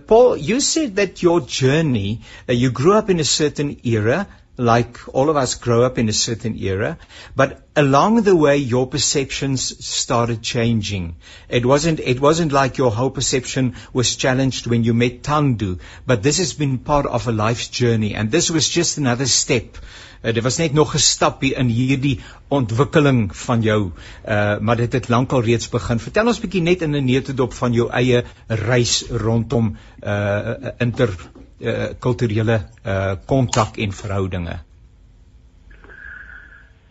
Paul, 0.08 0.36
you 0.36 0.60
said 0.60 0.96
that 0.96 1.22
your 1.22 1.40
journey 1.40 2.22
uh, 2.48 2.52
you 2.52 2.70
grew 2.70 2.94
up 2.94 3.10
in 3.10 3.20
a 3.20 3.24
certain 3.24 3.76
era, 3.84 4.26
like 4.58 4.98
all 5.14 5.30
of 5.30 5.36
us 5.36 5.54
grow 5.54 5.84
up 5.84 5.98
in 5.98 6.08
a 6.08 6.12
certain 6.12 6.56
era, 6.58 6.98
but 7.36 7.62
along 7.76 8.22
the 8.22 8.34
way 8.34 8.56
your 8.56 8.88
perceptions 8.88 9.86
started 9.86 10.42
changing. 10.42 11.14
It 11.48 11.64
wasn't 11.64 12.00
it 12.00 12.20
wasn't 12.20 12.52
like 12.52 12.76
your 12.76 12.90
whole 12.90 13.10
perception 13.10 13.76
was 13.92 14.16
challenged 14.16 14.66
when 14.66 14.82
you 14.82 14.94
met 14.94 15.22
Tandu, 15.22 15.78
but 16.06 16.24
this 16.24 16.38
has 16.38 16.52
been 16.54 16.78
part 16.78 17.06
of 17.06 17.28
a 17.28 17.32
life's 17.32 17.68
journey 17.68 18.14
and 18.14 18.32
this 18.32 18.50
was 18.50 18.68
just 18.68 18.98
another 18.98 19.26
step. 19.26 19.78
Uh, 20.24 20.32
dit 20.32 20.42
was 20.42 20.58
net 20.58 20.72
nog 20.74 20.94
'n 20.94 20.98
stapie 20.98 21.54
in 21.54 21.68
hierdie 21.68 22.18
ontwikkeling 22.48 23.36
van 23.36 23.62
jou, 23.62 23.92
uh 24.26 24.58
maar 24.58 24.76
dit 24.76 24.92
het 24.92 25.08
lankal 25.08 25.42
reeds 25.42 25.68
begin. 25.68 25.98
Vertel 25.98 26.26
ons 26.26 26.40
bietjie 26.40 26.62
net 26.62 26.82
in 26.82 26.96
'n 26.96 27.04
neutedop 27.04 27.54
van 27.54 27.72
jou 27.72 27.90
eie 27.90 28.24
reis 28.48 29.04
rondom 29.10 29.76
uh 30.02 30.54
inter 30.78 31.14
uh 31.60 31.90
kulturele 31.98 32.60
uh 32.86 33.14
kontak 33.26 33.78
en 33.78 33.92
verhoudinge. 33.92 34.58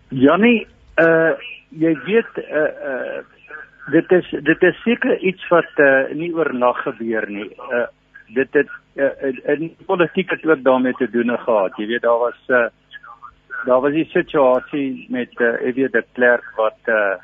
Jannie, 0.09 0.67
uh 0.99 1.33
jy 1.69 1.93
weet 2.05 2.39
uh 2.43 2.71
uh 2.91 3.19
dit 3.91 4.11
is 4.11 4.33
dit 4.43 4.63
is 4.63 4.81
seker 4.83 5.19
iets 5.19 5.47
wat 5.49 5.79
uh 5.79 6.09
nie 6.13 6.33
oornag 6.35 6.81
gebeur 6.83 7.29
nie. 7.29 7.49
Uh 7.71 7.87
dit 8.35 8.53
het 8.59 8.67
uh, 8.99 9.11
in 9.53 9.71
politiek 9.85 10.29
het 10.29 10.45
ook 10.45 10.63
daarmee 10.63 10.93
te 10.93 11.09
doen 11.09 11.31
gehad. 11.37 11.77
Jy 11.77 11.87
weet 11.87 12.01
daar 12.01 12.19
was 12.19 12.41
uh 12.47 12.67
daar 13.65 13.81
was 13.81 13.93
'n 13.93 14.09
situasie 14.11 15.07
met 15.09 15.31
uh 15.39 15.61
Evie 15.61 15.89
de 15.89 16.03
Klerk 16.13 16.43
wat 16.55 16.79
uh 16.85 17.15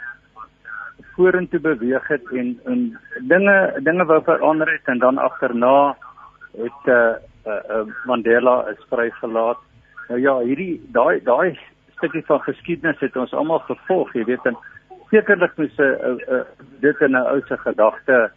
vorentoe 1.16 1.60
beweeg 1.60 2.08
het 2.08 2.32
en 2.32 2.60
en 2.66 3.00
dinge 3.22 3.80
dinge 3.84 4.06
wou 4.06 4.24
verander 4.24 4.72
het 4.72 4.88
en 4.94 5.00
dan 5.00 5.18
agterna 5.18 5.96
het 6.58 6.82
uh, 6.86 7.14
uh, 7.46 7.60
uh 7.70 7.86
Mandela 8.06 8.68
is 8.70 8.86
vrygelaat. 8.90 9.58
Nou 10.10 10.20
ja, 10.20 10.38
hierdie 10.40 10.82
daai 10.92 11.24
daai 11.24 11.60
stukkie 11.98 12.24
van 12.28 12.40
geskiedenis 12.40 13.00
het 13.00 13.16
ons 13.16 13.34
almal 13.34 13.60
gevolg, 13.60 14.14
jy 14.14 14.26
weet 14.28 14.46
en 14.46 14.58
sekerlik 15.12 15.58
moet 15.58 15.76
se 15.76 15.84
uh, 15.84 16.16
uh, 16.36 16.42
dit 16.82 17.02
in 17.02 17.16
'n 17.16 17.28
ou 17.34 17.42
se 17.48 17.58
gedagte 17.58 18.32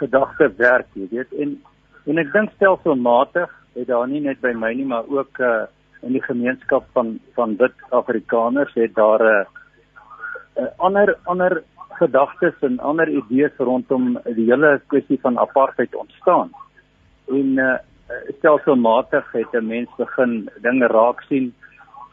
gedagte 0.00 0.52
werk, 0.56 0.86
jy 0.94 1.08
weet 1.10 1.32
en 1.32 1.58
en 2.06 2.18
ek 2.18 2.32
dink 2.32 2.50
stelselmatig 2.56 3.50
het 3.74 3.86
daar 3.86 4.08
nie 4.08 4.20
net 4.20 4.40
by 4.40 4.52
my 4.52 4.72
nie, 4.74 4.86
maar 4.86 5.04
ook 5.08 5.38
uh 5.38 5.66
in 6.02 6.12
die 6.12 6.22
gemeenskap 6.22 6.86
van 6.92 7.18
van 7.36 7.56
wit 7.56 7.76
Afrikaners 7.88 8.74
het 8.74 8.94
daar 8.94 9.20
'n 9.20 9.26
uh, 9.26 10.62
uh, 10.62 10.68
ander 10.76 11.18
ander 11.24 11.62
gedagtes 12.00 12.54
en 12.60 12.78
ander 12.78 13.08
idees 13.08 13.52
rondom 13.58 14.18
die 14.24 14.48
hele 14.48 14.80
kwessie 14.86 15.18
van 15.20 15.38
apartheid 15.38 15.94
ontstaan. 15.94 16.50
En 17.28 17.46
uh, 17.58 17.76
stelselmatig 18.38 19.32
het 19.32 19.54
'n 19.54 19.66
mens 19.66 19.90
begin 19.96 20.48
dinge 20.62 20.86
raak 20.86 21.22
sien 21.28 21.54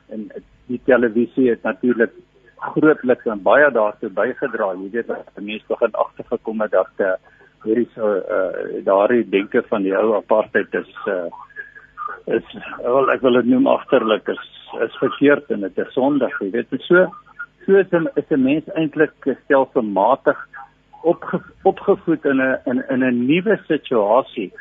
en 0.10 0.32
die 0.68 0.82
televisie 0.86 1.50
het 1.50 1.64
natuurlik 1.64 2.12
grootliks 2.56 3.26
en 3.26 3.41
baie 3.41 3.72
daartoe 3.72 4.10
bygedra. 4.10 4.74
Jy 4.74 4.89
weet 4.91 5.08
dat 5.08 5.39
mense 5.39 5.66
begin 5.68 5.91
agtergekom 5.91 6.62
het 6.62 6.72
dat 6.72 6.93
uh, 6.98 7.14
hierdie 7.64 7.89
so 7.95 8.16
uh, 8.16 8.84
daardie 8.86 9.24
denke 9.30 9.64
van 9.70 9.86
die 9.86 9.95
ou 9.98 10.16
apartheid 10.18 10.74
is 10.74 10.91
uh, 11.08 11.30
is 12.38 12.58
wel 12.84 13.12
ek 13.14 13.24
wil 13.24 13.39
dit 13.39 13.50
noem 13.54 13.68
agterlik 13.72 14.28
is 14.34 14.43
is 14.84 15.00
verkeerd 15.02 15.52
en 15.52 15.66
dit 15.66 15.82
is 15.84 15.93
sondig 15.95 16.34
jy 16.43 16.50
weet 16.52 16.76
so 16.89 17.08
so 17.66 17.80
is 17.82 17.91
'n 17.91 18.08
is 18.16 18.30
'n 18.32 18.43
mens 18.43 18.70
eintlik 18.76 19.30
stelselmatig 19.43 20.38
opge, 21.04 21.41
opgevoed 21.64 22.26
in 22.26 22.41
'n 22.41 22.60
in 22.66 22.84
in 22.89 23.04
'n 23.04 23.26
nuwe 23.28 23.60
situasie 23.68 24.52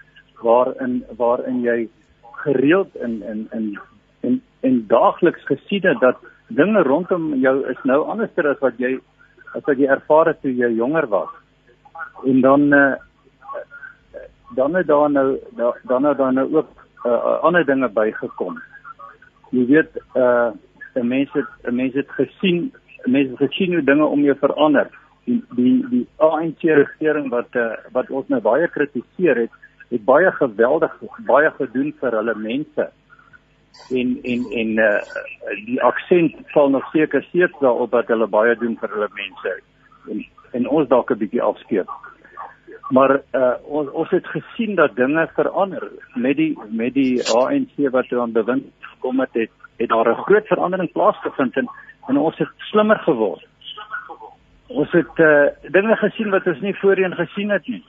waarin 0.47 1.03
waarin 1.21 1.61
jy 1.65 1.79
gereeld 2.45 2.95
in 3.09 3.23
in 3.33 3.49
in 3.59 3.67
en 4.21 4.41
en 4.69 4.85
daagliks 4.89 5.45
gesien 5.51 5.89
het 5.91 6.01
dat 6.01 6.23
dinge 6.49 6.83
rondom 6.83 7.35
jou 7.43 7.57
is 7.71 7.83
nou 7.85 8.01
anderster 8.15 8.49
as 8.53 8.63
wat 8.65 8.79
jy 8.79 8.97
as 9.55 9.65
wat 9.67 9.79
jy 9.79 9.91
ervaar 9.97 10.33
het 10.33 10.41
toe 10.43 10.55
jy 10.55 10.71
jonger 10.79 11.09
was 11.11 11.33
en 12.25 12.41
dan 12.41 12.73
uh, 12.75 12.95
dan 14.55 14.75
het 14.75 14.87
daar 14.87 15.11
nou 15.11 15.39
dan 15.83 16.05
het 16.05 16.19
daar 16.19 16.33
nou 16.33 16.55
ook 16.55 16.69
uh, 17.07 17.41
ander 17.43 17.65
dinge 17.67 17.89
bygekom. 17.89 18.63
Jy 19.51 19.67
weet 19.67 20.03
uh 20.15 20.51
'n 20.95 21.07
mens 21.09 21.33
het 21.33 21.51
'n 21.65 21.75
mens 21.75 21.95
het 21.95 22.11
gesien 22.11 22.73
mense 23.05 23.31
het 23.31 23.51
gesien 23.51 23.73
hoe 23.73 23.85
dinge 23.85 24.05
om 24.05 24.21
jou 24.21 24.37
verander. 24.39 24.89
Die 25.25 25.45
die 25.51 25.87
die 25.89 26.07
ANC 26.17 26.61
regering 26.63 27.29
wat 27.31 27.55
uh, 27.55 27.73
wat 27.93 28.11
ons 28.11 28.29
nou 28.29 28.41
baie 28.41 28.69
kritiseer 28.69 29.37
het, 29.37 29.51
het 29.91 30.05
baie 30.05 30.33
geweldig 30.33 30.95
baie 31.27 31.51
gedoen 31.51 31.95
vir 32.01 32.19
hulle 32.19 32.35
mense. 32.35 32.91
En 33.91 34.19
en 34.23 34.45
en 34.63 34.71
uh 34.79 35.01
die 35.67 35.83
aksent 35.83 36.35
val 36.55 36.71
nog 36.71 36.91
seker 36.91 37.23
steeds 37.23 37.59
daarop 37.61 37.91
dat 37.91 38.09
hulle 38.09 38.27
baie 38.27 38.57
doen 38.57 38.77
vir 38.81 38.89
hulle 38.89 39.09
mense. 39.15 39.61
En 40.11 40.27
en 40.53 40.69
ons 40.69 40.89
dalk 40.89 41.11
'n 41.11 41.19
bietjie 41.19 41.43
afskeep 41.43 41.91
maar 42.89 43.21
uh, 43.33 43.53
ons 43.63 43.91
ons 43.91 44.11
het 44.11 44.27
gesien 44.27 44.75
dat 44.75 44.97
dinge 44.97 45.29
verander 45.35 45.89
met 46.15 46.37
die 46.37 46.59
met 46.71 46.95
die 46.95 47.23
ANC 47.35 47.75
wat 47.91 48.09
toe 48.09 48.21
aan 48.21 48.33
bewind 48.33 48.65
gekom 48.81 49.21
het 49.21 49.33
het, 49.33 49.51
het 49.77 49.89
daar 49.89 50.11
'n 50.11 50.23
groot 50.23 50.47
verandering 50.47 50.93
plaasgevind 50.93 51.57
en 51.57 51.69
en 52.07 52.17
ons 52.17 52.39
het 52.39 52.49
slimmer 52.57 52.99
geword. 52.99 53.47
Ons 54.67 54.91
het 54.91 55.19
uh, 55.19 55.47
dinge 55.71 55.97
gesien 55.97 56.31
wat 56.31 56.47
ons 56.47 56.61
nie 56.61 56.75
voorheen 56.75 57.15
gesien 57.15 57.51
het 57.51 57.67
nie. 57.67 57.85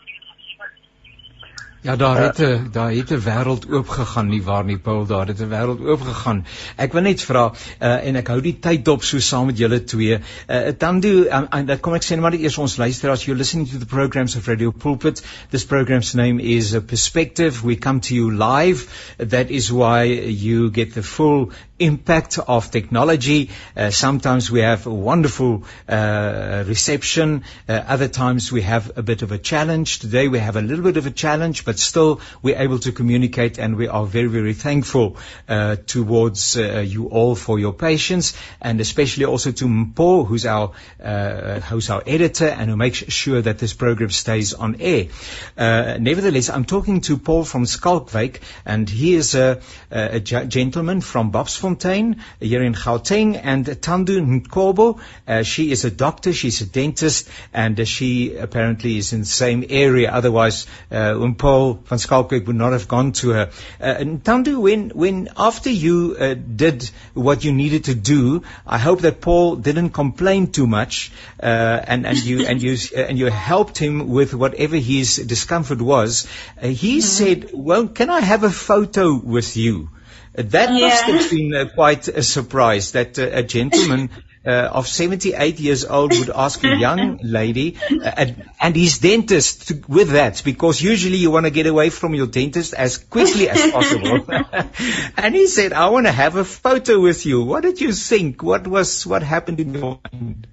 Ja, 1.81 1.95
daar 1.95 2.23
het 2.23 2.37
'n 2.37 2.43
uh, 2.43 2.59
daar 2.71 2.91
het 2.91 3.11
'n 3.11 3.21
wêreld 3.21 3.69
oop 3.69 3.87
gegaan 3.87 4.27
nie 4.27 4.43
waar 4.43 4.65
nie 4.65 4.77
Paul, 4.77 5.05
daar 5.05 5.27
het 5.27 5.39
'n 5.39 5.49
wêreld 5.49 5.79
oop 5.79 6.01
gegaan. 6.01 6.45
Ek 6.75 6.93
wil 6.93 7.01
net 7.01 7.21
vra 7.21 7.53
uh, 7.81 8.07
en 8.07 8.15
ek 8.15 8.27
hou 8.27 8.41
die 8.41 8.59
tyd 8.59 8.85
dop 8.85 9.03
so 9.03 9.19
saam 9.19 9.45
met 9.45 9.57
julle 9.57 9.83
twee. 9.83 10.19
Uh, 10.49 10.71
dan 10.77 10.99
doen 10.99 11.35
um, 11.35 11.47
en 11.49 11.65
dan 11.65 11.79
kom 11.79 11.93
ek 11.93 12.03
sê 12.03 12.19
maar 12.19 12.33
eers 12.33 12.57
ons 12.57 12.77
luisteraars, 12.77 13.25
you 13.25 13.37
listening 13.37 13.69
to 13.69 13.77
the 13.77 13.85
programs 13.85 14.35
of 14.35 14.47
Radio 14.47 14.71
Pulpit. 14.71 15.23
This 15.49 15.65
program's 15.65 16.13
name 16.13 16.41
is 16.41 16.73
a 16.73 16.81
Perspective. 16.81 17.61
We 17.63 17.77
come 17.77 17.99
to 17.99 18.13
you 18.15 18.31
live. 18.31 18.85
That 19.17 19.49
is 19.49 19.69
why 19.69 20.03
you 20.45 20.71
get 20.71 20.93
the 20.93 21.03
full 21.03 21.51
impact 21.79 22.39
of 22.39 22.71
technology. 22.71 23.49
Uh, 23.75 23.91
sometimes 23.91 24.49
we 24.49 24.61
have 24.61 24.87
a 24.87 24.93
wonderful 24.93 25.63
uh, 25.87 26.63
reception. 26.67 27.43
Uh, 27.69 27.73
other 27.73 28.07
times 28.07 28.51
we 28.51 28.61
have 28.61 28.97
a 28.97 29.03
bit 29.03 29.21
of 29.21 29.31
a 29.31 29.37
challenge. 29.37 29.99
Today 29.99 30.27
we 30.27 30.39
have 30.39 30.55
a 30.55 30.61
little 30.61 30.83
bit 30.83 30.97
of 30.97 31.05
a 31.05 31.11
challenge, 31.11 31.65
but 31.65 31.77
still 31.77 32.21
we're 32.41 32.57
able 32.57 32.79
to 32.79 32.91
communicate 32.91 33.59
and 33.59 33.75
we 33.75 33.87
are 33.87 34.05
very, 34.05 34.27
very 34.27 34.53
thankful 34.53 35.17
uh, 35.47 35.75
towards 35.75 36.57
uh, 36.57 36.79
you 36.79 37.07
all 37.07 37.35
for 37.35 37.59
your 37.59 37.73
patience 37.73 38.35
and 38.61 38.81
especially 38.81 39.25
also 39.25 39.51
to 39.51 39.65
Mpo, 39.65 40.25
who's 40.25 40.45
our, 40.45 40.71
uh, 41.03 41.59
who's 41.59 41.89
our 41.89 42.03
editor 42.07 42.47
and 42.47 42.69
who 42.69 42.75
makes 42.75 42.97
sure 42.97 43.41
that 43.41 43.59
this 43.59 43.73
program 43.73 44.09
stays 44.09 44.53
on 44.53 44.77
air. 44.79 45.07
nevertheless, 45.57 46.49
I'm 46.49 46.65
talking 46.65 47.01
to 47.01 47.17
Paul 47.17 47.43
from 47.43 47.65
Skalkwyk 47.65 48.39
and 48.65 48.89
he 48.89 49.13
is 49.13 49.35
a, 49.35 49.61
a 49.91 50.19
gentleman 50.19 51.01
from 51.01 51.31
Bobsford 51.31 51.66
Fontaine 51.67 52.23
here 52.39 52.63
in 52.63 52.73
Gauteng 52.73 53.39
and 53.43 53.65
Tandu 53.65 54.21
Nkobo. 54.21 54.99
Uh, 55.27 55.43
she 55.43 55.71
is 55.71 55.83
a 55.83 55.91
doctor, 55.91 56.31
she's 56.31 56.61
a 56.61 56.65
dentist, 56.65 57.29
and 57.53 57.77
uh, 57.77 57.83
she 57.83 58.37
apparently 58.37 58.97
is 58.97 59.11
in 59.11 59.19
the 59.19 59.25
same 59.25 59.65
area. 59.69 60.09
Otherwise, 60.09 60.65
uh, 60.89 61.13
Umpol 61.25 61.83
van 61.83 61.97
Skalkwyk 61.97 62.47
would 62.47 62.55
not 62.55 62.71
have 62.71 62.87
gone 62.87 63.11
to 63.11 63.31
her. 63.31 63.49
Uh, 63.81 63.95
Tandu, 64.23 64.61
when, 64.61 64.91
when 64.91 65.27
after 65.35 65.69
you 65.69 66.15
uh, 66.17 66.35
did 66.35 66.89
what 67.13 67.43
you 67.43 67.51
needed 67.51 67.83
to 67.85 67.95
do, 67.95 68.43
I 68.65 68.77
hope 68.77 69.01
that 69.01 69.19
Paul 69.19 69.57
didn't 69.57 69.89
complain 69.89 70.47
too 70.51 70.67
much, 70.67 71.11
uh, 71.43 71.45
and, 71.45 72.07
and 72.07 72.17
you 72.17 72.45
and 72.47 72.61
you 72.61 72.77
and 72.95 73.19
you 73.19 73.25
helped 73.25 73.77
him 73.77 74.07
with 74.07 74.33
whatever 74.33 74.77
his 74.77 75.17
discomfort 75.17 75.81
was. 75.81 76.27
Uh, 76.61 76.67
he 76.67 76.97
mm-hmm. 76.97 77.01
said, 77.01 77.49
"Well, 77.53 77.87
can 77.89 78.09
I 78.09 78.21
have 78.21 78.43
a 78.45 78.51
photo 78.51 79.15
with 79.17 79.57
you?" 79.57 79.89
That 80.37 80.71
yeah. 80.71 80.87
must 80.87 81.03
have 81.05 81.31
been 81.31 81.55
uh, 81.55 81.65
quite 81.73 82.07
a 82.07 82.21
surprise 82.21 82.91
that 82.91 83.17
uh, 83.17 83.27
a 83.33 83.41
gentleman 83.41 84.11
uh, 84.45 84.69
of 84.71 84.87
78 84.87 85.59
years 85.59 85.83
old 85.83 86.11
would 86.17 86.29
ask 86.29 86.63
a 86.63 86.75
young 86.75 87.19
lady 87.23 87.77
uh, 87.89 88.25
and 88.61 88.75
his 88.75 88.99
dentist 88.99 89.69
to, 89.69 89.81
with 89.87 90.11
that 90.11 90.43
because 90.45 90.79
usually 90.79 91.17
you 91.17 91.31
want 91.31 91.47
to 91.47 91.49
get 91.49 91.65
away 91.65 91.89
from 91.89 92.13
your 92.13 92.27
dentist 92.27 92.75
as 92.75 92.99
quickly 92.99 93.49
as 93.49 93.71
possible. 93.71 94.27
and 95.17 95.33
he 95.33 95.47
said, 95.47 95.73
I 95.73 95.89
want 95.89 96.05
to 96.05 96.11
have 96.11 96.35
a 96.35 96.45
photo 96.45 96.99
with 96.99 97.25
you. 97.25 97.41
What 97.41 97.63
did 97.63 97.81
you 97.81 97.91
think? 97.91 98.43
What 98.43 98.67
was, 98.67 99.07
what 99.07 99.23
happened 99.23 99.59
in 99.59 99.73
your 99.73 99.99
mind? 100.13 100.45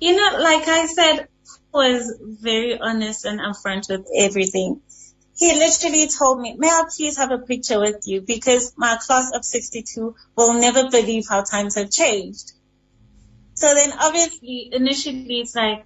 You 0.00 0.16
know, 0.16 0.38
like 0.40 0.66
I 0.66 0.86
said, 0.86 1.28
I 1.72 1.76
was 1.76 2.18
very 2.20 2.80
honest 2.80 3.24
and 3.24 3.38
upfront 3.38 3.88
with 3.88 4.08
everything 4.18 4.80
he 5.36 5.52
literally 5.52 6.08
told 6.08 6.40
me, 6.40 6.54
may 6.56 6.68
I 6.68 6.84
please 6.94 7.16
have 7.16 7.30
a 7.30 7.38
picture 7.38 7.80
with 7.80 8.02
you 8.06 8.20
because 8.20 8.72
my 8.76 8.96
class 9.00 9.32
of 9.34 9.44
62 9.44 10.14
will 10.36 10.54
never 10.54 10.90
believe 10.90 11.26
how 11.28 11.42
times 11.42 11.74
have 11.74 11.90
changed. 11.90 12.52
So 13.54 13.74
then 13.74 13.92
obviously 14.00 14.70
initially 14.72 15.40
it's 15.40 15.54
like, 15.54 15.84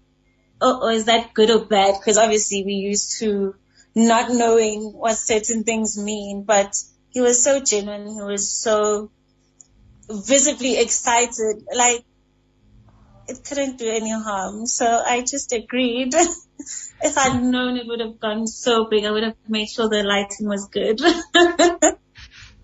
oh, 0.60 0.88
is 0.88 1.06
that 1.06 1.32
good 1.34 1.50
or 1.50 1.64
bad? 1.64 1.94
Because 1.98 2.18
obviously 2.18 2.64
we 2.64 2.74
used 2.74 3.20
to 3.20 3.54
not 3.94 4.30
knowing 4.30 4.92
what 4.92 5.16
certain 5.16 5.64
things 5.64 5.96
mean, 5.96 6.44
but 6.44 6.76
he 7.10 7.20
was 7.20 7.42
so 7.42 7.60
genuine. 7.60 8.06
He 8.06 8.22
was 8.22 8.50
so 8.50 9.10
visibly 10.10 10.78
excited. 10.78 11.64
Like, 11.74 12.04
it 13.28 13.44
couldn't 13.44 13.78
do 13.78 13.88
any 13.88 14.10
harm. 14.10 14.66
So 14.66 14.86
I 14.86 15.20
just 15.20 15.52
agreed. 15.52 16.14
if 17.02 17.18
I'd 17.18 17.42
known 17.42 17.76
it 17.76 17.86
would 17.86 18.00
have 18.00 18.18
gone 18.18 18.46
so 18.46 18.86
big, 18.86 19.04
I 19.04 19.10
would 19.10 19.22
have 19.22 19.36
made 19.48 19.68
sure 19.68 19.88
the 19.88 20.02
lighting 20.02 20.48
was 20.48 20.68
good. 20.68 21.00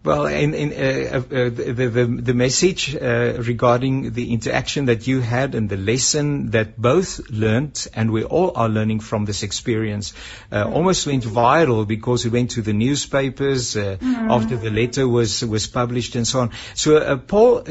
Well, 0.04 0.26
in, 0.26 0.52
in 0.52 0.72
uh, 0.72 1.16
uh, 1.16 1.48
the, 1.48 1.88
the, 1.88 2.04
the 2.04 2.34
message 2.34 2.94
uh, 2.94 3.38
regarding 3.38 4.12
the 4.12 4.34
interaction 4.34 4.84
that 4.84 5.06
you 5.06 5.22
had 5.22 5.54
and 5.54 5.66
the 5.66 5.78
lesson 5.78 6.50
that 6.50 6.78
both 6.78 7.30
learned, 7.30 7.86
and 7.94 8.10
we 8.10 8.22
all 8.22 8.52
are 8.54 8.68
learning 8.68 9.00
from 9.00 9.24
this 9.24 9.42
experience, 9.42 10.12
uh, 10.52 10.64
almost 10.64 11.06
went 11.06 11.24
viral 11.24 11.86
because 11.88 12.26
it 12.26 12.32
went 12.32 12.50
to 12.50 12.60
the 12.60 12.74
newspapers 12.74 13.78
uh, 13.78 13.96
mm. 13.98 14.30
after 14.30 14.58
the 14.58 14.68
letter 14.68 15.08
was 15.08 15.42
was 15.42 15.66
published 15.68 16.16
and 16.16 16.28
so 16.28 16.40
on. 16.40 16.50
So, 16.74 16.98
uh, 16.98 17.16
Paul, 17.16 17.64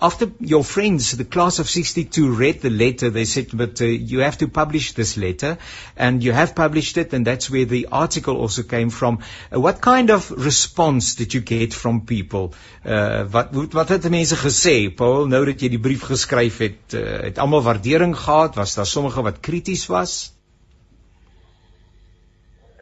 after 0.00 0.30
your 0.38 0.62
friends, 0.62 1.16
the 1.16 1.24
class 1.24 1.58
of 1.58 1.68
'62, 1.68 2.32
read 2.32 2.60
the 2.60 2.70
letter, 2.70 3.10
they 3.10 3.24
said, 3.24 3.48
"But 3.52 3.80
you 3.80 4.20
have 4.20 4.38
to 4.38 4.46
publish 4.46 4.92
this 4.92 5.16
letter," 5.16 5.58
and 5.96 6.22
you 6.22 6.30
have 6.30 6.54
published 6.54 6.96
it, 6.96 7.12
and 7.12 7.26
that's 7.26 7.50
where 7.50 7.64
the 7.64 7.88
article 7.90 8.36
also 8.36 8.62
came 8.62 8.90
from. 8.90 9.18
what 9.50 9.80
kind 9.80 10.10
of 10.10 10.30
response? 10.30 11.23
Did 11.24 11.34
you 11.34 11.42
get 11.42 11.74
from 11.74 12.04
people? 12.04 12.52
Uh 12.84 13.24
wat 13.32 13.52
wat 13.72 13.88
het 13.88 14.08
mense 14.10 14.36
gesê? 14.36 14.76
Paul, 14.96 15.26
nou 15.32 15.44
dat 15.48 15.60
jy 15.64 15.72
die 15.72 15.80
brief 15.80 16.04
geskryf 16.10 16.60
het, 16.60 16.96
uh, 16.96 17.04
het 17.28 17.40
almal 17.40 17.64
waardering 17.64 18.16
gehad? 18.16 18.56
Was 18.60 18.76
daar 18.76 18.88
sommige 18.88 19.24
wat 19.24 19.40
krities 19.40 19.86
was? 19.88 20.34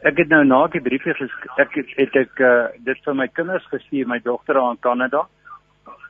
Ek 0.02 0.18
het 0.18 0.32
nou 0.34 0.42
na 0.44 0.64
die 0.66 0.82
brief 0.82 1.06
ek 1.06 1.76
het, 1.78 1.94
het 1.96 2.18
ek 2.24 2.42
uh, 2.42 2.66
dit 2.82 3.06
vir 3.06 3.14
my 3.14 3.28
kinders 3.30 3.66
gestuur, 3.70 4.08
my 4.10 4.18
dogter 4.24 4.58
aan 4.58 4.80
Kanada. 4.82 5.28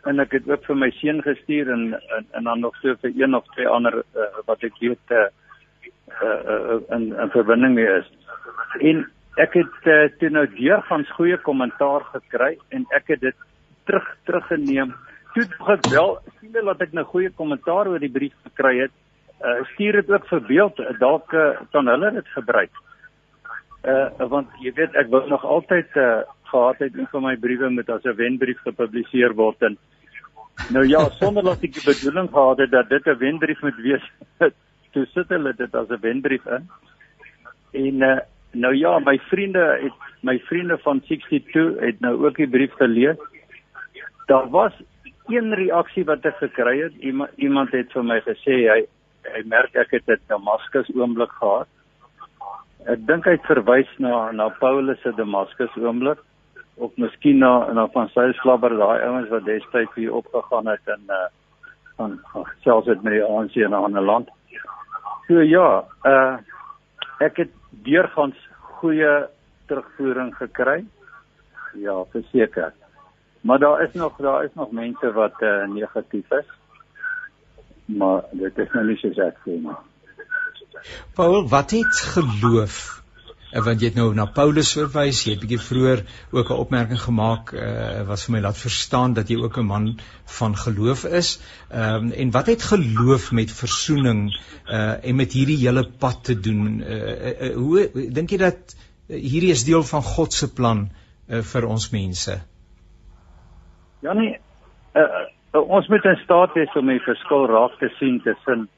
En 0.09 0.19
ek 0.19 0.33
het 0.39 0.49
ook 0.49 0.65
vir 0.67 0.79
my 0.81 0.89
seun 0.97 1.21
gestuur 1.23 1.69
en, 1.71 1.83
en 2.17 2.25
en 2.39 2.49
dan 2.49 2.65
nog 2.65 2.77
so 2.81 2.97
vir 3.03 3.13
een 3.15 3.37
of 3.37 3.45
twee 3.53 3.69
ander 3.69 4.01
uh, 4.01 4.31
wat 4.49 4.65
ek 4.65 4.81
weet 4.81 5.13
uh, 5.13 5.29
uh, 6.23 6.81
in 6.97 7.13
in 7.13 7.35
verbinding 7.37 7.77
mee 7.77 7.99
is. 8.01 8.09
En 8.81 9.05
ek 9.41 9.55
het 9.55 9.89
uh, 9.89 10.09
toe 10.19 10.31
nou 10.31 10.47
deurgangs 10.47 11.11
goeie 11.17 11.39
kommentaar 11.41 12.05
gekry 12.13 12.59
en 12.69 12.85
ek 12.93 13.15
het 13.15 13.21
dit 13.21 13.37
terug 13.89 14.09
teruggeneem. 14.29 14.95
Toe 15.35 15.47
ek 15.73 15.89
wel 15.89 16.19
sien 16.41 16.53
dat 16.53 16.81
ek 16.81 16.93
nou 16.93 17.05
goeie 17.05 17.31
kommentaar 17.31 17.89
oor 17.89 18.03
die 18.03 18.13
brief 18.13 18.35
gekry 18.45 18.79
het, 18.85 18.93
uh, 19.41 19.65
stuur 19.73 20.03
dit 20.03 20.11
ook 20.11 20.29
vir 20.29 20.43
beeld 20.49 20.83
dalk 21.01 21.33
uh, 21.33 21.57
kan 21.73 21.89
hulle 21.89 22.13
dit 22.19 22.29
gebruik. 22.37 22.83
Uh 23.83 24.29
want 24.31 24.53
jy 24.63 24.71
weet 24.77 24.95
ek 24.95 25.09
wou 25.11 25.25
nog 25.29 25.45
altyd 25.45 25.97
uh 25.99 26.23
gehad 26.53 26.79
het 26.79 26.99
een 26.99 27.09
van 27.11 27.23
my 27.25 27.37
briewe 27.41 27.71
met 27.71 27.89
as 27.91 28.05
'n 28.05 28.17
wenbrief 28.17 28.61
gepubliseer 28.63 29.33
word 29.35 29.63
en 29.63 29.79
nou 30.71 30.85
ja 30.87 31.09
sonder 31.09 31.43
dat 31.43 31.63
ek 31.65 31.73
die 31.73 31.85
bedoeling 31.85 32.29
gehad 32.31 32.59
het 32.59 32.71
dat 32.71 32.89
dit 32.89 33.07
'n 33.07 33.19
wenbrief 33.19 33.63
moet 33.63 33.77
wees 33.77 34.05
toe 34.93 35.07
sit 35.15 35.29
hulle 35.29 35.53
dit 35.57 35.75
as 35.75 35.89
'n 35.89 36.01
wenbrief 36.01 36.47
in 36.47 36.69
en 37.73 38.03
uh 38.11 38.21
Nou 38.53 38.75
ja, 38.77 38.99
my 38.99 39.19
vriende 39.19 39.63
het 39.83 39.93
my 40.21 40.39
vriende 40.39 40.79
van 40.79 41.01
62 41.01 41.81
het 41.81 42.01
nou 42.01 42.27
ook 42.27 42.37
die 42.37 42.49
brief 42.49 42.73
gelees. 42.73 43.17
Daar 44.27 44.51
was 44.51 44.73
een 45.27 45.55
reaksie 45.55 46.05
wat 46.05 46.25
ek 46.25 46.37
gekry 46.37 46.81
het. 46.83 46.93
Iemand, 47.01 47.31
iemand 47.37 47.73
het 47.73 47.93
vir 47.93 48.05
my 48.05 48.21
gesê 48.27 48.59
hy 48.71 48.83
hy 49.23 49.43
merk 49.47 49.75
ek 49.79 49.91
het 49.91 50.09
'n 50.09 50.21
Damaskus 50.29 50.91
oomblik 50.95 51.31
gehad. 51.31 51.69
Ek 52.87 53.07
dink 53.07 53.25
hy 53.25 53.39
het 53.39 53.47
verwys 53.47 53.91
na 53.99 54.31
na 54.33 54.49
Paulus 54.49 55.01
se 55.03 55.13
Damaskus 55.17 55.77
oomblik 55.77 56.19
of 56.77 56.91
miskien 56.97 57.39
na 57.39 57.73
na 57.73 57.87
van 57.87 58.09
sy 58.09 58.33
slabber 58.33 58.77
daai 58.77 59.03
ouens 59.07 59.29
wat 59.29 59.45
destyds 59.45 59.95
hier 59.95 60.15
opgegaan 60.15 60.67
het 60.67 60.87
in 60.87 61.03
uh 61.09 61.29
van 61.97 62.21
selfs 62.65 62.87
met 62.87 63.13
die 63.13 63.25
ANC 63.25 63.57
in 63.57 63.71
'n 63.71 63.85
ander 63.85 64.03
land. 64.03 64.29
So 65.27 65.41
ja, 65.41 65.85
uh 66.05 66.37
ek 67.19 67.37
het 67.37 67.51
deurgangs 67.85 68.49
goeie 68.61 69.27
terugvoering 69.67 70.35
gekry. 70.37 70.85
Ja, 71.75 72.05
verseker. 72.11 72.73
Maar 73.41 73.59
daar 73.59 73.83
is 73.83 73.93
nog 73.93 74.17
daar 74.17 74.45
is 74.45 74.55
nog 74.55 74.71
mense 74.71 75.13
wat 75.13 75.41
uh, 75.41 75.67
negatief 75.69 76.31
is. 76.31 76.47
Maar 77.85 78.23
dit 78.31 78.59
is 78.59 78.71
nou 78.73 78.87
nie 78.87 78.97
so 78.97 79.09
ek 79.09 79.39
sê 79.45 79.57
nie. 79.59 79.79
Paul, 81.15 81.49
wat 81.49 81.71
het 81.71 82.01
geloof? 82.15 83.02
Want 83.53 83.83
jy 83.83 83.91
het 83.91 83.97
nou 83.99 84.15
na 84.17 84.25
Paulus 84.33 84.71
verwys, 84.73 85.27
jy 85.27 85.35
het 85.35 85.43
bietjie 85.43 85.61
vroeër 85.61 86.01
ook 86.33 86.51
'n 86.51 86.61
opmerking 86.65 87.01
gemaak 87.01 87.53
uh, 87.53 88.01
wat 88.09 88.23
vir 88.25 88.33
my 88.33 88.41
laat 88.41 88.57
verstaan 88.57 89.13
dat 89.13 89.29
jy 89.29 89.37
ook 89.37 89.59
'n 89.59 89.67
man 89.67 89.99
van 90.39 90.57
geloof 90.57 91.05
is. 91.05 91.41
Ehm 91.69 91.95
um, 91.95 92.13
en 92.13 92.31
wat 92.31 92.47
het 92.47 92.63
geloof 92.63 93.33
met 93.33 93.53
versoening 93.53 94.33
uh 94.67 95.05
en 95.05 95.17
met 95.17 95.33
hierdie 95.33 95.59
hele 95.67 95.85
pad 95.99 96.25
te 96.25 96.41
doen? 96.41 96.81
Uh, 96.81 97.51
uh 97.51 97.55
hoe 97.55 97.91
dink 97.93 98.31
jy 98.31 98.39
dat 98.39 98.77
hierdie 99.07 99.53
is 99.53 99.65
deel 99.65 99.83
van 99.83 100.03
God 100.03 100.33
se 100.33 100.49
plan 100.55 100.89
uh, 101.29 101.43
vir 101.43 101.67
ons 101.67 101.91
mense? 101.91 102.41
Ja 104.01 104.13
nee, 104.13 104.39
uh, 104.95 105.03
uh, 105.55 105.61
ons 105.69 105.89
moet 105.89 106.05
in 106.05 106.17
staat 106.25 106.55
wees 106.55 106.75
om 106.75 106.87
die 106.87 107.03
verskil 107.05 107.47
raak 107.47 107.79
te 107.79 107.89
sien 107.99 108.21
tussen 108.25 108.69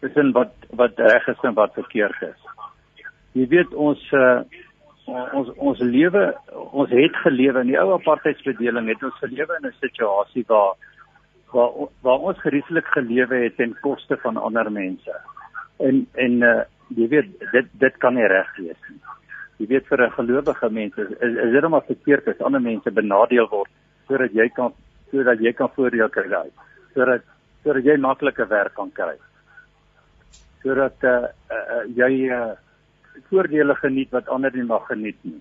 tussen 0.00 0.32
wat 0.32 0.52
wat 0.70 0.98
reg 0.98 1.26
is 1.28 1.42
en 1.42 1.54
wat 1.54 1.74
verkeerd 1.74 2.22
is. 2.22 2.50
Jy 3.38 3.46
weet 3.46 3.74
ons 3.74 4.00
uh, 4.12 4.42
ons 5.06 5.50
ons 5.56 5.82
lewe 5.86 6.22
ons 6.70 6.90
het 6.90 7.16
gelewe 7.24 7.62
in 7.62 7.72
die 7.72 7.78
ou 7.78 7.92
apartheidsbedeling 7.94 8.88
het 8.90 9.02
ons 9.06 9.20
gelewe 9.22 9.58
in 9.58 9.68
'n 9.68 9.80
situasie 9.80 10.44
waar 10.48 10.74
waar 11.52 11.70
waar 12.02 12.26
ons 12.30 12.42
gerieflik 12.42 12.86
gelewe 12.96 13.44
het 13.44 13.56
ten 13.56 13.76
koste 13.80 14.16
van 14.16 14.36
ander 14.36 14.70
mense. 14.70 15.14
En 15.78 16.06
en 16.14 16.42
uh, 16.42 16.62
jy 16.96 17.08
weet 17.08 17.30
dit 17.52 17.66
dit 17.72 17.96
kan 17.98 18.14
nie 18.14 18.26
reg 18.26 18.56
wees 18.56 18.82
nie. 18.88 19.00
Jy 19.58 19.66
weet 19.66 19.86
vir 19.86 20.06
'n 20.06 20.10
gelowige 20.10 20.70
mens 20.70 20.96
is, 20.96 21.10
is, 21.20 21.52
dit 21.52 21.68
maar 21.68 21.86
verkeerd 21.86 22.28
as 22.28 22.40
ander 22.40 22.60
mense 22.60 22.90
benadeel 22.90 23.48
word 23.48 23.70
sodat 24.08 24.32
jy 24.32 24.48
kan 24.48 24.72
sodat 25.10 25.38
jy 25.40 25.52
kan 25.52 25.70
voordeel 25.74 26.08
kry 26.08 26.28
daai. 26.28 26.50
Sodat 26.94 27.22
sodat 27.62 27.84
jy 27.84 27.96
maklike 27.96 28.46
werk 28.48 28.74
kan 28.74 28.90
kry. 28.90 29.16
Sodat 30.62 30.96
uh, 31.04 31.28
uh, 31.50 31.84
jy 31.94 32.30
uh, 32.30 32.54
voordele 33.30 33.74
geniet 33.74 34.10
wat 34.10 34.28
ander 34.28 34.54
nie 34.54 34.66
mag 34.66 34.86
geniet 34.86 35.18
nie. 35.22 35.40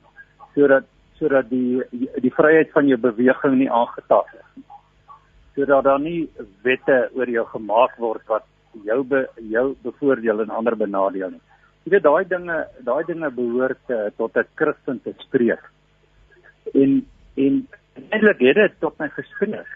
Sodat 0.55 0.87
sodat 1.19 1.49
die 1.49 1.81
die 2.23 2.31
vryheid 2.31 2.71
van 2.71 2.87
jou 2.87 2.97
beweging 3.01 3.57
nie 3.59 3.71
aangetast 3.71 4.37
is 4.39 4.47
nie. 4.55 4.65
Sodat 5.55 5.83
daar 5.83 5.99
nie 5.99 6.29
wette 6.63 7.09
oor 7.17 7.29
jou 7.29 7.45
gemaak 7.53 7.97
word 7.99 8.23
wat 8.31 8.45
jou 8.85 9.03
be, 9.03 9.25
jou 9.51 9.73
bevoordeel 9.83 10.45
en 10.45 10.53
ander 10.55 10.77
benadeel 10.79 11.33
nie. 11.35 11.43
Jy 11.83 11.95
weet 11.95 12.05
daai 12.05 12.23
dinge 12.29 12.57
daai 12.85 13.03
dinge 13.07 13.31
behoort 13.35 13.93
uh, 13.95 14.07
tot 14.17 14.37
'n 14.37 14.47
Christen 14.55 15.01
te 15.03 15.13
spreek. 15.25 15.63
En 16.73 17.05
en 17.35 17.67
eintlik 18.09 18.39
het 18.39 18.55
dit 18.55 18.79
tot 18.79 18.99
my 18.99 19.09
gespreek. 19.09 19.67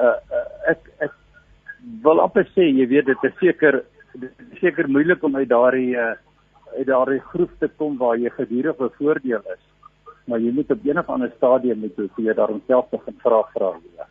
Uh, 0.00 0.16
uh 0.30 0.46
ek 0.72 0.80
ek 0.98 1.14
wil 2.02 2.20
amper 2.20 2.46
sê 2.54 2.66
jy 2.66 2.86
weet 2.86 3.06
dit 3.06 3.24
is 3.24 3.36
seker 3.38 3.84
dit 4.14 4.30
is 4.30 4.60
seker 4.60 4.88
moeilik 4.88 5.22
om 5.22 5.36
uit 5.36 5.48
daardie 5.48 5.94
uh 5.96 6.14
uit 6.76 6.86
daardie 6.86 7.20
groep 7.20 7.50
te 7.58 7.68
kom 7.76 7.96
waar 7.98 8.18
jy 8.18 8.30
gedurig 8.30 8.76
bevoordeel 8.76 9.42
is. 9.54 9.64
Maar 10.24 10.40
jy 10.40 10.52
moet 10.52 10.70
op 10.70 10.84
een 10.84 10.98
of 10.98 11.08
ander 11.08 11.32
stadium 11.36 11.78
moet 11.78 11.96
jy 12.16 12.34
daarom 12.34 12.62
self 12.66 12.88
begin 12.90 13.16
vra 13.24 13.42
vra. 13.54 13.72
Ja. 13.96 14.08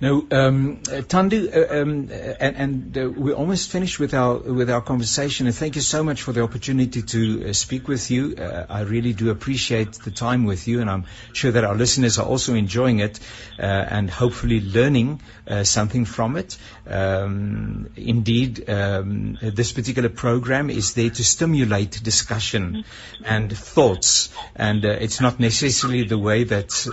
Now, 0.00 0.22
um, 0.30 0.78
Tandu, 0.82 1.48
uh, 1.54 1.82
um, 1.82 2.10
and, 2.40 2.56
and 2.56 2.98
uh, 2.98 3.10
we're 3.10 3.34
almost 3.34 3.70
finished 3.70 3.98
with 3.98 4.14
our 4.14 4.38
with 4.38 4.70
our 4.70 4.80
conversation. 4.80 5.46
And 5.46 5.54
thank 5.54 5.76
you 5.76 5.82
so 5.82 6.02
much 6.02 6.22
for 6.22 6.32
the 6.32 6.42
opportunity 6.42 7.02
to 7.02 7.48
uh, 7.48 7.52
speak 7.52 7.88
with 7.88 8.10
you. 8.10 8.34
Uh, 8.36 8.66
I 8.68 8.80
really 8.80 9.12
do 9.12 9.30
appreciate 9.30 9.92
the 9.92 10.10
time 10.10 10.44
with 10.44 10.68
you, 10.68 10.80
and 10.80 10.90
I'm 10.90 11.04
sure 11.32 11.52
that 11.52 11.64
our 11.64 11.74
listeners 11.74 12.18
are 12.18 12.26
also 12.26 12.54
enjoying 12.54 12.98
it 13.00 13.20
uh, 13.58 13.62
and 13.62 14.10
hopefully 14.10 14.60
learning 14.60 15.20
uh, 15.46 15.64
something 15.64 16.04
from 16.04 16.36
it. 16.36 16.56
Um, 16.86 17.90
indeed, 17.96 18.68
um, 18.68 19.38
this 19.40 19.72
particular 19.72 20.08
program 20.08 20.70
is 20.70 20.94
there 20.94 21.10
to 21.10 21.24
stimulate 21.24 22.02
discussion 22.02 22.84
and 23.24 23.56
thoughts, 23.56 24.30
and 24.56 24.84
it's 24.84 25.20
not 25.20 25.40
necessarily 25.40 26.04
the 26.04 26.18
way 26.18 26.44
that 26.44 26.86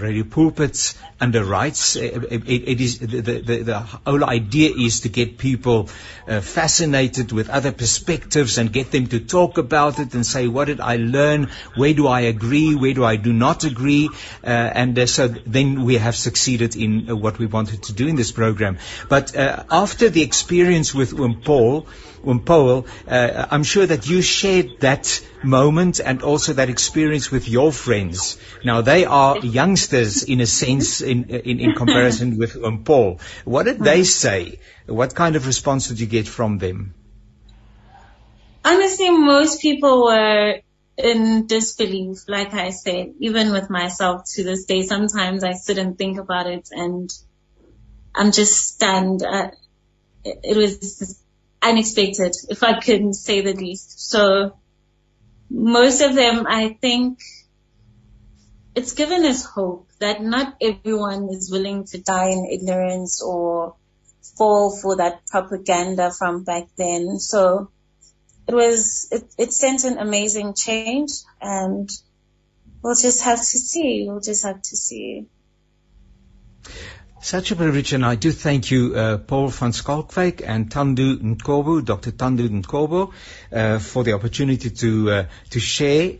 Radio 0.00 0.24
Pulpit 0.24 0.94
underwrites 1.20 1.81
it, 1.96 2.48
it 2.48 2.80
is 2.80 2.98
the, 2.98 3.20
the 3.20 3.62
the 3.62 3.78
whole 3.80 4.24
idea 4.24 4.70
is 4.70 5.00
to 5.00 5.08
get 5.08 5.38
people 5.38 5.88
uh, 6.28 6.40
fascinated 6.40 7.32
with 7.32 7.50
other 7.50 7.72
perspectives 7.72 8.58
and 8.58 8.72
get 8.72 8.90
them 8.90 9.06
to 9.06 9.20
talk 9.20 9.58
about 9.58 9.98
it 9.98 10.14
and 10.14 10.26
say 10.26 10.48
what 10.48 10.66
did 10.66 10.80
I 10.80 10.96
learn? 10.96 11.50
Where 11.76 11.94
do 11.94 12.06
I 12.06 12.20
agree? 12.20 12.74
Where 12.74 12.94
do 12.94 13.04
I 13.04 13.16
do 13.16 13.32
not 13.32 13.64
agree? 13.64 14.08
Uh, 14.44 14.48
and 14.48 14.98
uh, 14.98 15.06
so 15.06 15.28
then 15.28 15.84
we 15.84 15.96
have 15.96 16.16
succeeded 16.16 16.76
in 16.76 17.10
uh, 17.10 17.16
what 17.16 17.38
we 17.38 17.46
wanted 17.46 17.84
to 17.84 17.92
do 17.92 18.06
in 18.08 18.16
this 18.16 18.32
program. 18.32 18.78
But 19.08 19.36
uh, 19.36 19.64
after 19.70 20.08
the 20.08 20.22
experience 20.22 20.94
with 20.94 21.18
um, 21.18 21.40
Paul 21.42 21.86
um, 22.26 22.40
Paul, 22.40 22.86
uh, 23.06 23.46
I'm 23.50 23.64
sure 23.64 23.86
that 23.86 24.08
you 24.08 24.22
shared 24.22 24.80
that 24.80 25.20
moment 25.42 26.00
and 26.00 26.22
also 26.22 26.52
that 26.54 26.68
experience 26.68 27.30
with 27.30 27.48
your 27.48 27.72
friends. 27.72 28.38
Now 28.64 28.80
they 28.80 29.04
are 29.04 29.38
youngsters 29.38 30.22
in 30.22 30.40
a 30.40 30.46
sense 30.46 31.00
in 31.00 31.24
in, 31.30 31.60
in 31.60 31.74
comparison 31.74 32.38
with 32.42 32.56
um, 32.62 32.84
Paul. 32.84 33.20
What 33.44 33.64
did 33.64 33.78
they 33.78 34.04
say? 34.04 34.58
What 34.86 35.14
kind 35.14 35.36
of 35.36 35.46
response 35.46 35.88
did 35.88 36.00
you 36.00 36.06
get 36.06 36.28
from 36.28 36.58
them? 36.58 36.94
Honestly, 38.64 39.10
most 39.10 39.60
people 39.60 40.04
were 40.04 40.60
in 40.96 41.46
disbelief, 41.46 42.18
like 42.28 42.54
I 42.54 42.70
said, 42.70 43.14
even 43.18 43.52
with 43.52 43.70
myself 43.70 44.24
to 44.34 44.44
this 44.44 44.66
day. 44.66 44.82
Sometimes 44.82 45.42
I 45.42 45.52
sit 45.52 45.78
and 45.78 45.98
think 45.98 46.18
about 46.18 46.46
it 46.46 46.68
and 46.70 47.10
I'm 48.14 48.30
just 48.30 48.74
stunned. 48.74 49.22
Uh, 49.22 49.50
it, 50.24 50.40
it 50.44 50.56
was 50.56 51.21
unexpected, 51.62 52.34
if 52.48 52.62
I 52.62 52.80
can 52.80 53.12
say 53.12 53.40
the 53.40 53.54
least. 53.54 54.10
So 54.10 54.58
most 55.50 56.00
of 56.00 56.14
them, 56.14 56.46
I 56.48 56.76
think 56.80 57.20
it's 58.74 58.92
given 58.92 59.24
us 59.24 59.44
hope 59.44 59.88
that 60.00 60.22
not 60.22 60.56
everyone 60.60 61.28
is 61.30 61.50
willing 61.50 61.84
to 61.86 62.00
die 62.00 62.30
in 62.30 62.46
ignorance 62.50 63.22
or 63.22 63.76
fall 64.38 64.76
for 64.76 64.96
that 64.96 65.26
propaganda 65.26 66.10
from 66.10 66.44
back 66.44 66.64
then. 66.76 67.18
So 67.18 67.70
it 68.48 68.54
was, 68.54 69.08
it, 69.12 69.22
it 69.38 69.52
sent 69.52 69.84
an 69.84 69.98
amazing 69.98 70.54
change 70.54 71.10
and 71.40 71.88
we'll 72.82 72.94
just 72.94 73.22
have 73.22 73.38
to 73.38 73.44
see. 73.44 74.06
We'll 74.08 74.20
just 74.20 74.44
have 74.44 74.62
to 74.62 74.76
see. 74.76 75.26
Such 77.24 77.52
a 77.52 77.56
privilege, 77.56 77.92
and 77.92 78.04
I 78.04 78.16
do 78.16 78.32
thank 78.32 78.72
you, 78.72 78.96
uh, 78.96 79.16
Paul 79.16 79.46
van 79.46 79.70
Skalkwyk 79.70 80.42
and 80.44 80.68
Tandu 80.68 81.20
Nkobo, 81.20 81.84
Dr. 81.84 82.10
Tandu 82.10 82.48
Nkobo, 82.48 83.12
uh, 83.52 83.78
for 83.78 84.02
the 84.02 84.14
opportunity 84.14 84.70
to 84.70 85.10
uh, 85.10 85.26
to 85.50 85.60
share 85.60 86.14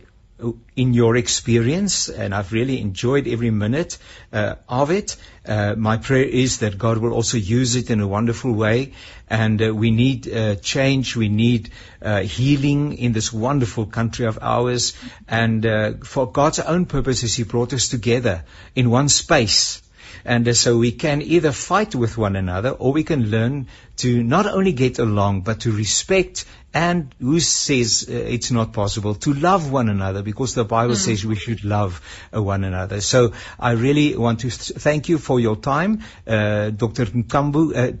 in 0.77 0.93
your 0.93 1.17
experience, 1.17 2.07
and 2.07 2.33
I've 2.33 2.53
really 2.53 2.79
enjoyed 2.79 3.27
every 3.27 3.51
minute 3.51 3.97
uh, 4.31 4.55
of 4.69 4.91
it. 4.91 5.17
Uh, 5.45 5.75
my 5.77 5.97
prayer 5.97 6.23
is 6.23 6.59
that 6.59 6.77
God 6.77 6.99
will 6.99 7.11
also 7.11 7.37
use 7.37 7.75
it 7.75 7.89
in 7.89 7.99
a 7.99 8.07
wonderful 8.07 8.53
way, 8.53 8.93
and 9.29 9.61
uh, 9.61 9.75
we 9.75 9.91
need 9.91 10.33
uh, 10.33 10.55
change, 10.55 11.17
we 11.17 11.27
need 11.27 11.71
uh, 12.01 12.21
healing 12.21 12.93
in 12.93 13.11
this 13.11 13.33
wonderful 13.33 13.87
country 13.87 14.25
of 14.25 14.39
ours, 14.41 14.93
and 15.27 15.65
uh, 15.65 15.91
for 16.05 16.31
God's 16.31 16.59
own 16.59 16.85
purposes, 16.85 17.35
He 17.35 17.43
brought 17.43 17.73
us 17.73 17.89
together 17.89 18.45
in 18.73 18.89
one 18.89 19.09
space 19.09 19.82
And 20.25 20.55
so 20.55 20.77
we 20.77 20.91
can 20.91 21.21
either 21.21 21.51
fight 21.51 21.95
with 21.95 22.17
one 22.17 22.35
another 22.35 22.69
or 22.69 22.93
we 22.93 23.03
can 23.03 23.29
learn 23.29 23.67
to 23.97 24.23
not 24.23 24.45
only 24.47 24.73
get 24.73 24.99
along, 24.99 25.41
but 25.41 25.61
to 25.61 25.71
respect 25.71 26.45
and 26.73 27.13
who 27.19 27.39
says 27.39 28.07
uh, 28.09 28.13
it's 28.13 28.49
not 28.49 28.73
possible 28.73 29.13
to 29.13 29.33
love 29.33 29.71
one 29.71 29.89
another 29.89 30.23
because 30.23 30.55
the 30.55 30.65
Bible 30.65 30.95
mm. 30.95 30.97
says 30.97 31.23
we 31.23 31.35
should 31.35 31.63
love 31.63 32.01
uh, 32.35 32.41
one 32.41 32.63
another. 32.63 32.99
So 32.99 33.33
I 33.59 33.71
really 33.71 34.17
want 34.17 34.39
to 34.39 34.49
th- 34.49 34.79
thank 34.79 35.07
you 35.07 35.19
for 35.19 35.39
your 35.39 35.55
time, 35.55 36.01
uh, 36.25 36.71
Dr. 36.71 37.05
Nkambu, 37.05 37.75
uh, 37.75 37.91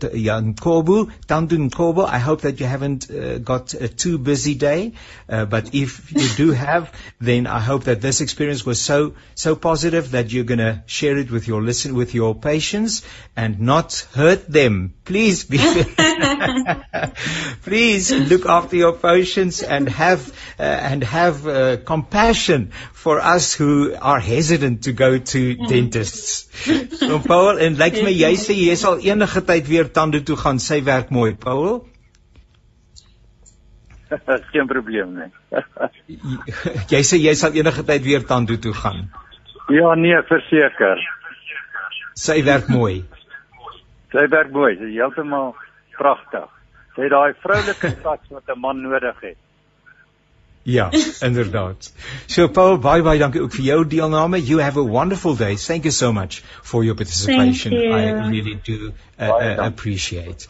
Nkobu, 0.41 1.11
Tandu 1.27 1.69
Nkobu. 1.69 2.07
I 2.07 2.17
hope 2.17 2.41
that 2.41 2.59
you 2.59 2.65
haven't 2.65 3.11
uh, 3.11 3.37
got 3.37 3.75
a 3.75 3.87
too 3.87 4.17
busy 4.17 4.55
day, 4.55 4.93
uh, 5.29 5.45
but 5.45 5.75
if 5.75 6.11
you 6.11 6.27
do 6.35 6.51
have, 6.63 6.91
then 7.21 7.45
I 7.45 7.59
hope 7.59 7.83
that 7.83 8.01
this 8.01 8.21
experience 8.21 8.65
was 8.65 8.81
so 8.81 9.13
so 9.35 9.55
positive 9.55 10.11
that 10.11 10.31
you're 10.31 10.45
going 10.45 10.59
to 10.59 10.81
share 10.87 11.17
it 11.17 11.29
with 11.29 11.47
your 11.47 11.61
listen 11.61 11.93
with 11.93 12.15
your 12.15 12.33
patients 12.33 13.03
and 13.35 13.59
not 13.59 14.07
hurt 14.13 14.47
them. 14.47 14.95
Please 15.05 15.43
be, 15.43 15.57
please 17.63 18.11
look 18.11 18.45
after 18.45 18.75
your 18.75 18.93
patients 18.93 19.61
and 19.63 19.89
have 19.89 20.31
uh, 20.59 20.63
and 20.63 21.03
have 21.03 21.47
uh, 21.47 21.77
compassion 21.77 22.71
for 22.91 23.19
us 23.19 23.53
who 23.53 23.95
are 23.99 24.19
hesitant 24.19 24.83
to 24.83 24.93
go 24.93 25.17
to 25.17 25.55
mm. 25.55 25.67
dentists. 25.67 26.47
So 26.97 27.19
Paul 27.19 27.59
en 27.59 27.75
lyk 27.79 28.03
my 28.03 28.13
jy 28.13 28.33
sê 28.39 28.55
jy 28.57 28.75
sal 28.79 29.01
enige 29.01 29.41
tyd 29.47 29.67
weer 29.71 29.89
tande 29.97 30.23
toe 30.25 30.37
gaan. 30.39 30.59
Sy 30.59 30.81
werk 30.85 31.11
mooi, 31.11 31.33
Paul. 31.35 31.85
Geen 34.53 34.69
probleem 34.69 35.17
nie. 35.17 35.31
jy 36.93 37.01
sê 37.07 37.19
jy 37.21 37.35
sal 37.39 37.57
enige 37.57 37.83
tyd 37.89 38.07
weer 38.07 38.23
tande 38.29 38.59
toe 38.61 38.75
gaan. 38.77 39.09
Ja 39.73 39.95
nee, 39.95 40.19
verseker. 40.29 41.03
Sy 42.19 42.41
werk 42.45 42.69
mooi. 42.69 43.03
Sy 44.13 44.27
werk 44.29 44.51
mooi. 44.53 44.75
Sy 44.77 44.91
is 44.91 44.97
heeltemal 44.99 45.53
pragtig. 45.97 46.49
Sy 46.95 47.07
het 47.07 47.13
daai 47.13 47.33
vroulike 47.41 47.95
sats 48.03 48.29
wat 48.29 48.49
'n 48.55 48.59
man 48.59 48.81
nodig 48.81 49.19
het. 49.21 49.39
Ja, 50.63 50.91
inderdaad. 51.27 51.93
So 52.25 52.47
Paul, 52.47 52.77
baie 52.79 53.03
baie 53.03 53.19
dankie 53.19 53.41
ook 53.41 53.51
vir 53.51 53.65
jou 53.65 53.87
deelname. 53.87 54.39
You 54.39 54.61
have 54.61 54.79
a 54.79 54.83
wonderful 54.83 55.35
day. 55.35 55.55
Thank 55.55 55.83
you 55.83 55.91
so 55.91 56.13
much 56.13 56.43
for 56.61 56.83
your 56.83 56.95
participation. 56.95 57.73
You. 57.73 57.91
I 57.91 58.29
really 58.29 58.59
do 58.63 58.93
uh, 59.31 59.61
uh, 59.61 59.67
appreciate. 59.67 60.47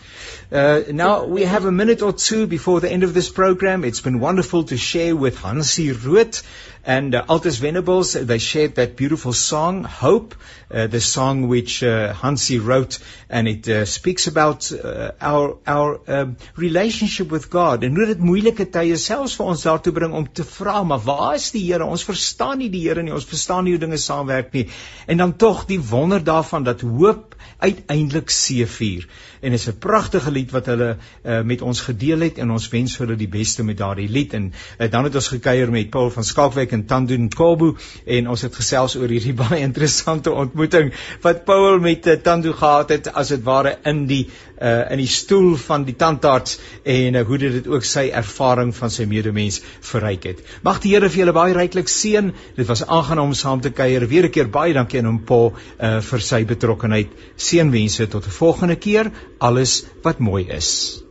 Uh, 0.52 0.84
now 0.92 1.26
we 1.26 1.44
have 1.44 1.66
a 1.66 1.72
minute 1.72 2.02
or 2.02 2.14
two 2.14 2.48
before 2.48 2.80
the 2.80 2.92
end 2.92 3.04
of 3.04 3.14
this 3.14 3.30
program. 3.30 3.84
It's 3.84 4.02
been 4.02 4.20
wonderful 4.20 4.66
to 4.66 4.78
share 4.78 5.16
with 5.16 5.38
Hansie 5.38 5.94
Root 6.06 6.44
and 6.86 7.16
uh, 7.16 7.26
Altus 7.26 7.60
Venables. 7.60 8.14
They 8.14 8.38
shared 8.38 8.76
that 8.76 8.96
beautiful 8.96 9.34
song, 9.34 9.84
Hope, 9.84 10.36
uh, 10.70 10.88
the 10.88 11.00
song 11.00 11.48
which 11.48 11.82
uh, 11.82 12.14
Hansie 12.14 12.64
wrote, 12.64 13.00
and 13.30 13.48
it 13.48 13.68
uh, 13.68 13.86
speaks 13.86 14.28
about 14.28 14.72
uh, 14.72 15.12
our 15.22 15.58
our 15.66 16.02
um, 16.08 16.38
relationship 16.56 17.30
with 17.30 17.50
God 17.50 17.84
en 17.84 17.96
hoe 17.96 18.06
dit 18.06 18.20
moeilike 18.20 18.68
tye 18.72 18.98
selfs 18.98 19.38
vir 19.40 19.54
ons 19.54 19.64
daartoe 19.64 19.94
bring 19.96 20.14
om 20.14 20.28
te 20.28 20.44
vra, 20.44 20.84
maar 20.84 21.04
waar 21.06 21.36
is 21.36 21.52
die 21.56 21.64
Here? 21.64 21.86
Ons 21.86 22.04
verstaan 22.04 22.60
nie 22.60 22.70
die 22.70 22.84
Here 22.88 23.04
nie. 23.04 23.14
Ons 23.16 23.30
verstaan 23.30 23.64
nie 23.64 23.78
hoe 23.78 23.84
dinge 23.86 23.98
saamwerk 23.98 24.52
nie. 24.54 24.68
En 25.08 25.24
dan 25.24 25.38
tog 25.40 25.66
die 25.70 25.80
wonder 25.80 26.24
daarvan 26.24 26.68
dat 26.68 26.82
hoop 26.82 27.38
uiteindelik 27.64 28.30
seëvier. 28.66 29.08
En 29.44 29.52
dit 29.52 29.60
is 29.60 29.68
'n 29.68 29.78
pragtige 29.80 30.32
lied 30.32 30.52
wat 30.52 30.66
hulle 30.72 30.96
uh, 30.96 31.42
met 31.42 31.62
ons 31.62 31.82
gedeel 31.82 32.20
het 32.20 32.38
en 32.38 32.52
ons 32.52 32.70
wens 32.72 32.96
vir 32.96 33.06
hulle 33.06 33.18
die 33.20 33.28
beste 33.28 33.64
met 33.64 33.78
daardie 33.78 34.10
lied. 34.10 34.34
En 34.34 34.54
uh, 34.80 34.92
dan 34.92 35.04
het 35.04 35.16
ons 35.16 35.28
gekuier 35.28 35.72
met 35.72 35.90
Paul 35.90 36.10
van 36.10 36.24
Skalkwyk 36.24 36.72
en 36.72 36.86
Tandu 36.86 37.18
Nkobo 37.18 37.76
en 38.06 38.30
ons 38.30 38.42
het 38.42 38.56
gesels 38.56 38.96
oor 38.96 39.12
hierdie 39.12 39.36
baie 39.44 39.60
interessante 39.60 40.32
ontmoeting 40.32 40.94
wat 41.22 41.46
Paul 41.46 41.80
met 41.80 42.08
uh, 42.08 42.14
Tandu 42.14 42.54
gehad 42.54 42.90
het 42.90 43.14
as 43.14 43.28
dit 43.28 43.44
ware 43.44 43.78
in 43.84 44.06
die 44.08 44.28
uh, 44.64 44.92
in 44.92 45.02
die 45.02 45.10
stoel 45.10 45.56
van 45.60 45.84
die 45.88 45.96
tandarts 46.00 46.58
en 46.84 47.18
uh, 47.20 47.24
hoe 47.28 47.38
dit 47.42 47.58
dit 47.60 47.68
ook 47.68 47.86
sy 47.88 48.08
ervaring 48.16 48.72
van 48.76 48.92
sy 48.94 49.06
medemens 49.10 49.60
verryk 49.84 50.28
het. 50.30 50.44
Mag 50.64 50.80
die 50.84 50.94
Here 50.94 51.10
vir 51.10 51.24
julle 51.24 51.34
baie 51.36 51.56
ryklik 51.58 51.90
seën. 51.90 52.32
Dit 52.56 52.70
was 52.70 52.84
aangenaam 52.86 53.32
om 53.32 53.38
saam 53.38 53.62
te 53.62 53.72
kuier. 53.74 54.06
Weer 54.08 54.28
'n 54.28 54.32
keer 54.32 54.50
baie 54.54 54.74
dankie 54.74 55.00
aan 55.00 55.10
hom 55.10 55.20
Paul 55.26 55.54
uh, 55.54 56.00
vir 56.02 56.22
sy 56.22 56.44
betrokkeheid. 56.46 57.10
Seënwense 57.36 58.08
tot 58.08 58.26
'n 58.26 58.38
volgende 58.40 58.76
keer. 58.76 59.12
Alles 59.44 59.84
wat 60.02 60.20
mooi 60.24 60.48
is. 60.48 61.04